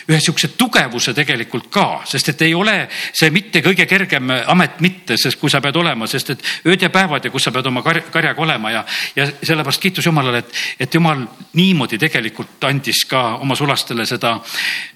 ühe 0.10 0.20
sihukese 0.22 0.52
tugevuse 0.58 1.14
tegelikult 1.16 1.70
ka, 1.74 1.86
sest 2.08 2.34
et 2.34 2.44
ei 2.48 2.54
ole 2.58 2.76
see 2.92 3.32
mitte 3.34 3.62
kõige 3.66 3.88
kergem 3.90 4.32
amet 4.52 4.82
mitte, 4.84 5.18
sest 5.22 5.40
kui 5.40 5.52
sa 5.52 5.62
pead 5.64 5.78
olema, 5.80 6.08
sest 6.10 6.34
et 6.36 6.46
ööd 6.68 6.86
ja 6.86 6.92
päevad 6.94 7.26
ja 7.26 7.32
kus 7.34 7.48
sa 7.48 7.54
pead 7.56 7.70
oma 7.70 7.84
kar 7.86 8.02
karjaga 8.12 8.44
olema 8.46 8.72
ja, 8.74 8.84
ja 9.16 9.28
sellepärast 9.42 9.82
kiitus 9.82 10.10
Jumalale, 10.10 10.44
et, 10.44 10.62
et 10.86 11.00
Jumal 11.00 11.26
niimoodi 11.58 12.00
tegelikult 12.02 12.64
andis 12.70 13.06
ka 13.10 13.26
oma 13.42 13.58
sulastele 13.58 14.06
seda 14.10 14.36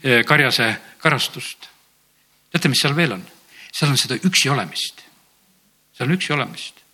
eh, 0.03 0.23
karjase 0.27 0.71
karastust. 1.01 1.69
teate, 2.51 2.69
mis 2.69 2.81
seal 2.81 2.95
veel 2.95 3.17
on? 3.17 3.25
seal 3.71 3.91
on 3.91 3.97
seda 3.97 4.19
üksi 4.25 4.49
olemist. 4.49 5.03
seal 5.97 6.09
on 6.09 6.17
üksi 6.17 6.33
olemist. 6.35 6.85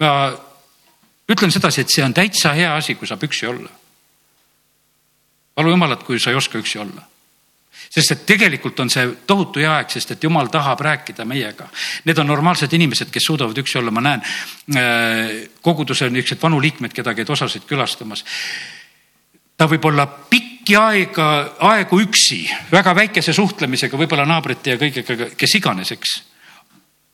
ma 0.00 0.14
ütlen 1.30 1.52
sedasi, 1.52 1.84
et 1.84 1.92
see 1.92 2.04
on 2.04 2.14
täitsa 2.14 2.52
hea 2.56 2.74
asi, 2.76 2.94
kui 2.98 3.08
saab 3.08 3.22
üksi 3.28 3.46
olla 3.50 3.70
palu 5.54 5.70
Jumalat, 5.70 6.02
kui 6.02 6.20
sa 6.20 6.30
ei 6.30 6.38
oska 6.40 6.58
üksi 6.58 6.78
olla 6.80 7.02
sest 7.90 8.12
et 8.14 8.26
tegelikult 8.26 8.80
on 8.80 8.90
see 8.92 9.06
tohutu 9.26 9.62
hea 9.62 9.70
aeg, 9.74 9.90
sest 9.90 10.14
et 10.14 10.24
jumal 10.24 10.46
tahab 10.52 10.80
rääkida 10.84 11.24
meiega. 11.26 11.66
Need 12.06 12.18
on 12.22 12.28
normaalsed 12.30 12.72
inimesed, 12.76 13.10
kes 13.10 13.26
suudavad 13.26 13.58
üksi 13.58 13.80
olla, 13.80 13.90
ma 13.90 14.02
näen 14.04 14.22
äh, 14.22 15.32
koguduse 15.62 16.10
niisuguseid 16.10 16.42
vanu 16.42 16.60
liikmeid, 16.62 16.94
keda 16.94 17.14
käid 17.18 17.30
osasid 17.30 17.66
külastamas. 17.66 18.24
ta 19.56 19.66
võib 19.68 19.84
olla 19.90 20.06
pikki 20.06 20.76
aega, 20.76 21.26
aegu 21.72 21.98
üksi, 22.00 22.44
väga 22.72 22.94
väikese 22.94 23.32
suhtlemisega, 23.36 23.98
võib-olla 23.98 24.24
naabrite 24.28 24.76
ja 24.76 24.78
kõigega, 24.80 25.32
kes 25.36 25.54
iganes, 25.58 25.90
eks. 25.92 26.14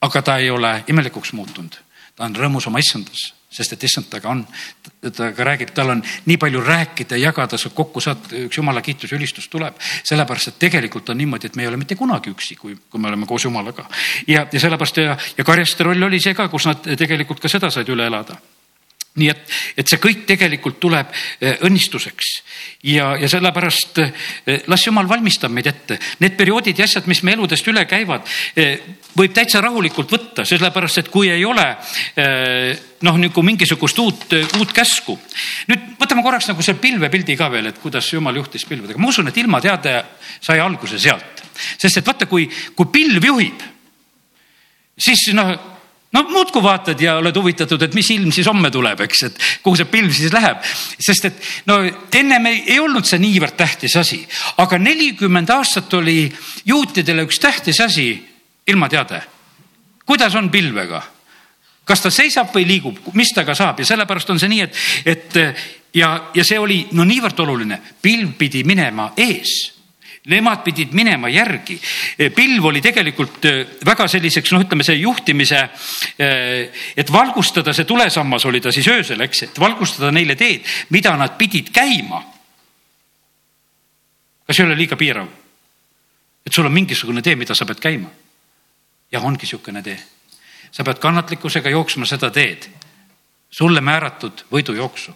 aga 0.00 0.22
ta 0.22 0.38
ei 0.38 0.50
ole 0.50 0.84
imelikuks 0.88 1.32
muutunud, 1.32 1.80
ta 2.14 2.28
on 2.28 2.36
rõõmus 2.36 2.68
oma 2.68 2.84
issandas 2.84 3.35
sest 3.56 3.76
et 3.76 3.86
issand 3.88 4.08
taga 4.12 4.32
on, 4.32 4.42
ta 5.06 5.30
ka 5.36 5.46
räägib, 5.48 5.72
tal 5.76 5.94
on 5.94 6.02
nii 6.26 6.38
palju 6.40 6.62
rääkida, 6.64 7.18
jagada, 7.20 7.58
sa 7.60 7.70
kokku 7.74 8.02
saad, 8.04 8.28
üks 8.46 8.60
jumala 8.60 8.82
kiitus 8.84 9.12
ülistus 9.16 9.48
tuleb. 9.52 9.78
sellepärast, 10.04 10.52
et 10.52 10.58
tegelikult 10.66 11.08
on 11.10 11.18
niimoodi, 11.18 11.50
et 11.50 11.56
me 11.56 11.64
ei 11.64 11.70
ole 11.70 11.80
mitte 11.80 11.96
kunagi 11.96 12.32
üksi, 12.34 12.56
kui, 12.60 12.76
kui 12.90 13.00
me 13.00 13.08
oleme 13.08 13.26
koos 13.26 13.44
jumalaga. 13.44 13.88
ja, 14.26 14.46
ja 14.52 14.60
sellepärast 14.60 15.02
ja, 15.02 15.16
ja 15.38 15.44
karjaste 15.44 15.84
roll 15.84 16.10
oli 16.10 16.20
see 16.20 16.34
ka, 16.34 16.48
kus 16.52 16.68
nad 16.68 16.84
tegelikult 16.96 17.40
ka 17.40 17.48
seda 17.52 17.70
said 17.70 17.88
üle 17.92 18.06
elada 18.06 18.38
nii 19.16 19.28
et, 19.32 19.52
et 19.80 19.88
see 19.88 20.00
kõik 20.00 20.24
tegelikult 20.28 20.78
tuleb 20.80 21.12
eh, 21.40 21.56
õnnistuseks 21.66 22.32
ja, 22.92 23.14
ja 23.20 23.28
sellepärast 23.30 24.00
eh, 24.02 24.64
las 24.68 24.84
jumal 24.86 25.08
valmistab 25.08 25.52
meid 25.54 25.68
ette. 25.70 25.98
Need 26.22 26.36
perioodid 26.38 26.78
ja 26.78 26.86
asjad, 26.88 27.08
mis 27.10 27.22
me 27.24 27.36
eludest 27.36 27.68
üle 27.72 27.86
käivad, 27.88 28.26
eh, 28.56 28.82
võib 29.16 29.34
täitsa 29.36 29.62
rahulikult 29.64 30.12
võtta, 30.12 30.44
sellepärast 30.48 31.00
et 31.00 31.12
kui 31.12 31.30
ei 31.32 31.44
ole 31.48 31.64
noh, 33.06 33.16
nagu 33.20 33.42
mingisugust 33.44 33.98
uut, 34.02 34.34
uut 34.58 34.72
käsku. 34.76 35.16
nüüd 35.70 35.86
võtame 36.00 36.24
korraks 36.24 36.50
nagu 36.50 36.64
selle 36.64 36.80
pilvepildi 36.82 37.36
ka 37.38 37.48
veel, 37.52 37.70
et 37.70 37.80
kuidas 37.80 38.08
jumal 38.12 38.36
juhtis 38.36 38.66
pilvedega. 38.68 39.00
ma 39.00 39.08
usun, 39.08 39.28
et 39.28 39.36
ilmateade 39.40 39.94
sai 40.40 40.60
alguse 40.60 40.98
sealt, 41.00 41.42
sest 41.78 42.02
et 42.02 42.06
vaata, 42.06 42.28
kui, 42.28 42.48
kui 42.76 42.92
pilv 42.92 43.24
juhib, 43.24 43.64
siis 45.00 45.30
noh 45.36 45.75
no 46.16 46.22
muudkui 46.30 46.62
vaatad 46.62 47.00
ja 47.00 47.16
oled 47.20 47.36
huvitatud, 47.36 47.82
et 47.82 47.94
mis 47.94 48.08
ilm 48.14 48.32
siis 48.32 48.48
homme 48.48 48.70
tuleb, 48.72 49.00
eks, 49.04 49.22
et 49.28 49.40
kuhu 49.62 49.76
see 49.76 49.88
pilv 49.90 50.14
siis 50.16 50.32
läheb. 50.32 50.62
sest 50.98 51.28
et 51.28 51.42
no 51.68 51.78
ennem 51.84 52.46
ei, 52.52 52.62
ei 52.74 52.80
olnud 52.80 53.04
see 53.06 53.20
niivõrd 53.22 53.56
tähtis 53.58 53.96
asi, 54.00 54.22
aga 54.62 54.78
nelikümmend 54.80 55.52
aastat 55.52 55.92
oli 56.00 56.24
juutidele 56.64 57.26
üks 57.28 57.40
tähtis 57.42 57.80
asi, 57.84 58.08
ilmateade. 58.66 59.22
kuidas 60.06 60.34
on 60.34 60.50
pilvega? 60.50 61.02
kas 61.86 62.00
ta 62.02 62.10
seisab 62.10 62.50
või 62.54 62.66
liigub, 62.66 62.98
mis 63.14 63.30
temaga 63.34 63.54
saab 63.54 63.78
ja 63.78 63.86
sellepärast 63.86 64.30
on 64.30 64.40
see 64.42 64.50
nii, 64.50 64.62
et, 64.64 64.78
et 65.06 65.36
ja, 65.94 66.30
ja 66.34 66.44
see 66.44 66.58
oli 66.58 66.80
no 66.98 67.04
niivõrd 67.06 67.40
oluline, 67.44 67.78
pilv 68.02 68.34
pidi 68.38 68.64
minema 68.66 69.12
ees 69.16 69.75
Nemad 70.26 70.64
pidid 70.64 70.90
minema 70.90 71.28
järgi. 71.30 71.76
pilv 72.34 72.64
oli 72.64 72.80
tegelikult 72.82 73.44
äh, 73.46 73.60
väga 73.86 74.08
selliseks, 74.10 74.50
noh, 74.52 74.64
ütleme 74.64 74.82
see 74.82 74.96
juhtimise, 74.98 75.60
äh, 76.18 76.82
et 76.98 77.12
valgustada, 77.12 77.72
see 77.72 77.86
tulesammas 77.86 78.46
oli 78.50 78.60
ta 78.60 78.72
siis 78.74 78.88
öösel, 78.90 79.22
eks, 79.22 79.42
et 79.46 79.60
valgustada 79.60 80.10
neile 80.10 80.34
teed, 80.34 80.66
mida 80.90 81.14
nad 81.16 81.38
pidid 81.38 81.70
käima. 81.70 82.24
kas 84.46 84.60
ei 84.60 84.66
ole 84.66 84.76
liiga 84.78 84.96
piirav? 84.96 85.30
et 86.46 86.52
sul 86.52 86.66
on 86.66 86.74
mingisugune 86.74 87.22
tee, 87.22 87.36
mida 87.36 87.54
sa 87.54 87.66
pead 87.66 87.78
käima. 87.78 88.10
jah, 89.12 89.24
ongi 89.24 89.46
niisugune 89.46 89.82
tee. 89.82 89.98
sa 90.72 90.84
pead 90.84 90.98
kannatlikkusega 90.98 91.70
jooksma 91.70 92.06
seda 92.06 92.30
teed, 92.30 92.66
sulle 93.50 93.80
määratud 93.80 94.42
võidujooksu. 94.50 95.14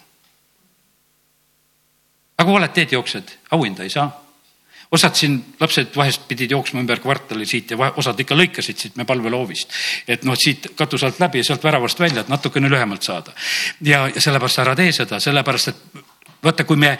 aga 2.38 2.46
kui 2.46 2.60
valed 2.60 2.72
teed 2.78 2.92
jooksed, 2.92 3.38
auhinda 3.50 3.82
ei 3.82 3.90
saa 3.90 4.29
osad 4.90 5.14
siin 5.14 5.38
lapsed 5.60 5.94
vahest 5.96 6.26
pidid 6.28 6.50
jooksma 6.50 6.80
ümber 6.82 7.00
kvartali 7.00 7.46
siit 7.46 7.70
ja 7.70 7.90
osad 7.96 8.18
ikka 8.20 8.34
lõikasid 8.34 8.78
siit 8.78 8.96
me 8.98 9.04
palveloovist. 9.06 9.72
et 10.08 10.24
noh, 10.26 10.34
siit 10.38 10.72
katuse 10.76 11.06
alt 11.06 11.20
läbi 11.20 11.38
ja 11.38 11.44
sealt 11.44 11.64
väravast 11.64 12.00
välja, 12.00 12.20
et 12.20 12.28
natukene 12.28 12.70
lühemalt 12.70 13.02
saada. 13.02 13.32
ja, 13.80 14.08
ja 14.14 14.20
sellepärast 14.20 14.58
ära 14.58 14.74
tee 14.76 14.92
seda, 14.92 15.20
sellepärast 15.20 15.68
et 15.68 15.76
vaata, 16.42 16.64
kui 16.64 16.76
me 16.76 16.96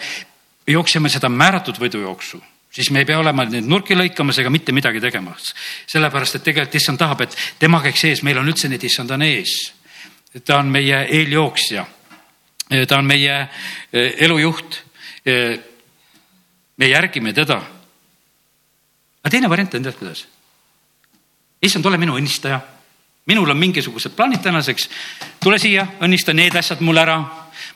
jookseme 0.67 1.09
seda 1.09 1.29
määratud 1.29 1.79
võidujooksu, 1.81 2.39
siis 2.71 2.91
me 2.91 3.01
ei 3.03 3.05
pea 3.05 3.19
olema 3.19 3.43
neid 3.45 3.67
nurki 3.67 3.97
lõikamas 3.97 4.39
ega 4.39 4.49
mitte 4.49 4.71
midagi 4.71 5.01
tegemas. 5.01 5.53
sellepärast, 5.87 6.35
et 6.35 6.43
tegelikult 6.43 6.75
issand 6.75 6.99
tahab, 6.99 7.21
et 7.21 7.35
tema 7.59 7.81
käiks 7.81 8.05
ees, 8.05 8.23
meil 8.23 8.39
on 8.39 8.47
üldse 8.47 8.69
need 8.69 8.83
issand 8.83 9.11
on 9.11 9.21
ees. 9.21 9.73
ta 10.45 10.57
on 10.63 10.71
meie 10.71 11.03
eeljooksja. 11.09 11.85
ta 12.87 12.97
on 12.97 13.05
meie 13.05 13.35
eh, 13.91 14.15
elujuht. 14.23 14.81
Eh, 15.25 15.59
me 16.77 16.87
järgime 16.87 17.33
teda 17.33 17.61
aga 19.21 19.33
teine 19.33 19.49
variant 19.49 19.75
on 19.77 19.83
tead 19.83 19.97
kuidas? 19.99 20.25
issand, 21.61 21.85
ole 21.85 21.99
minu 22.01 22.17
õnnistaja. 22.17 22.59
minul 23.29 23.49
on 23.49 23.57
mingisugused 23.57 24.15
plaanid 24.17 24.41
tänaseks. 24.41 24.89
tule 25.43 25.59
siia, 25.59 25.85
õnnista 26.01 26.33
need 26.33 26.55
asjad 26.55 26.81
mul 26.81 26.97
ära. 26.97 27.19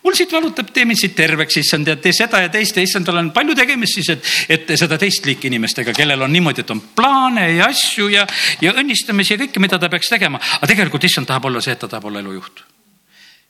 mul 0.04 0.16
siit 0.18 0.32
valutab, 0.32 0.72
tee 0.74 0.86
mind 0.86 1.00
siit 1.00 1.16
terveks, 1.16 1.58
issand, 1.58 1.88
ja 1.88 1.96
tee 1.96 2.14
seda 2.14 2.42
ja 2.42 2.50
teist 2.50 2.78
ja 2.78 2.84
issand, 2.84 3.08
olen 3.08 3.32
palju 3.32 3.56
tegemist 3.56 4.00
siis, 4.00 4.10
et, 4.10 4.32
et 4.50 4.78
seda 4.78 4.98
teist 4.98 5.26
liiki 5.26 5.48
inimestega, 5.48 5.94
kellel 5.94 6.22
on 6.22 6.34
niimoodi, 6.34 6.66
et 6.66 6.72
on 6.74 6.82
plaane 6.96 7.52
ja 7.56 7.70
asju 7.70 8.10
ja, 8.10 8.26
ja 8.62 8.74
õnnistamisi 8.74 9.36
ja 9.36 9.42
kõike, 9.46 9.62
mida 9.62 9.80
ta 9.80 9.90
peaks 9.90 10.10
tegema. 10.10 10.42
aga 10.58 10.68
tegelikult 10.74 11.04
issand 11.04 11.30
tahab 11.30 11.46
olla 11.46 11.62
see, 11.62 11.78
et 11.78 11.80
ta 11.80 11.88
tahab 11.88 12.10
olla 12.10 12.26
elujuht. 12.26 12.64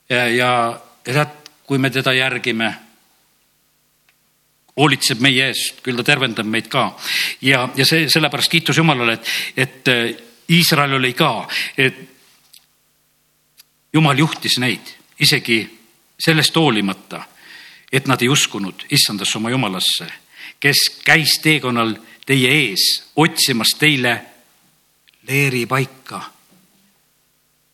ja, 0.09 0.27
ja, 0.27 0.51
ja 1.07 1.13
tead, 1.13 1.39
kui 1.65 1.77
me 1.77 1.89
teda 1.89 2.13
järgime 2.13 2.75
hoolitseb 4.77 5.21
meie 5.23 5.49
eest, 5.51 5.79
küll 5.83 5.97
ta 5.99 6.03
tervendab 6.03 6.47
meid 6.47 6.67
ka. 6.71 6.89
ja, 7.41 7.69
ja 7.75 7.85
see 7.85 8.09
sellepärast 8.11 8.51
kiitus 8.51 8.77
Jumalale, 8.77 9.13
et, 9.13 9.31
et 9.55 9.87
äh, 9.87 10.03
Iisrael 10.51 10.93
oli 10.93 11.13
ka, 11.13 11.47
et 11.77 12.03
Jumal 13.95 14.19
juhtis 14.19 14.57
neid 14.59 14.89
isegi 15.23 15.61
sellest 16.19 16.55
hoolimata, 16.55 17.21
et 17.91 18.07
nad 18.11 18.21
ei 18.21 18.29
uskunud 18.29 18.85
issandasse 18.91 19.37
oma 19.37 19.49
Jumalasse, 19.49 20.07
kes 20.59 20.81
käis 21.05 21.37
teekonnal 21.43 21.93
teie 22.25 22.51
ees 22.51 23.13
otsimas 23.15 23.71
teile 23.79 24.15
leeripaika, 25.27 26.21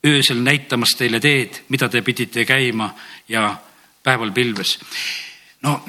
öösel 0.05 0.43
näitamas 0.45 0.93
teile 0.97 1.19
teed, 1.19 1.63
mida 1.69 1.89
te 1.89 2.01
pidite 2.05 2.45
käima 2.45 2.91
ja 3.27 3.55
päeval 4.03 4.31
pilves. 4.31 4.77
no 5.61 5.81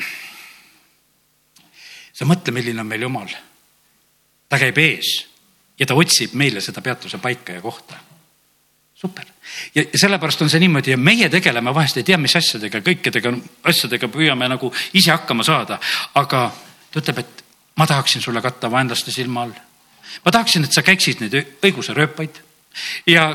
sa 2.23 2.29
mõtle, 2.31 2.55
milline 2.55 2.81
on 2.81 2.87
meil 2.87 3.03
Jumal. 3.03 3.35
ta 4.49 4.61
käib 4.61 4.79
ees 4.79 5.11
ja 5.81 5.87
ta 5.89 5.97
otsib 5.99 6.37
meile 6.39 6.61
seda 6.63 6.83
peatuse 6.85 7.19
paika 7.19 7.59
ja 7.59 7.61
kohta. 7.61 7.99
super 8.95 9.27
ja 9.75 9.85
sellepärast 9.99 10.43
on 10.43 10.51
see 10.51 10.61
niimoodi 10.63 10.95
ja 10.95 10.97
meie 10.97 11.29
tegeleme 11.29 11.75
vahest 11.75 11.99
ei 11.99 12.07
tea, 12.07 12.19
mis 12.19 12.37
asjadega, 12.39 12.81
kõikidega 12.87 13.33
asjadega 13.69 14.09
püüame 14.09 14.49
nagu 14.49 14.71
ise 14.95 15.11
hakkama 15.11 15.43
saada, 15.43 15.81
aga 16.15 16.45
ta 16.93 17.01
ütleb, 17.03 17.19
et 17.19 17.45
ma 17.77 17.87
tahaksin 17.87 18.23
sulle 18.23 18.43
katta 18.43 18.71
vaenlaste 18.71 19.11
silma 19.11 19.43
all. 19.43 19.55
ma 20.25 20.31
tahaksin, 20.31 20.65
et 20.65 20.73
sa 20.73 20.87
käiksid 20.87 21.25
neid 21.25 21.39
õiguse 21.65 21.97
rööpaid 21.97 22.39
ja 23.07 23.33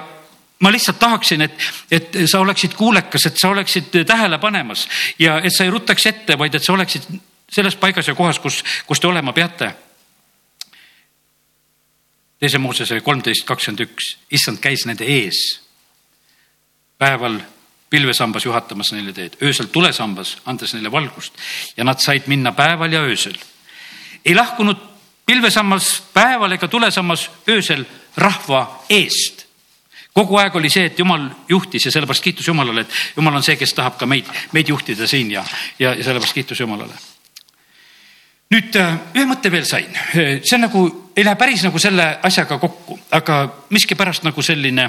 ma 0.63 0.71
lihtsalt 0.71 0.99
tahaksin, 0.99 1.41
et, 1.41 1.67
et 1.91 2.15
sa 2.25 2.39
oleksid 2.39 2.73
kuulekas, 2.77 3.27
et 3.27 3.37
sa 3.37 3.49
oleksid 3.49 3.99
tähele 4.07 4.39
panemas 4.39 4.87
ja 5.19 5.41
et 5.43 5.53
sa 5.53 5.67
ei 5.67 5.73
ruttaks 5.75 6.05
ette, 6.07 6.37
vaid 6.39 6.55
et 6.55 6.63
sa 6.63 6.73
oleksid 6.73 7.11
selles 7.51 7.75
paigas 7.75 8.07
ja 8.07 8.15
kohas, 8.15 8.39
kus, 8.39 8.63
kus 8.85 8.99
te 8.99 9.07
olema 9.07 9.33
peate. 9.33 9.71
teise 12.39 12.57
Moosese 12.57 12.99
kolmteist 13.01 13.45
kakskümmend 13.45 13.85
üks, 13.87 14.17
issand 14.31 14.59
käis 14.61 14.85
nende 14.85 15.05
ees. 15.05 15.61
päeval 16.97 17.39
pilvesambas 17.89 18.45
juhatamas 18.45 18.91
neile 18.91 19.13
teed, 19.13 19.37
öösel 19.41 19.71
tulesambas 19.71 20.37
andes 20.45 20.73
neile 20.73 20.91
valgust 20.91 21.33
ja 21.77 21.83
nad 21.83 21.99
said 21.99 22.27
minna 22.27 22.51
päeval 22.51 22.93
ja 22.93 23.01
öösel. 23.01 23.37
ei 24.25 24.35
lahkunud 24.35 24.77
pilvesammas 25.25 26.03
päeval 26.13 26.51
ega 26.51 26.67
tulesammas 26.67 27.29
öösel 27.49 27.85
rahva 28.17 28.83
eest 28.89 29.47
kogu 30.13 30.37
aeg 30.37 30.55
oli 30.55 30.69
see, 30.69 30.85
et 30.89 30.99
jumal 30.99 31.29
juhtis 31.49 31.85
ja 31.85 31.91
sellepärast 31.91 32.23
kiitus 32.23 32.47
Jumalale, 32.47 32.81
et 32.81 32.93
Jumal 33.15 33.35
on 33.37 33.43
see, 33.43 33.55
kes 33.55 33.73
tahab 33.77 33.99
ka 33.99 34.05
meid, 34.09 34.25
meid 34.51 34.69
juhtida 34.69 35.07
siin 35.07 35.29
ja, 35.31 35.43
ja, 35.79 35.93
ja 35.93 36.03
sellepärast 36.03 36.33
kiitus 36.33 36.59
Jumalale 36.59 36.97
nüüd 38.53 38.77
ühe 38.79 39.25
mõtte 39.27 39.51
veel 39.51 39.65
sain, 39.67 39.91
see 40.13 40.59
nagu, 40.59 40.83
ei 41.17 41.25
lähe 41.25 41.35
päris 41.39 41.63
nagu 41.65 41.79
selle 41.81 42.05
asjaga 42.23 42.59
kokku, 42.61 42.95
aga 43.15 43.41
miskipärast 43.75 44.23
nagu 44.23 44.43
selline 44.45 44.87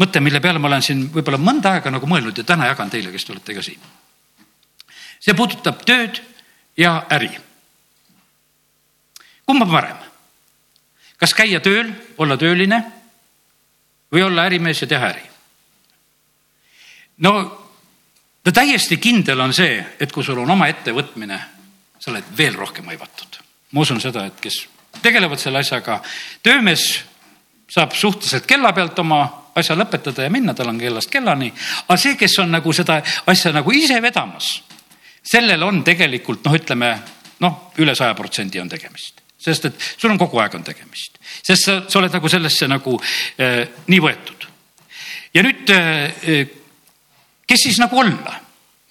mõte, 0.00 0.22
mille 0.24 0.40
peale 0.42 0.62
ma 0.62 0.70
olen 0.70 0.82
siin 0.82 1.04
võib-olla 1.14 1.38
mõnda 1.38 1.76
aega 1.76 1.92
nagu 1.94 2.08
mõelnud 2.10 2.38
ja 2.38 2.46
täna 2.46 2.66
jagan 2.70 2.90
teile, 2.90 3.12
kes 3.14 3.28
te 3.28 3.34
olete 3.34 3.54
ka 3.54 3.62
siin. 3.62 3.78
see 5.22 5.38
puudutab 5.38 5.84
tööd 5.86 6.18
ja 6.76 7.04
äri. 7.10 7.30
kumb 9.46 9.62
on 9.62 9.70
parem? 9.70 9.96
kas 11.16 11.34
käia 11.34 11.60
tööl, 11.60 11.92
olla 12.18 12.36
tööline 12.36 12.82
või 14.12 14.22
olla 14.26 14.50
ärimees 14.50 14.82
ja 14.82 14.90
teha 14.90 15.14
äri? 15.14 15.26
no, 17.18 17.32
no 18.44 18.52
täiesti 18.52 18.96
kindel 18.98 19.40
on 19.40 19.54
see, 19.54 19.78
et 20.00 20.12
kui 20.12 20.24
sul 20.24 20.42
on 20.42 20.50
oma 20.50 20.66
ettevõtmine 20.66 21.61
sa 22.02 22.10
oled 22.10 22.34
veel 22.36 22.58
rohkem 22.58 22.88
hõivatud. 22.90 23.38
ma 23.72 23.80
usun 23.80 24.00
seda, 24.02 24.26
et 24.26 24.40
kes 24.42 24.66
tegelevad 25.02 25.40
selle 25.40 25.62
asjaga, 25.62 26.00
töömees 26.42 26.88
saab 27.70 27.94
suhteliselt 27.96 28.46
kella 28.46 28.72
pealt 28.76 28.98
oma 28.98 29.22
asja 29.56 29.76
lõpetada 29.76 30.26
ja 30.26 30.32
minna, 30.32 30.54
tal 30.54 30.72
on 30.72 30.80
kellast 30.80 31.10
kellani. 31.10 31.52
aga 31.86 31.96
see, 31.96 32.16
kes 32.18 32.38
on 32.42 32.52
nagu 32.52 32.72
seda 32.72 33.00
asja 33.26 33.52
nagu 33.52 33.72
ise 33.72 34.00
vedamas, 34.02 34.54
sellel 35.22 35.62
on 35.62 35.82
tegelikult 35.84 36.44
noh, 36.44 36.56
ütleme 36.58 36.92
noh, 37.40 37.58
üle 37.78 37.94
saja 37.94 38.14
protsendi 38.18 38.60
on 38.60 38.68
tegemist 38.68 39.22
sest 39.42 39.66
et 39.66 39.86
sul 39.96 40.12
on 40.12 40.20
kogu 40.20 40.38
aeg 40.38 40.54
on 40.54 40.62
tegemist, 40.62 41.18
sest 41.42 41.66
sa, 41.66 41.76
sa 41.90 41.98
oled 41.98 42.14
nagu 42.14 42.30
sellesse 42.30 42.68
nagu 42.70 42.94
äh, 43.42 43.64
nii 43.90 44.02
võetud. 44.02 44.46
ja 45.34 45.42
nüüd 45.42 45.72
äh,, 45.74 46.46
kes 47.46 47.66
siis 47.66 47.80
nagu 47.82 47.98
olla? 47.98 48.38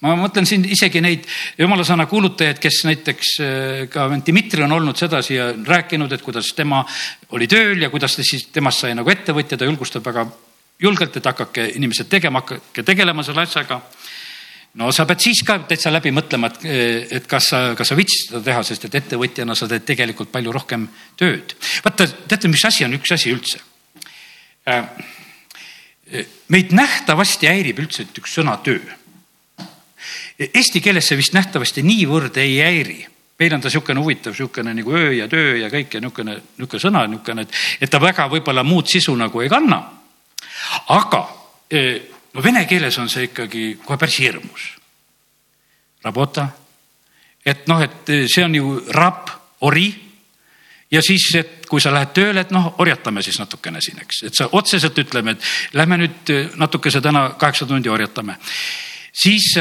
Ma 0.02 0.14
mõtlen 0.18 0.46
siin 0.48 0.64
isegi 0.66 1.00
neid 1.02 1.26
jumala 1.58 1.84
sõna 1.86 2.08
kuulutajaid, 2.10 2.58
kes 2.62 2.82
näiteks 2.88 3.32
äh, 3.42 3.82
ka 3.92 4.08
Dmitri 4.26 4.64
on 4.66 4.74
olnud 4.78 4.98
sedasi 4.98 5.36
ja 5.38 5.50
rääkinud, 5.54 6.12
et 6.12 6.24
kuidas 6.26 6.52
tema 6.58 6.82
oli 7.36 7.48
tööl 7.50 7.84
ja 7.84 7.90
kuidas 7.90 8.16
ta 8.18 8.26
siis, 8.26 8.48
temast 8.52 8.82
sai 8.82 8.96
nagu 8.98 9.10
ettevõtja, 9.10 9.58
ta 9.58 9.68
julgustab 9.68 10.04
väga 10.06 10.26
julgelt, 10.82 11.16
et 11.16 11.28
hakake 11.30 11.68
inimesed 11.78 12.10
tegema, 12.10 12.42
hakake 12.42 12.82
tegelema 12.86 13.22
selle 13.22 13.44
asjaga. 13.46 13.80
no 14.80 14.90
sa 14.92 15.06
pead 15.06 15.20
siis 15.22 15.42
ka 15.46 15.58
täitsa 15.68 15.92
läbi 15.92 16.10
mõtlema, 16.10 16.50
et, 16.50 17.12
et 17.20 17.28
kas 17.30 17.52
sa, 17.52 17.60
kas 17.78 17.92
sa 17.92 17.98
viitsid 17.98 18.32
seda 18.32 18.42
teha, 18.48 18.62
sest 18.66 18.88
et 18.88 18.96
ettevõtjana 19.02 19.54
sa 19.54 19.68
teed 19.70 19.84
tegelikult 19.86 20.32
palju 20.32 20.52
rohkem 20.52 20.88
tööd. 21.16 21.54
vaata, 21.84 22.08
teate, 22.26 22.50
mis 22.50 22.64
asi 22.66 22.88
on 22.88 22.98
üks 22.98 23.14
asi 23.14 23.30
üldse? 23.30 23.62
Äh, 24.66 24.82
meid 26.50 26.74
nähtavasti 26.74 27.46
häirib 27.46 27.84
üldse 27.84 28.08
üks 28.18 28.34
sõna 28.40 28.58
töö 28.66 28.82
Eesti 30.54 30.80
keeles 30.80 31.06
see 31.08 31.18
vist 31.18 31.34
nähtavasti 31.36 31.82
niivõrd 31.86 32.36
ei 32.42 32.58
häiri 32.60 33.00
meil 33.42 33.54
on 33.54 33.60
ta 33.60 33.68
niisugune 33.68 34.00
huvitav, 34.00 34.32
niisugune 34.32 34.74
nagu 34.74 34.94
öö 34.94 35.12
ja 35.16 35.28
töö 35.28 35.56
ja 35.56 35.68
kõik 35.70 35.96
ja 35.96 36.00
niisugune, 36.00 36.36
niisugune 36.58 36.82
sõna 36.82 37.06
niisugune, 37.08 37.42
et, 37.42 37.60
et 37.80 37.90
ta 37.90 38.00
väga 38.00 38.28
võib-olla 38.30 38.62
muud 38.66 38.90
sisu 38.90 39.14
nagu 39.18 39.42
ei 39.42 39.50
kanna. 39.50 39.80
aga 40.94 41.22
e, 41.70 41.80
no 42.34 42.42
vene 42.42 42.66
keeles 42.66 42.98
on 42.98 43.08
see 43.08 43.30
ikkagi 43.30 43.78
kohe 43.84 43.98
päris 43.98 44.18
hirmus. 44.22 44.68
Rabota, 46.04 46.48
et 47.46 47.66
noh, 47.70 47.82
et 47.82 48.10
see 48.26 48.44
on 48.44 48.54
ju 48.54 48.78
rab, 48.94 49.30
ori 49.62 49.88
ja 50.90 51.02
siis, 51.02 51.28
et 51.38 51.66
kui 51.66 51.80
sa 51.80 51.92
lähed 51.94 52.12
tööle, 52.14 52.42
et 52.42 52.50
noh, 52.50 52.74
orjatame 52.82 53.22
siis 53.22 53.38
natukene 53.38 53.80
siin, 53.80 54.00
eks, 54.02 54.22
et 54.28 54.38
sa 54.38 54.48
otseselt 54.52 54.98
ütleme, 54.98 55.36
et 55.36 55.78
lähme 55.78 55.98
nüüd 56.02 56.32
natukese 56.60 57.00
täna 57.00 57.30
kaheksa 57.38 57.66
tundi 57.66 57.88
orjatame. 57.88 58.36
siis 59.12 59.54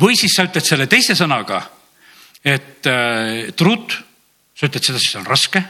või 0.00 0.18
siis 0.18 0.34
sa 0.36 0.46
ütled 0.48 0.66
selle 0.66 0.86
teise 0.90 1.16
sõnaga, 1.18 1.62
et 2.44 2.86
äh, 2.90 3.54
trud, 3.56 3.96
sa 4.54 4.68
ütled 4.68 4.84
seda, 4.84 5.00
siis 5.02 5.16
on 5.20 5.26
raske 5.28 5.64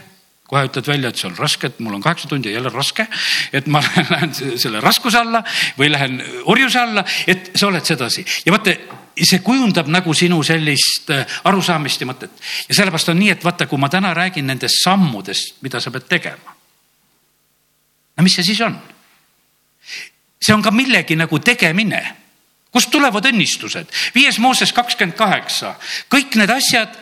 kohe 0.49 0.67
ütled 0.69 0.87
välja, 0.87 1.11
et 1.11 1.19
see 1.19 1.29
on 1.31 1.37
raske, 1.39 1.69
et 1.71 1.79
mul 1.81 1.97
on 1.97 2.03
kaheksa 2.05 2.29
tundi 2.29 2.53
jälle 2.53 2.71
raske, 2.73 3.07
et 3.53 3.67
ma 3.67 3.81
lähen 4.13 4.35
selle 4.35 4.83
raskuse 4.85 5.23
alla 5.23 5.41
või 5.79 5.89
lähen 5.93 6.21
orjuse 6.53 6.81
alla, 6.81 7.05
et 7.27 7.55
sa 7.57 7.71
oled 7.71 7.85
sedasi 7.85 8.25
ja 8.45 8.53
vaata, 8.53 8.75
see 9.17 9.41
kujundab 9.45 9.89
nagu 9.93 10.15
sinu 10.15 10.43
sellist 10.45 11.11
äh, 11.15 11.39
arusaamist 11.49 12.05
ja 12.05 12.09
mõtet. 12.11 12.43
ja 12.69 12.77
sellepärast 12.77 13.13
on 13.15 13.19
nii, 13.23 13.31
et 13.35 13.47
vaata, 13.47 13.67
kui 13.71 13.81
ma 13.81 13.89
täna 13.89 14.13
räägin 14.15 14.47
nendest 14.51 14.83
sammudest, 14.85 15.63
mida 15.65 15.81
sa 15.81 15.93
pead 15.95 16.11
tegema. 16.11 16.57
no 18.17 18.27
mis 18.27 18.37
see 18.37 18.45
siis 18.45 18.61
on? 18.67 18.77
see 20.41 20.55
on 20.55 20.63
ka 20.63 20.71
millegi 20.71 21.17
nagu 21.17 21.39
tegemine 21.41 22.03
kust 22.75 22.91
tulevad 22.91 23.31
õnnistused? 23.31 23.91
viies 24.15 24.41
Mooses 24.43 24.75
kakskümmend 24.75 25.17
kaheksa, 25.19 25.77
kõik 26.11 26.35
need 26.41 26.51
asjad. 26.51 26.99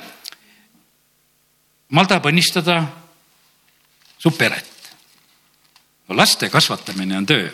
jumal 1.91 2.09
tahab 2.09 2.29
õnnistada 2.31 2.83
su 4.19 4.31
peret. 4.37 4.69
no 6.09 6.17
laste 6.17 6.51
kasvatamine 6.53 7.17
on 7.17 7.27
töö. 7.27 7.49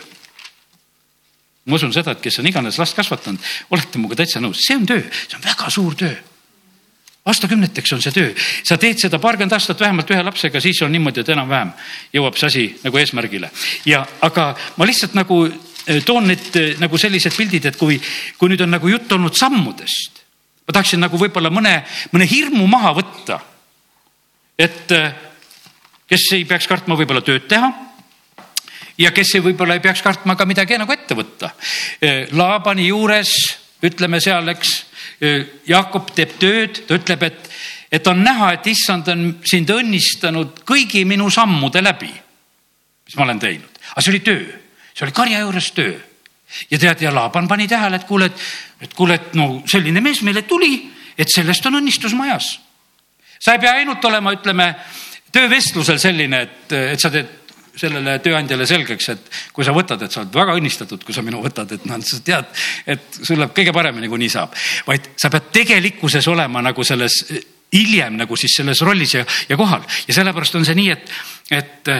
ma 1.65 1.75
usun 1.75 1.93
seda, 1.93 2.11
et 2.11 2.21
kes 2.21 2.39
on 2.39 2.47
iganes 2.47 2.77
last 2.77 2.97
kasvatanud, 2.97 3.39
olete 3.69 3.97
minuga 3.97 4.19
täitsa 4.19 4.41
nõus, 4.41 4.65
see 4.67 4.75
on 4.75 4.85
töö, 4.85 5.03
see 5.27 5.37
on 5.37 5.45
väga 5.45 5.69
suur 5.69 5.95
töö 5.95 6.17
aastakümneteks 7.29 7.93
on 7.93 8.01
see 8.01 8.13
töö, 8.15 8.29
sa 8.65 8.77
teed 8.79 8.99
seda 9.01 9.19
paarkümmend 9.21 9.53
aastat 9.53 9.79
vähemalt 9.83 10.11
ühe 10.11 10.21
lapsega, 10.23 10.61
siis 10.63 10.81
on 10.85 10.91
niimoodi, 10.95 11.21
et 11.21 11.31
enam-vähem 11.33 11.73
jõuab 12.15 12.37
see 12.39 12.47
asi 12.47 12.65
nagu 12.83 13.01
eesmärgile. 13.01 13.51
ja, 13.85 14.05
aga 14.25 14.53
ma 14.77 14.87
lihtsalt 14.87 15.17
nagu 15.17 15.43
toon 16.05 16.27
need 16.29 16.55
äh, 16.55 16.73
nagu 16.81 16.97
sellised 16.99 17.35
pildid, 17.37 17.69
et 17.69 17.77
kui, 17.79 17.99
kui 18.37 18.51
nüüd 18.51 18.63
on 18.65 18.73
nagu 18.75 18.91
jutt 18.91 19.11
olnud 19.15 19.37
sammudest, 19.37 20.23
ma 20.67 20.75
tahaksin 20.75 21.01
nagu 21.01 21.19
võib-olla 21.19 21.51
mõne, 21.53 21.79
mõne 22.13 22.27
hirmu 22.29 22.67
maha 22.69 22.93
võtta. 22.99 23.39
et 24.59 24.91
äh, 24.91 25.13
kes 26.09 26.31
ei 26.35 26.45
peaks 26.45 26.67
kartma 26.67 26.97
võib-olla 26.99 27.21
tööd 27.21 27.47
teha 27.47 27.71
ja 28.99 29.11
kes 29.15 29.35
ei, 29.35 29.43
võib-olla 29.45 29.77
ei 29.77 29.83
peaks 29.83 30.03
kartma 30.03 30.35
ka 30.35 30.45
midagi 30.45 30.77
nagu 30.77 30.91
ette 30.91 31.15
võtta. 31.15 31.53
Laabani 32.35 32.89
juures 32.89 33.31
ütleme 33.85 34.19
seal, 34.19 34.49
eks, 34.51 34.73
Jakob 35.69 36.09
teeb 36.11 36.33
tööd, 36.41 36.81
ta 36.87 36.97
ütleb, 36.99 37.23
et, 37.23 37.47
et 37.95 38.07
on 38.11 38.19
näha, 38.19 38.49
et 38.57 38.67
issand 38.67 39.07
on 39.13 39.29
sind 39.47 39.71
õnnistanud 39.71 40.65
kõigi 40.67 41.05
minu 41.07 41.29
sammude 41.31 41.79
läbi, 41.79 42.11
mis 42.11 43.15
ma 43.15 43.23
olen 43.23 43.39
teinud, 43.39 43.79
aga 43.93 44.03
see 44.03 44.17
oli 44.17 44.25
töö 44.25 44.43
see 44.99 45.07
oli 45.07 45.15
karja 45.15 45.39
juures 45.45 45.71
töö. 45.71 45.95
ja 46.71 46.79
tead, 46.79 47.01
ja 47.01 47.13
Laaban 47.15 47.47
pani 47.47 47.67
tähele, 47.67 47.95
et 47.95 48.03
kuule, 48.03 48.25
et, 48.25 48.47
et 48.81 48.93
kuule, 48.93 49.15
et 49.15 49.35
no 49.37 49.61
selline 49.69 50.01
mees 50.01 50.21
meile 50.27 50.41
tuli, 50.49 50.89
et 51.17 51.29
sellest 51.31 51.65
on 51.69 51.79
õnnistus 51.79 52.15
majas. 52.17 52.59
sa 53.39 53.55
ei 53.55 53.63
pea 53.63 53.77
ainult 53.79 54.05
olema, 54.05 54.33
ütleme, 54.35 54.73
töövestlusel 55.31 55.99
selline, 56.01 56.41
et, 56.41 56.73
et 56.73 56.99
sa 56.99 57.11
teed 57.13 57.37
sellele 57.79 58.17
tööandjale 58.19 58.65
selgeks, 58.67 59.07
et 59.13 59.29
kui 59.55 59.63
sa 59.63 59.71
võtad, 59.71 60.01
et 60.03 60.11
sa 60.11 60.25
oled 60.25 60.35
väga 60.35 60.57
õnnistatud, 60.59 61.03
kui 61.05 61.15
sa 61.15 61.23
minu 61.23 61.39
võtad, 61.39 61.69
et 61.71 61.85
noh, 61.87 62.01
sa 62.03 62.19
tead, 62.25 62.49
et 62.89 63.21
sul 63.21 63.39
läheb 63.39 63.53
kõige 63.55 63.71
paremini, 63.71 64.09
kui 64.11 64.19
nii 64.19 64.33
saab. 64.33 64.57
vaid 64.87 65.13
sa 65.15 65.31
pead 65.31 65.47
tegelikkuses 65.55 66.27
olema 66.27 66.65
nagu 66.65 66.83
selles 66.83 67.21
hiljem 67.71 68.17
nagu 68.17 68.35
siis 68.35 68.57
selles 68.57 68.81
rollis 68.81 69.13
ja, 69.13 69.23
ja 69.47 69.55
kohal 69.55 69.83
ja 70.07 70.13
sellepärast 70.17 70.57
on 70.57 70.65
see 70.65 70.75
nii, 70.75 70.89
et, 70.89 71.11
et 71.53 71.91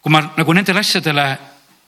kui 0.00 0.12
ma 0.12 0.22
nagu 0.36 0.56
nendele 0.56 0.80
asjadele 0.80 1.26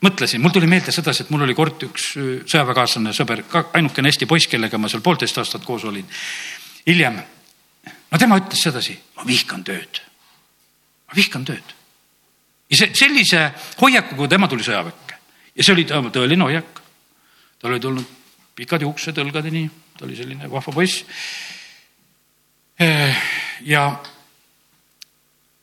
mõtlesin, 0.03 0.41
mul 0.41 0.51
tuli 0.53 0.67
meelde 0.69 0.91
sedasi, 0.91 1.23
et 1.23 1.31
mul 1.33 1.45
oli 1.45 1.55
kord 1.57 1.85
üks 1.87 2.09
äh, 2.19 2.31
sõjaväekaaslane, 2.49 3.13
sõber, 3.15 3.43
ainukene 3.77 4.11
Eesti 4.11 4.27
poiss, 4.29 4.49
kellega 4.51 4.79
ma 4.79 4.91
seal 4.91 5.03
poolteist 5.05 5.39
aastat 5.41 5.65
koos 5.65 5.85
olin. 5.89 6.07
hiljem, 6.87 7.21
no 8.11 8.19
tema 8.19 8.39
ütles 8.41 8.63
sedasi, 8.67 8.97
ma 9.17 9.27
vihkan 9.27 9.63
tööd. 9.63 10.01
ma 11.07 11.15
vihkan 11.15 11.45
tööd. 11.45 11.75
ja 12.69 12.77
see 12.77 12.91
sellise 12.97 13.45
hoiakuga 13.81 14.27
tema 14.35 14.47
tuli 14.47 14.63
sõjaväkke 14.63 15.19
ja 15.55 15.63
see 15.63 15.73
oli 15.73 15.85
tema 15.85 16.11
tõeline 16.11 16.49
hoiak. 16.49 16.81
tal 17.59 17.71
oli 17.71 17.79
tulnud 17.79 18.19
pikad 18.55 18.81
juuksed 18.81 19.17
õlgadeni, 19.17 19.69
ta 19.97 20.05
oli 20.05 20.15
selline 20.15 20.49
vahva 20.49 20.73
poiss. 20.73 21.05
Äh, 22.81 23.17
ja 23.61 23.87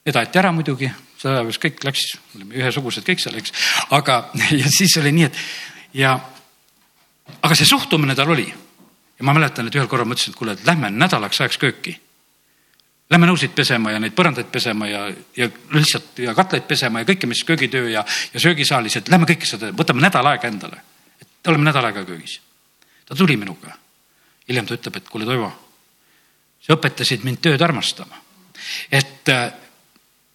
teda 0.05 0.25
aeti 0.25 0.39
ära 0.39 0.53
muidugi 0.53 0.89
sõjaväes 1.21 1.59
kõik 1.61 1.85
läks, 1.85 2.07
olime 2.37 2.59
ühesugused 2.61 3.05
kõik 3.07 3.23
seal, 3.23 3.37
eks. 3.41 3.53
aga, 3.97 4.23
ja 4.61 4.73
siis 4.73 4.97
oli 5.01 5.13
nii, 5.17 5.29
et 5.29 5.41
ja, 6.01 6.15
aga 7.41 7.57
see 7.57 7.69
suhtumine 7.69 8.17
tal 8.17 8.33
oli. 8.33 8.47
ja 9.19 9.27
ma 9.27 9.35
mäletan, 9.37 9.69
et 9.69 9.77
ühel 9.77 9.89
korral 9.91 10.09
ma 10.09 10.17
ütlesin, 10.17 10.33
et 10.33 10.39
kuule, 10.39 10.57
et 10.57 10.65
lähme 10.67 10.91
nädalaks 10.91 11.43
ajaks 11.43 11.61
kööki. 11.61 11.99
Lähme 13.11 13.27
nõusid 13.27 13.51
pesema 13.53 13.91
ja 13.91 13.99
neid 14.01 14.15
põrandaid 14.17 14.49
pesema 14.55 14.87
ja, 14.87 15.01
ja 15.37 15.49
lihtsalt 15.75 16.21
ja 16.23 16.35
katleid 16.35 16.69
pesema 16.69 17.03
ja 17.03 17.09
kõike, 17.09 17.29
mis 17.29 17.43
köögitöö 17.45 17.91
ja, 17.91 18.05
ja 18.35 18.41
söögisaalis, 18.41 19.01
et 19.01 19.11
lähme 19.11 19.27
kõike 19.29 19.49
seda, 19.51 19.73
võtame 19.77 20.05
nädal 20.05 20.29
aega 20.31 20.49
endale. 20.49 20.79
et 21.21 21.51
oleme 21.51 21.67
nädal 21.67 21.91
aega 21.91 22.05
köögis. 22.07 22.41
ta 23.05 23.15
tuli 23.15 23.37
minuga. 23.37 23.77
hiljem 24.49 24.67
ta 24.67 24.79
ütleb, 24.79 24.97
et 24.97 25.09
kuule, 25.09 25.27
Toivo, 25.27 25.51
sa 26.63 26.79
õpetasid 26.79 27.27
mind 27.27 27.43
tööd 27.43 27.63
armastama. 27.63 28.23
et 28.91 29.29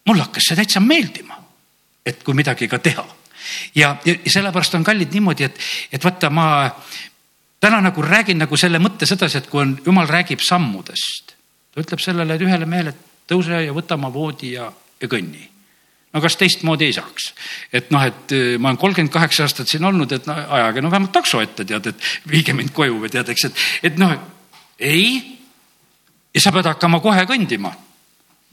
mulle 0.06 0.26
hakkas 0.26 0.50
see 0.50 0.58
täitsa 0.58 0.80
meeldima, 0.80 1.38
et 2.06 2.22
kui 2.24 2.34
midagi 2.34 2.68
ka 2.68 2.78
teha. 2.78 3.06
ja, 3.74 3.96
ja 4.04 4.16
sellepärast 4.26 4.74
on 4.74 4.84
kallid 4.84 5.12
niimoodi, 5.14 5.46
et, 5.46 5.58
et 5.92 6.04
vaata, 6.04 6.30
ma 6.30 6.46
täna 7.60 7.80
nagu 7.80 8.02
räägin 8.02 8.38
nagu 8.42 8.56
selle 8.56 8.78
mõtte 8.82 9.06
sedasi, 9.06 9.38
et 9.38 9.50
kui 9.50 9.62
on, 9.62 9.76
jumal 9.86 10.08
räägib 10.10 10.42
sammudest, 10.44 11.36
ta 11.74 11.82
ütleb 11.82 12.02
sellele 12.02 12.38
ühele 12.42 12.66
mehele, 12.66 12.94
et 12.94 13.28
tõuse 13.30 13.64
ja 13.66 13.74
võta 13.74 13.98
oma 13.98 14.12
voodi 14.12 14.54
ja, 14.54 14.70
ja 15.00 15.10
kõnni 15.10 15.50
no 16.16 16.22
kas 16.24 16.38
teistmoodi 16.40 16.88
ei 16.88 16.96
saaks? 16.96 17.32
et 17.72 17.90
noh, 17.94 18.02
et 18.06 18.32
äh, 18.32 18.56
ma 18.58 18.70
olen 18.70 18.80
kolmkümmend 18.80 19.12
kaheksa 19.12 19.44
aastat 19.44 19.68
siin 19.68 19.84
olnud, 19.84 20.12
et 20.12 20.26
no 20.28 20.36
ajage 20.58 20.82
no 20.82 20.90
vähemalt 20.90 21.12
takso 21.12 21.42
ette, 21.44 21.66
tead, 21.68 21.90
et 21.92 22.30
viige 22.30 22.54
mind 22.56 22.72
koju 22.76 23.00
või 23.02 23.12
tead, 23.12 23.28
eks, 23.32 23.48
et, 23.50 23.64
et 23.90 23.98
noh, 24.00 24.14
ei. 24.80 25.18
ja 26.34 26.44
sa 26.44 26.52
pead 26.54 26.70
hakkama 26.72 27.00
kohe 27.04 27.26
kõndima. 27.28 27.72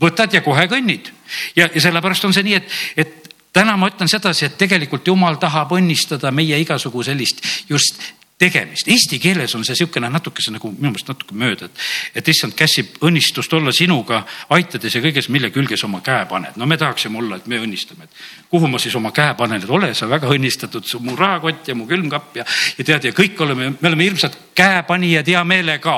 Võtad 0.01 0.33
ja 0.33 0.41
kohe 0.41 0.65
kõnnid 0.71 1.11
ja, 1.55 1.67
ja 1.67 1.81
sellepärast 1.81 2.25
on 2.25 2.33
see 2.33 2.47
nii, 2.47 2.57
et, 2.59 2.81
et 2.97 3.35
täna 3.53 3.77
ma 3.77 3.91
ütlen 3.91 4.09
sedasi, 4.09 4.47
et 4.47 4.57
tegelikult 4.57 5.07
jumal 5.07 5.37
tahab 5.41 5.75
õnnistada 5.77 6.31
meie 6.33 6.57
igasugu 6.61 7.03
sellist 7.05 7.45
just 7.69 8.01
tegemist. 8.43 8.87
Eesti 8.89 9.19
keeles 9.21 9.53
on 9.55 9.63
see 9.63 9.75
niisugune 9.75 10.09
natukese 10.09 10.51
nagu 10.51 10.71
minu 10.73 10.89
meelest 10.89 11.09
natuke 11.11 11.35
mööda, 11.37 11.69
et, 11.69 11.83
et 12.19 12.31
issand 12.33 12.55
käsib 12.57 12.97
õnnistust 13.05 13.53
olla 13.55 13.71
sinuga, 13.75 14.23
aitades 14.57 14.97
ja 14.97 15.03
kõiges, 15.03 15.29
mille 15.33 15.51
külge 15.53 15.77
sa 15.79 15.87
oma 15.87 16.01
käe 16.05 16.25
paned. 16.29 16.57
no 16.59 16.67
me 16.69 16.77
tahaksime 16.81 17.21
olla, 17.21 17.37
et 17.37 17.47
me 17.47 17.61
õnnistame, 17.61 18.09
et 18.09 18.49
kuhu 18.49 18.67
ma 18.67 18.81
siis 18.81 18.95
oma 18.99 19.13
käe 19.15 19.37
panen, 19.39 19.61
et 19.61 19.69
ole 19.69 19.93
sa 19.93 20.09
väga 20.09 20.33
õnnistatud, 20.33 20.89
mu 21.05 21.15
rahakott 21.19 21.69
ja 21.69 21.77
mu 21.77 21.87
külmkapp 21.87 22.41
ja, 22.41 22.45
ja 22.77 22.89
tead, 22.89 23.09
ja 23.11 23.15
kõik 23.15 23.39
oleme, 23.45 23.71
me 23.79 23.91
oleme 23.91 24.09
hirmsad 24.09 24.37
käepanijad 24.57 25.29
hea 25.29 25.43
meelega. 25.47 25.97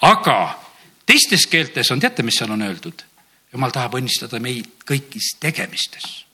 aga 0.00 0.63
teistes 1.06 1.46
keeltes 1.46 1.90
on, 1.90 2.00
teate, 2.00 2.22
mis 2.22 2.38
seal 2.38 2.52
on 2.54 2.62
öeldud? 2.62 3.04
jumal 3.54 3.70
tahab 3.70 3.94
õnnistada 4.00 4.40
meid 4.42 4.82
kõigis 4.88 5.36
tegemistes 5.40 6.24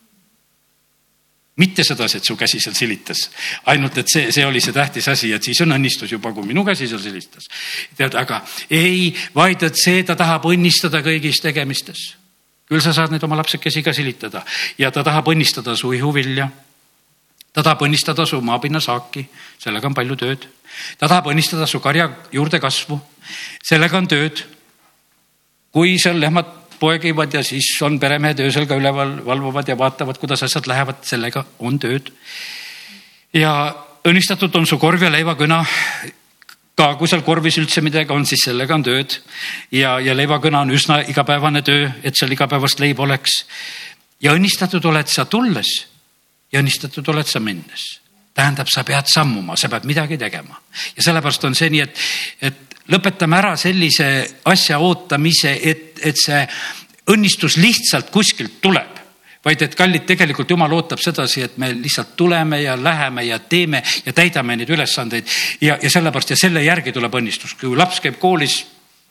mitte 1.61 1.85
sedasi, 1.85 2.21
et 2.21 2.25
su 2.25 2.37
käsi 2.41 2.61
seal 2.63 2.77
silitas, 2.77 3.27
ainult 3.69 3.99
et 4.01 4.09
see, 4.09 4.31
see 4.33 4.47
oli 4.47 4.63
see 4.65 4.73
tähtis 4.73 5.09
asi, 5.13 5.33
et 5.37 5.45
siis 5.45 5.61
on 5.65 5.75
õnnistus 5.77 6.13
juba, 6.15 6.33
kui 6.33 6.47
minu 6.49 6.65
käsi 6.65 6.89
seal 6.89 7.03
silistas. 7.03 7.51
tead, 7.99 8.17
aga 8.17 8.41
ei, 8.73 9.11
vaid 9.35 9.67
et 9.69 9.77
see, 9.77 10.01
ta 10.07 10.17
tahab 10.17 10.49
õnnistada 10.51 11.03
kõigis 11.05 11.43
tegemistes. 11.45 12.15
küll 12.71 12.81
sa 12.81 12.95
saad 12.95 13.11
neid 13.11 13.25
oma 13.27 13.37
lapsekesi 13.41 13.83
ka 13.83 13.93
silitada 13.93 14.45
ja 14.79 14.91
ta 14.95 15.03
tahab 15.05 15.29
õnnistada 15.35 15.77
su 15.77 15.93
ihuvilja. 15.93 16.49
ta 17.53 17.63
tahab 17.63 17.83
õnnistada 17.83 18.27
su 18.27 18.41
maapinna 18.41 18.81
saaki, 18.81 19.27
sellega 19.59 19.87
on 19.87 19.95
palju 19.95 20.17
tööd. 20.17 20.49
ta 20.99 21.09
tahab 21.09 21.29
õnnistada 21.35 21.67
su 21.67 21.81
karja 21.81 22.09
juurdekasvu, 22.33 23.01
sellega 23.63 23.99
on 23.99 24.09
tööd. 24.09 24.47
Kui 25.73 25.99
seal 26.03 26.21
lehmad 26.21 26.61
poegivad 26.81 27.35
ja 27.35 27.43
siis 27.45 27.69
on 27.85 27.99
peremehed 28.01 28.41
öösel 28.41 28.67
ka 28.67 28.79
üleval, 28.81 29.19
valvavad 29.27 29.69
ja 29.69 29.77
vaatavad, 29.79 30.19
kuidas 30.19 30.43
asjad 30.43 30.67
lähevad, 30.67 31.03
sellega 31.05 31.45
on 31.59 31.79
tööd. 31.79 32.11
ja 33.33 33.53
õnnistatud 34.05 34.57
on 34.57 34.67
su 34.67 34.79
korv 34.79 35.03
ja 35.03 35.11
leivakõna. 35.13 35.65
ka 36.75 36.95
kui 36.97 37.09
seal 37.09 37.21
korvis 37.23 37.59
üldse 37.61 37.83
midagi 37.85 38.13
on, 38.13 38.25
siis 38.27 38.41
sellega 38.45 38.75
on 38.75 38.83
tööd 38.83 39.19
ja, 39.71 39.99
ja 40.01 40.15
leivakõna 40.17 40.63
on 40.65 40.71
üsna 40.71 41.03
igapäevane 41.09 41.63
töö, 41.63 41.91
et 42.03 42.17
seal 42.17 42.33
igapäevast 42.33 42.81
leib 42.81 43.01
oleks. 43.01 43.45
ja 44.21 44.33
õnnistatud 44.33 44.85
oled 44.85 45.07
sa 45.07 45.25
tulles 45.25 45.87
ja 46.53 46.61
õnnistatud 46.61 47.09
oled 47.09 47.27
sa 47.27 47.41
minnes 47.41 48.01
tähendab, 48.35 48.69
sa 48.73 48.85
pead 48.85 49.07
sammuma, 49.11 49.57
sa 49.57 49.69
pead 49.69 49.85
midagi 49.85 50.17
tegema 50.19 50.57
ja 50.97 51.03
sellepärast 51.03 51.45
on 51.45 51.55
see 51.55 51.71
nii, 51.71 51.81
et, 51.81 51.99
et 52.41 52.70
lõpetame 52.89 53.37
ära 53.39 53.57
sellise 53.57 54.07
asja 54.45 54.79
ootamise, 54.79 55.53
et, 55.63 56.01
et 56.03 56.17
see 56.17 56.41
õnnistus 57.11 57.57
lihtsalt 57.61 58.11
kuskilt 58.11 58.61
tuleb 58.61 59.01
vaid 59.45 59.63
et 59.65 59.75
kallid, 59.75 60.05
tegelikult 60.05 60.51
jumal 60.53 60.73
ootab 60.77 61.01
sedasi, 61.01 61.45
et 61.47 61.57
me 61.59 61.71
lihtsalt 61.73 62.13
tuleme 62.17 62.61
ja 62.63 62.77
läheme 62.77 63.25
ja 63.25 63.39
teeme 63.39 63.83
ja 64.05 64.13
täidame 64.13 64.57
neid 64.57 64.69
ülesandeid 64.69 65.25
ja, 65.65 65.79
ja 65.83 65.91
sellepärast 65.91 66.35
ja 66.35 66.37
selle 66.37 66.65
järgi 66.65 66.93
tuleb 66.93 67.15
õnnistus. 67.23 67.57
kui 67.61 67.77
laps 67.77 68.03
käib 68.05 68.19
koolis, 68.21 68.59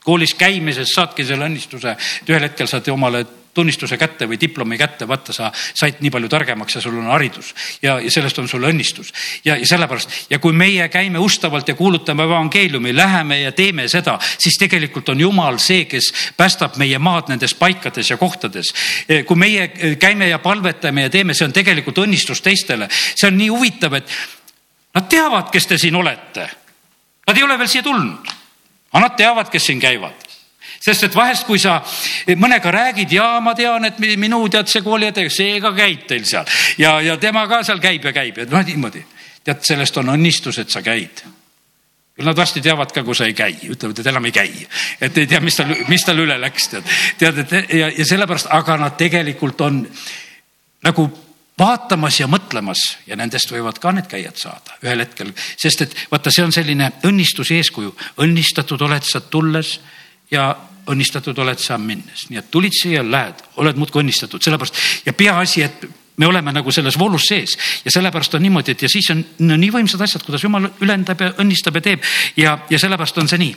koolis 0.05 0.35
käimises 0.37 0.93
saadki 0.93 1.25
selle 1.25 1.49
õnnistuse, 1.49 1.95
et 2.21 2.29
ühel 2.29 2.45
hetkel 2.45 2.69
saad 2.69 2.87
omale 2.93 3.25
tunnistuse 3.59 3.97
kätte 3.99 4.27
või 4.29 4.39
diplomi 4.39 4.77
kätte, 4.79 5.07
vaata, 5.07 5.35
sa 5.35 5.51
said 5.53 5.99
nii 6.03 6.11
palju 6.13 6.29
targemaks 6.31 6.77
ja 6.77 6.83
sul 6.83 6.97
on 6.99 7.09
haridus 7.11 7.51
ja, 7.83 7.97
ja 7.99 8.11
sellest 8.11 8.39
on 8.39 8.47
sul 8.47 8.63
õnnistus. 8.69 9.11
ja, 9.45 9.57
ja 9.59 9.67
sellepärast 9.67 10.31
ja 10.31 10.39
kui 10.39 10.55
meie 10.55 10.87
käime 10.89 11.19
ustavalt 11.19 11.67
ja 11.67 11.75
kuulutame 11.75 12.23
evangeeliumi, 12.23 12.95
läheme 12.95 13.41
ja 13.41 13.51
teeme 13.51 13.87
seda, 13.91 14.17
siis 14.39 14.57
tegelikult 14.61 15.09
on 15.09 15.19
Jumal 15.19 15.59
see, 15.59 15.85
kes 15.89 16.11
päästab 16.37 16.79
meie 16.79 16.99
maad 16.99 17.31
nendes 17.31 17.53
paikades 17.59 18.09
ja 18.09 18.17
kohtades. 18.17 18.73
kui 19.27 19.35
meie 19.39 19.67
käime 19.99 20.29
ja 20.29 20.39
palvetame 20.39 21.07
ja 21.07 21.09
teeme, 21.09 21.33
see 21.33 21.47
on 21.47 21.53
tegelikult 21.53 21.97
õnnistus 22.05 22.41
teistele. 22.45 22.87
see 22.89 23.27
on 23.27 23.37
nii 23.37 23.49
huvitav, 23.49 23.93
et 23.99 24.17
nad 24.95 25.09
teavad, 25.09 25.51
kes 25.51 25.67
te 25.67 25.77
siin 25.77 25.95
olete. 25.95 26.49
Nad 27.27 27.37
ei 27.37 27.43
ole 27.43 27.57
veel 27.59 27.69
siia 27.69 27.83
tulnud, 27.83 28.33
aga 28.93 29.03
nad 29.03 29.15
teavad, 29.17 29.51
kes 29.51 29.69
siin 29.69 29.79
käivad 29.79 30.28
sest 30.89 31.09
et 31.09 31.15
vahest, 31.15 31.45
kui 31.47 31.59
sa 31.61 31.79
mõnega 32.39 32.73
räägid 32.73 33.13
ja 33.13 33.31
ma 33.43 33.55
tean, 33.57 33.85
et 33.89 33.99
minu 33.99 34.41
tead 34.51 34.69
see 34.71 34.85
kooliõde, 34.85 35.27
see 35.33 35.59
ka 35.61 35.73
käib 35.77 36.05
teil 36.09 36.25
seal. 36.27 36.47
Ja, 36.81 36.97
ja 37.05 37.17
tema 37.21 37.45
ka 37.49 37.61
seal 37.67 37.81
käib 37.83 38.05
ja 38.09 38.13
käib. 38.15 38.41
Ja 38.41 38.49
noh, 38.49 38.65
niimoodi. 38.65 39.03
tead, 39.43 39.61
sellest 39.65 39.97
on 39.97 40.15
õnnistus, 40.15 40.59
et 40.61 40.73
sa 40.73 40.81
käid. 40.85 41.21
Küll 42.19 42.27
nad 42.27 42.35
varsti 42.35 42.61
teavad 42.61 42.91
ka, 42.91 43.03
kui 43.07 43.15
sa 43.15 43.29
ei 43.29 43.33
käi, 43.37 43.53
ütlevad, 43.71 44.01
et 44.01 44.09
enam 44.11 44.25
ei 44.27 44.33
käi, 44.35 44.65
et 44.99 45.17
ei 45.17 45.27
tea, 45.29 45.39
mis 45.39 45.55
tal, 45.55 45.71
mis 45.87 46.03
tal 46.03 46.19
üle 46.19 46.35
läks, 46.41 46.67
tead. 46.73 46.89
tead, 47.21 47.37
et 47.45 47.53
ja, 47.77 47.87
ja 47.95 48.05
sellepärast, 48.05 48.49
aga 48.51 48.75
nad 48.81 48.97
tegelikult 48.99 49.61
on 49.63 49.85
nagu 50.83 51.07
vaatamas 51.59 52.19
ja 52.19 52.27
mõtlemas 52.31 52.81
ja 53.07 53.15
nendest 53.19 53.51
võivad 53.51 53.79
ka 53.79 53.91
need 53.95 54.07
käijad 54.11 54.37
saada 54.39 54.75
ühel 54.83 55.03
hetkel, 55.03 55.31
sest 55.59 55.85
et 55.85 55.95
vaata, 56.11 56.31
see 56.31 56.43
on 56.43 56.55
selline 56.55 56.91
õnnistuse 57.07 57.55
eeskuju, 57.59 57.95
õnnistatud 58.23 58.83
oled 58.87 59.07
sa 59.07 59.23
tulles 59.23 59.77
ja 60.31 60.51
õnnistatud 60.89 61.37
oled 61.43 61.61
sa 61.61 61.77
minnes, 61.81 62.27
nii 62.29 62.41
et 62.41 62.51
tulid 62.51 62.75
siia, 62.75 63.03
lähed, 63.05 63.41
oled 63.61 63.79
muudkui 63.79 64.03
õnnistatud, 64.03 64.43
sellepärast 64.43 65.05
ja 65.05 65.13
peaasi, 65.13 65.63
et 65.65 65.87
me 66.19 66.27
oleme 66.27 66.51
nagu 66.51 66.71
selles 66.71 66.97
voolus 66.99 67.29
sees. 67.31 67.55
Ja 67.85 67.91
sellepärast 67.91 68.35
on 68.35 68.43
niimoodi, 68.43 68.75
et 68.75 68.81
ja 68.83 68.89
siis 68.91 69.07
on 69.13 69.23
no, 69.47 69.55
nii 69.55 69.71
võimsad 69.71 70.03
asjad, 70.03 70.25
kuidas 70.27 70.43
jumal 70.43 70.67
ülendab 70.83 71.21
ja 71.23 71.31
õnnistab 71.39 71.79
ja 71.79 71.85
teeb. 71.85 72.07
Ja, 72.37 72.57
ja 72.69 72.79
sellepärast 72.81 73.17
on 73.21 73.31
see 73.31 73.39
nii. 73.39 73.53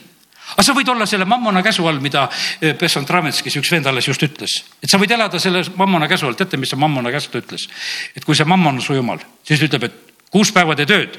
Aga 0.52 0.66
sa 0.66 0.74
võid 0.76 0.90
olla 0.92 1.06
selle 1.08 1.26
mammona 1.28 1.62
käsu 1.64 1.86
all, 1.88 1.98
mida 2.02 2.26
eh, 2.60 2.74
Besson 2.78 3.06
Travenskis 3.08 3.56
üks 3.58 3.70
vend 3.72 3.88
alles 3.88 4.06
just 4.10 4.22
ütles, 4.22 4.58
et 4.82 4.90
sa 4.90 4.98
võid 5.00 5.14
elada 5.14 5.40
selle 5.40 5.62
mammona 5.78 6.08
käsu 6.10 6.28
all, 6.28 6.36
teate, 6.36 6.60
mis 6.60 6.70
see 6.74 6.80
mammona 6.80 7.12
käsu 7.14 7.30
ta 7.32 7.40
ütles? 7.40 7.68
et 8.14 8.26
kui 8.26 8.36
see 8.36 8.44
mammon 8.44 8.76
on 8.76 8.84
su 8.84 8.98
jumal, 8.98 9.22
siis 9.48 9.62
ütleb, 9.64 9.86
et 9.88 10.28
kuus 10.34 10.52
päeva 10.52 10.76
tee 10.76 10.88
tööd. 10.90 11.16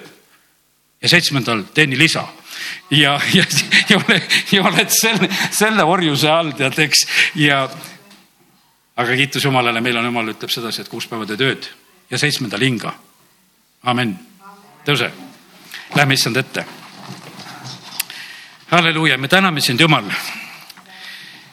Ja 1.04 1.10
seitsmendal 1.12 1.66
teeni 1.76 1.98
lisa 2.00 2.28
ja, 2.90 3.20
ja, 3.34 3.44
ja, 3.90 3.98
ole, 3.98 4.22
ja 4.52 4.64
oled 4.64 4.90
selle, 4.90 5.30
selle 5.52 5.84
orjuse 5.84 6.30
all 6.30 6.52
tead, 6.58 6.80
eks, 6.86 7.06
ja 7.36 7.64
aga 8.96 9.16
kiitus 9.16 9.46
Jumalale, 9.46 9.82
meil 9.82 9.98
on 9.98 10.06
Jumal 10.06 10.34
ütleb 10.34 10.52
sedasi, 10.54 10.84
et 10.84 10.92
kuus 10.92 11.08
päeva 11.10 11.26
tee 11.30 11.40
tööd 11.40 11.70
ja 12.12 12.20
seitsmendal 12.20 12.62
hinga. 12.62 12.94
amen. 13.84 14.20
tõuse, 14.86 15.12
lähme 15.96 16.14
issand 16.14 16.38
ette. 16.38 16.66
halleluuja, 18.72 19.18
me 19.18 19.28
täname 19.28 19.62
sind, 19.62 19.80
Jumal, 19.80 20.06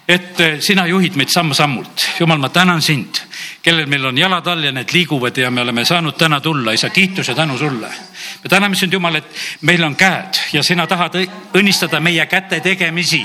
et 0.08 0.36
sina 0.60 0.86
juhid 0.86 1.16
meid 1.16 1.28
samm-sammult. 1.28 2.06
Jumal, 2.20 2.38
ma 2.38 2.48
tänan 2.48 2.82
sind, 2.82 3.22
kellel 3.62 3.86
meil 3.86 4.06
on 4.06 4.18
jalad 4.18 4.46
all 4.46 4.64
ja 4.64 4.72
need 4.72 4.92
liiguvad 4.92 5.36
ja 5.36 5.50
me 5.50 5.60
oleme 5.60 5.84
saanud 5.84 6.16
täna 6.18 6.40
tulla, 6.40 6.72
isa, 6.72 6.90
kiitus 6.90 7.28
ja 7.28 7.34
tänu 7.34 7.58
sulle 7.58 8.09
me 8.42 8.48
täname 8.48 8.76
sind, 8.76 8.92
Jumal, 8.92 9.14
et 9.16 9.24
meil 9.60 9.84
on 9.84 9.96
käed 9.96 10.40
ja 10.52 10.62
sina 10.62 10.86
tahad 10.86 11.16
õnnistada 11.54 12.00
meie 12.00 12.26
käte 12.26 12.60
tegemisi. 12.60 13.22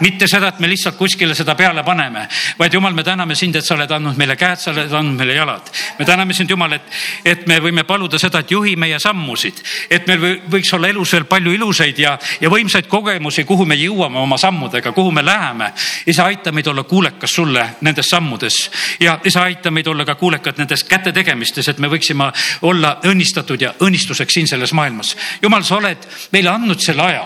mitte 0.00 0.28
seda, 0.28 0.48
et 0.48 0.60
me 0.60 0.68
lihtsalt 0.68 0.96
kuskile 0.96 1.34
seda 1.34 1.54
peale 1.54 1.82
paneme, 1.84 2.28
vaid 2.58 2.74
Jumal, 2.74 2.94
me 2.94 3.02
täname 3.02 3.34
sind, 3.34 3.56
et 3.56 3.64
sa 3.64 3.74
oled 3.74 3.90
andnud 3.90 4.16
meile 4.16 4.36
käed, 4.36 4.58
sa 4.58 4.70
oled 4.70 4.92
andnud 4.92 5.18
meile 5.18 5.34
jalad. 5.34 5.70
me 5.98 6.04
täname 6.04 6.34
sind, 6.34 6.50
Jumal, 6.50 6.72
et, 6.72 6.82
et 7.24 7.46
me 7.46 7.58
võime 7.60 7.84
paluda 7.84 8.18
seda, 8.18 8.40
et 8.40 8.50
juhi 8.50 8.76
meie 8.76 8.98
sammusid, 8.98 9.62
et 9.90 10.06
meil 10.06 10.40
võiks 10.50 10.72
olla 10.74 10.88
elus 10.88 11.12
veel 11.12 11.24
palju 11.24 11.52
ilusaid 11.52 11.98
ja, 11.98 12.18
ja 12.40 12.50
võimsaid 12.50 12.88
kogemusi, 12.88 13.44
kuhu 13.44 13.66
me 13.66 13.74
jõuame 13.78 14.18
oma 14.18 14.38
sammudega, 14.38 14.92
kuhu 14.92 15.12
me 15.12 15.24
läheme. 15.24 15.72
isa, 16.06 16.24
aita 16.24 16.52
meid 16.52 16.66
olla 16.66 16.82
kuulekas 16.82 17.34
sulle 17.34 17.66
nendes 17.80 18.08
sammudes 18.10 18.70
ja 19.00 19.18
isa, 19.24 19.42
aita 19.42 19.70
meid 19.70 19.86
olla 19.86 20.04
ka 20.04 20.14
kuulekad 20.14 20.58
nendes 20.58 20.84
käte 20.84 21.12
tegemistes, 21.12 21.68
et 21.68 21.78
me 21.78 21.88
võiksime 21.88 22.30
olla 22.62 22.98
õnnistatud 23.04 23.60
ja 23.60 23.74
õnnistuseks 23.80 24.36
siin 24.44 24.48
selles 24.48 24.72
maailmas. 24.72 25.16
jumal, 25.42 25.62
sa 25.62 25.76
oled 25.76 26.04
meile 26.32 26.50
andnud 26.50 26.80
selle 26.80 27.02
aja. 27.02 27.24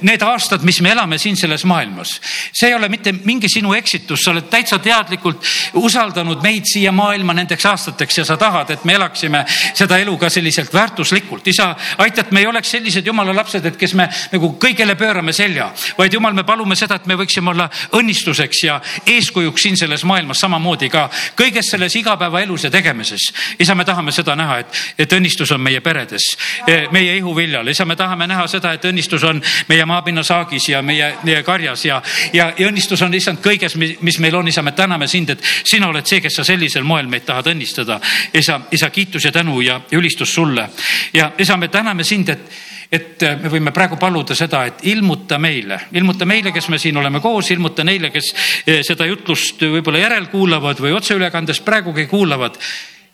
Need 0.00 0.22
aastad, 0.22 0.64
mis 0.64 0.80
me 0.80 0.92
elame 0.92 1.18
siin 1.18 1.36
selles 1.36 1.64
maailmas, 1.64 2.16
see 2.52 2.68
ei 2.68 2.74
ole 2.74 2.88
mitte 2.88 3.12
mingi 3.12 3.48
sinu 3.48 3.74
eksitus, 3.74 4.24
sa 4.24 4.32
oled 4.32 4.48
täitsa 4.50 4.78
teadlikult 4.78 5.44
usaldanud 5.80 6.42
meid 6.42 6.66
siia 6.68 6.92
maailma 6.92 7.34
nendeks 7.36 7.66
aastateks 7.66 8.18
ja 8.18 8.24
sa 8.24 8.36
tahad, 8.40 8.70
et 8.70 8.84
me 8.84 8.96
elaksime 8.96 9.44
seda 9.74 9.98
elu 9.98 10.16
ka 10.18 10.30
selliselt 10.30 10.72
väärtuslikult. 10.74 11.46
isa, 11.46 11.74
aita, 11.98 12.20
et 12.20 12.32
me 12.32 12.40
ei 12.40 12.46
oleks 12.46 12.70
sellised 12.70 13.06
jumala 13.06 13.34
lapsed, 13.34 13.66
et 13.66 13.76
kes 13.76 13.94
me 13.94 14.08
nagu 14.32 14.54
kõigele 14.60 14.96
pöörame 14.96 15.32
selja, 15.32 15.70
vaid 15.98 16.12
jumal, 16.12 16.32
me 16.34 16.44
palume 16.44 16.76
seda, 16.76 16.96
et 16.96 17.06
me 17.06 17.18
võiksime 17.20 17.50
olla 17.50 17.68
õnnistuseks 17.92 18.64
ja 18.64 18.80
eeskujuks 19.06 19.62
siin 19.62 19.76
selles 19.76 20.04
maailmas 20.04 20.40
samamoodi 20.40 20.88
ka 20.88 21.08
kõiges 21.36 21.70
selles 21.74 21.96
igapäevaelus 21.96 22.64
ja 22.64 22.70
tegemises. 22.70 23.32
isa, 23.58 23.74
me 23.74 23.84
tahame 23.84 24.12
seda 24.12 24.36
näha, 24.36 24.58
et, 24.58 24.82
et 24.98 25.12
õnnistus 25.12 25.52
on 25.54 25.60
meie 25.60 25.80
peredes 25.80 26.13
kõiges 26.14 26.36
eh, 26.66 26.88
meie 26.92 27.16
ihuviljal. 27.16 27.68
isa, 27.68 27.84
me 27.84 27.96
tahame 27.96 28.26
näha 28.26 28.46
seda, 28.48 28.72
et 28.72 28.84
õnnistus 28.84 29.24
on 29.24 29.42
meie 29.68 29.84
maapinna 29.84 30.22
saagis 30.22 30.68
ja 30.68 30.82
meie, 30.82 31.14
meie 31.24 31.42
karjas 31.42 31.84
ja, 31.84 32.02
ja, 32.32 32.52
ja 32.58 32.68
õnnistus 32.68 33.02
on 33.02 33.14
issand 33.14 33.40
kõiges, 33.42 33.76
mis 33.76 34.18
meil 34.18 34.34
on, 34.34 34.48
isa, 34.48 34.62
me 34.62 34.72
täname 34.72 35.06
sind, 35.08 35.30
et 35.30 35.42
sina 35.64 35.88
oled 35.88 36.06
see, 36.06 36.20
kes 36.20 36.36
sa 36.36 36.44
sellisel 36.44 36.84
moel 36.84 37.08
meid 37.08 37.24
tahad 37.24 37.46
õnnistada. 37.46 38.00
isa, 38.32 38.60
isa, 38.70 38.90
kiitus 38.90 39.24
ja 39.24 39.32
tänu 39.32 39.60
ja 39.60 39.80
ülistus 39.92 40.34
sulle. 40.34 40.68
Ja 41.12 41.32
isa, 41.38 41.56
me 41.56 41.68
täname 41.68 42.04
sind, 42.04 42.28
et 42.28 42.62
et 42.92 43.22
äh, 43.22 43.38
me 43.40 43.48
võime 43.50 43.72
praegu 43.74 43.96
paluda 43.98 44.36
seda, 44.38 44.60
et 44.68 44.84
ilmuta 44.86 45.38
meile, 45.38 45.80
ilmuta 45.96 46.26
meile, 46.28 46.52
kes 46.52 46.68
me 46.68 46.78
siin 46.78 46.96
oleme 47.00 47.18
koos, 47.20 47.48
ilmuta 47.50 47.82
neile, 47.82 48.10
kes 48.14 48.28
äh, 48.34 48.82
seda 48.86 49.08
jutlust 49.08 49.64
võib-olla 49.64 50.04
järelkuulavad 50.04 50.78
või 50.84 50.92
otseülekandes 50.94 51.64
praegugi 51.64 52.06
kuulavad 52.06 52.60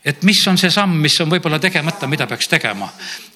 et 0.05 0.22
mis 0.22 0.40
on 0.48 0.59
see 0.59 0.70
samm, 0.72 0.96
mis 1.03 1.18
on 1.20 1.30
võib-olla 1.30 1.59
tegemata, 1.61 2.09
mida 2.09 2.26
peaks 2.26 2.48
tegema, 2.48 2.88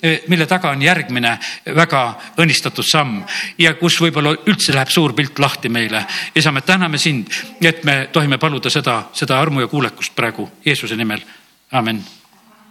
äh, 0.05 0.25
mille 0.29 0.47
taga 0.47 0.71
on 0.71 0.83
järgmine 0.83 1.37
väga 1.77 2.03
õnnistatud 2.41 2.87
samm 2.89 3.23
ja 3.59 3.75
kus 3.81 4.01
võib-olla 4.01 4.35
üldse 4.47 4.75
läheb 4.75 4.93
suur 4.93 5.15
pilt 5.15 5.39
lahti 5.39 5.69
meile. 5.69 6.05
isa, 6.35 6.53
me 6.53 6.61
täname 6.61 6.99
sind, 6.99 7.31
et 7.61 7.85
me 7.85 8.09
tohime 8.13 8.39
paluda 8.39 8.71
seda, 8.71 9.03
seda 9.13 9.41
armu 9.41 9.61
ja 9.61 9.69
kuulekust 9.69 10.15
praegu 10.17 10.51
Jeesuse 10.65 10.97
nimel, 10.97 11.21
amin 11.73 12.05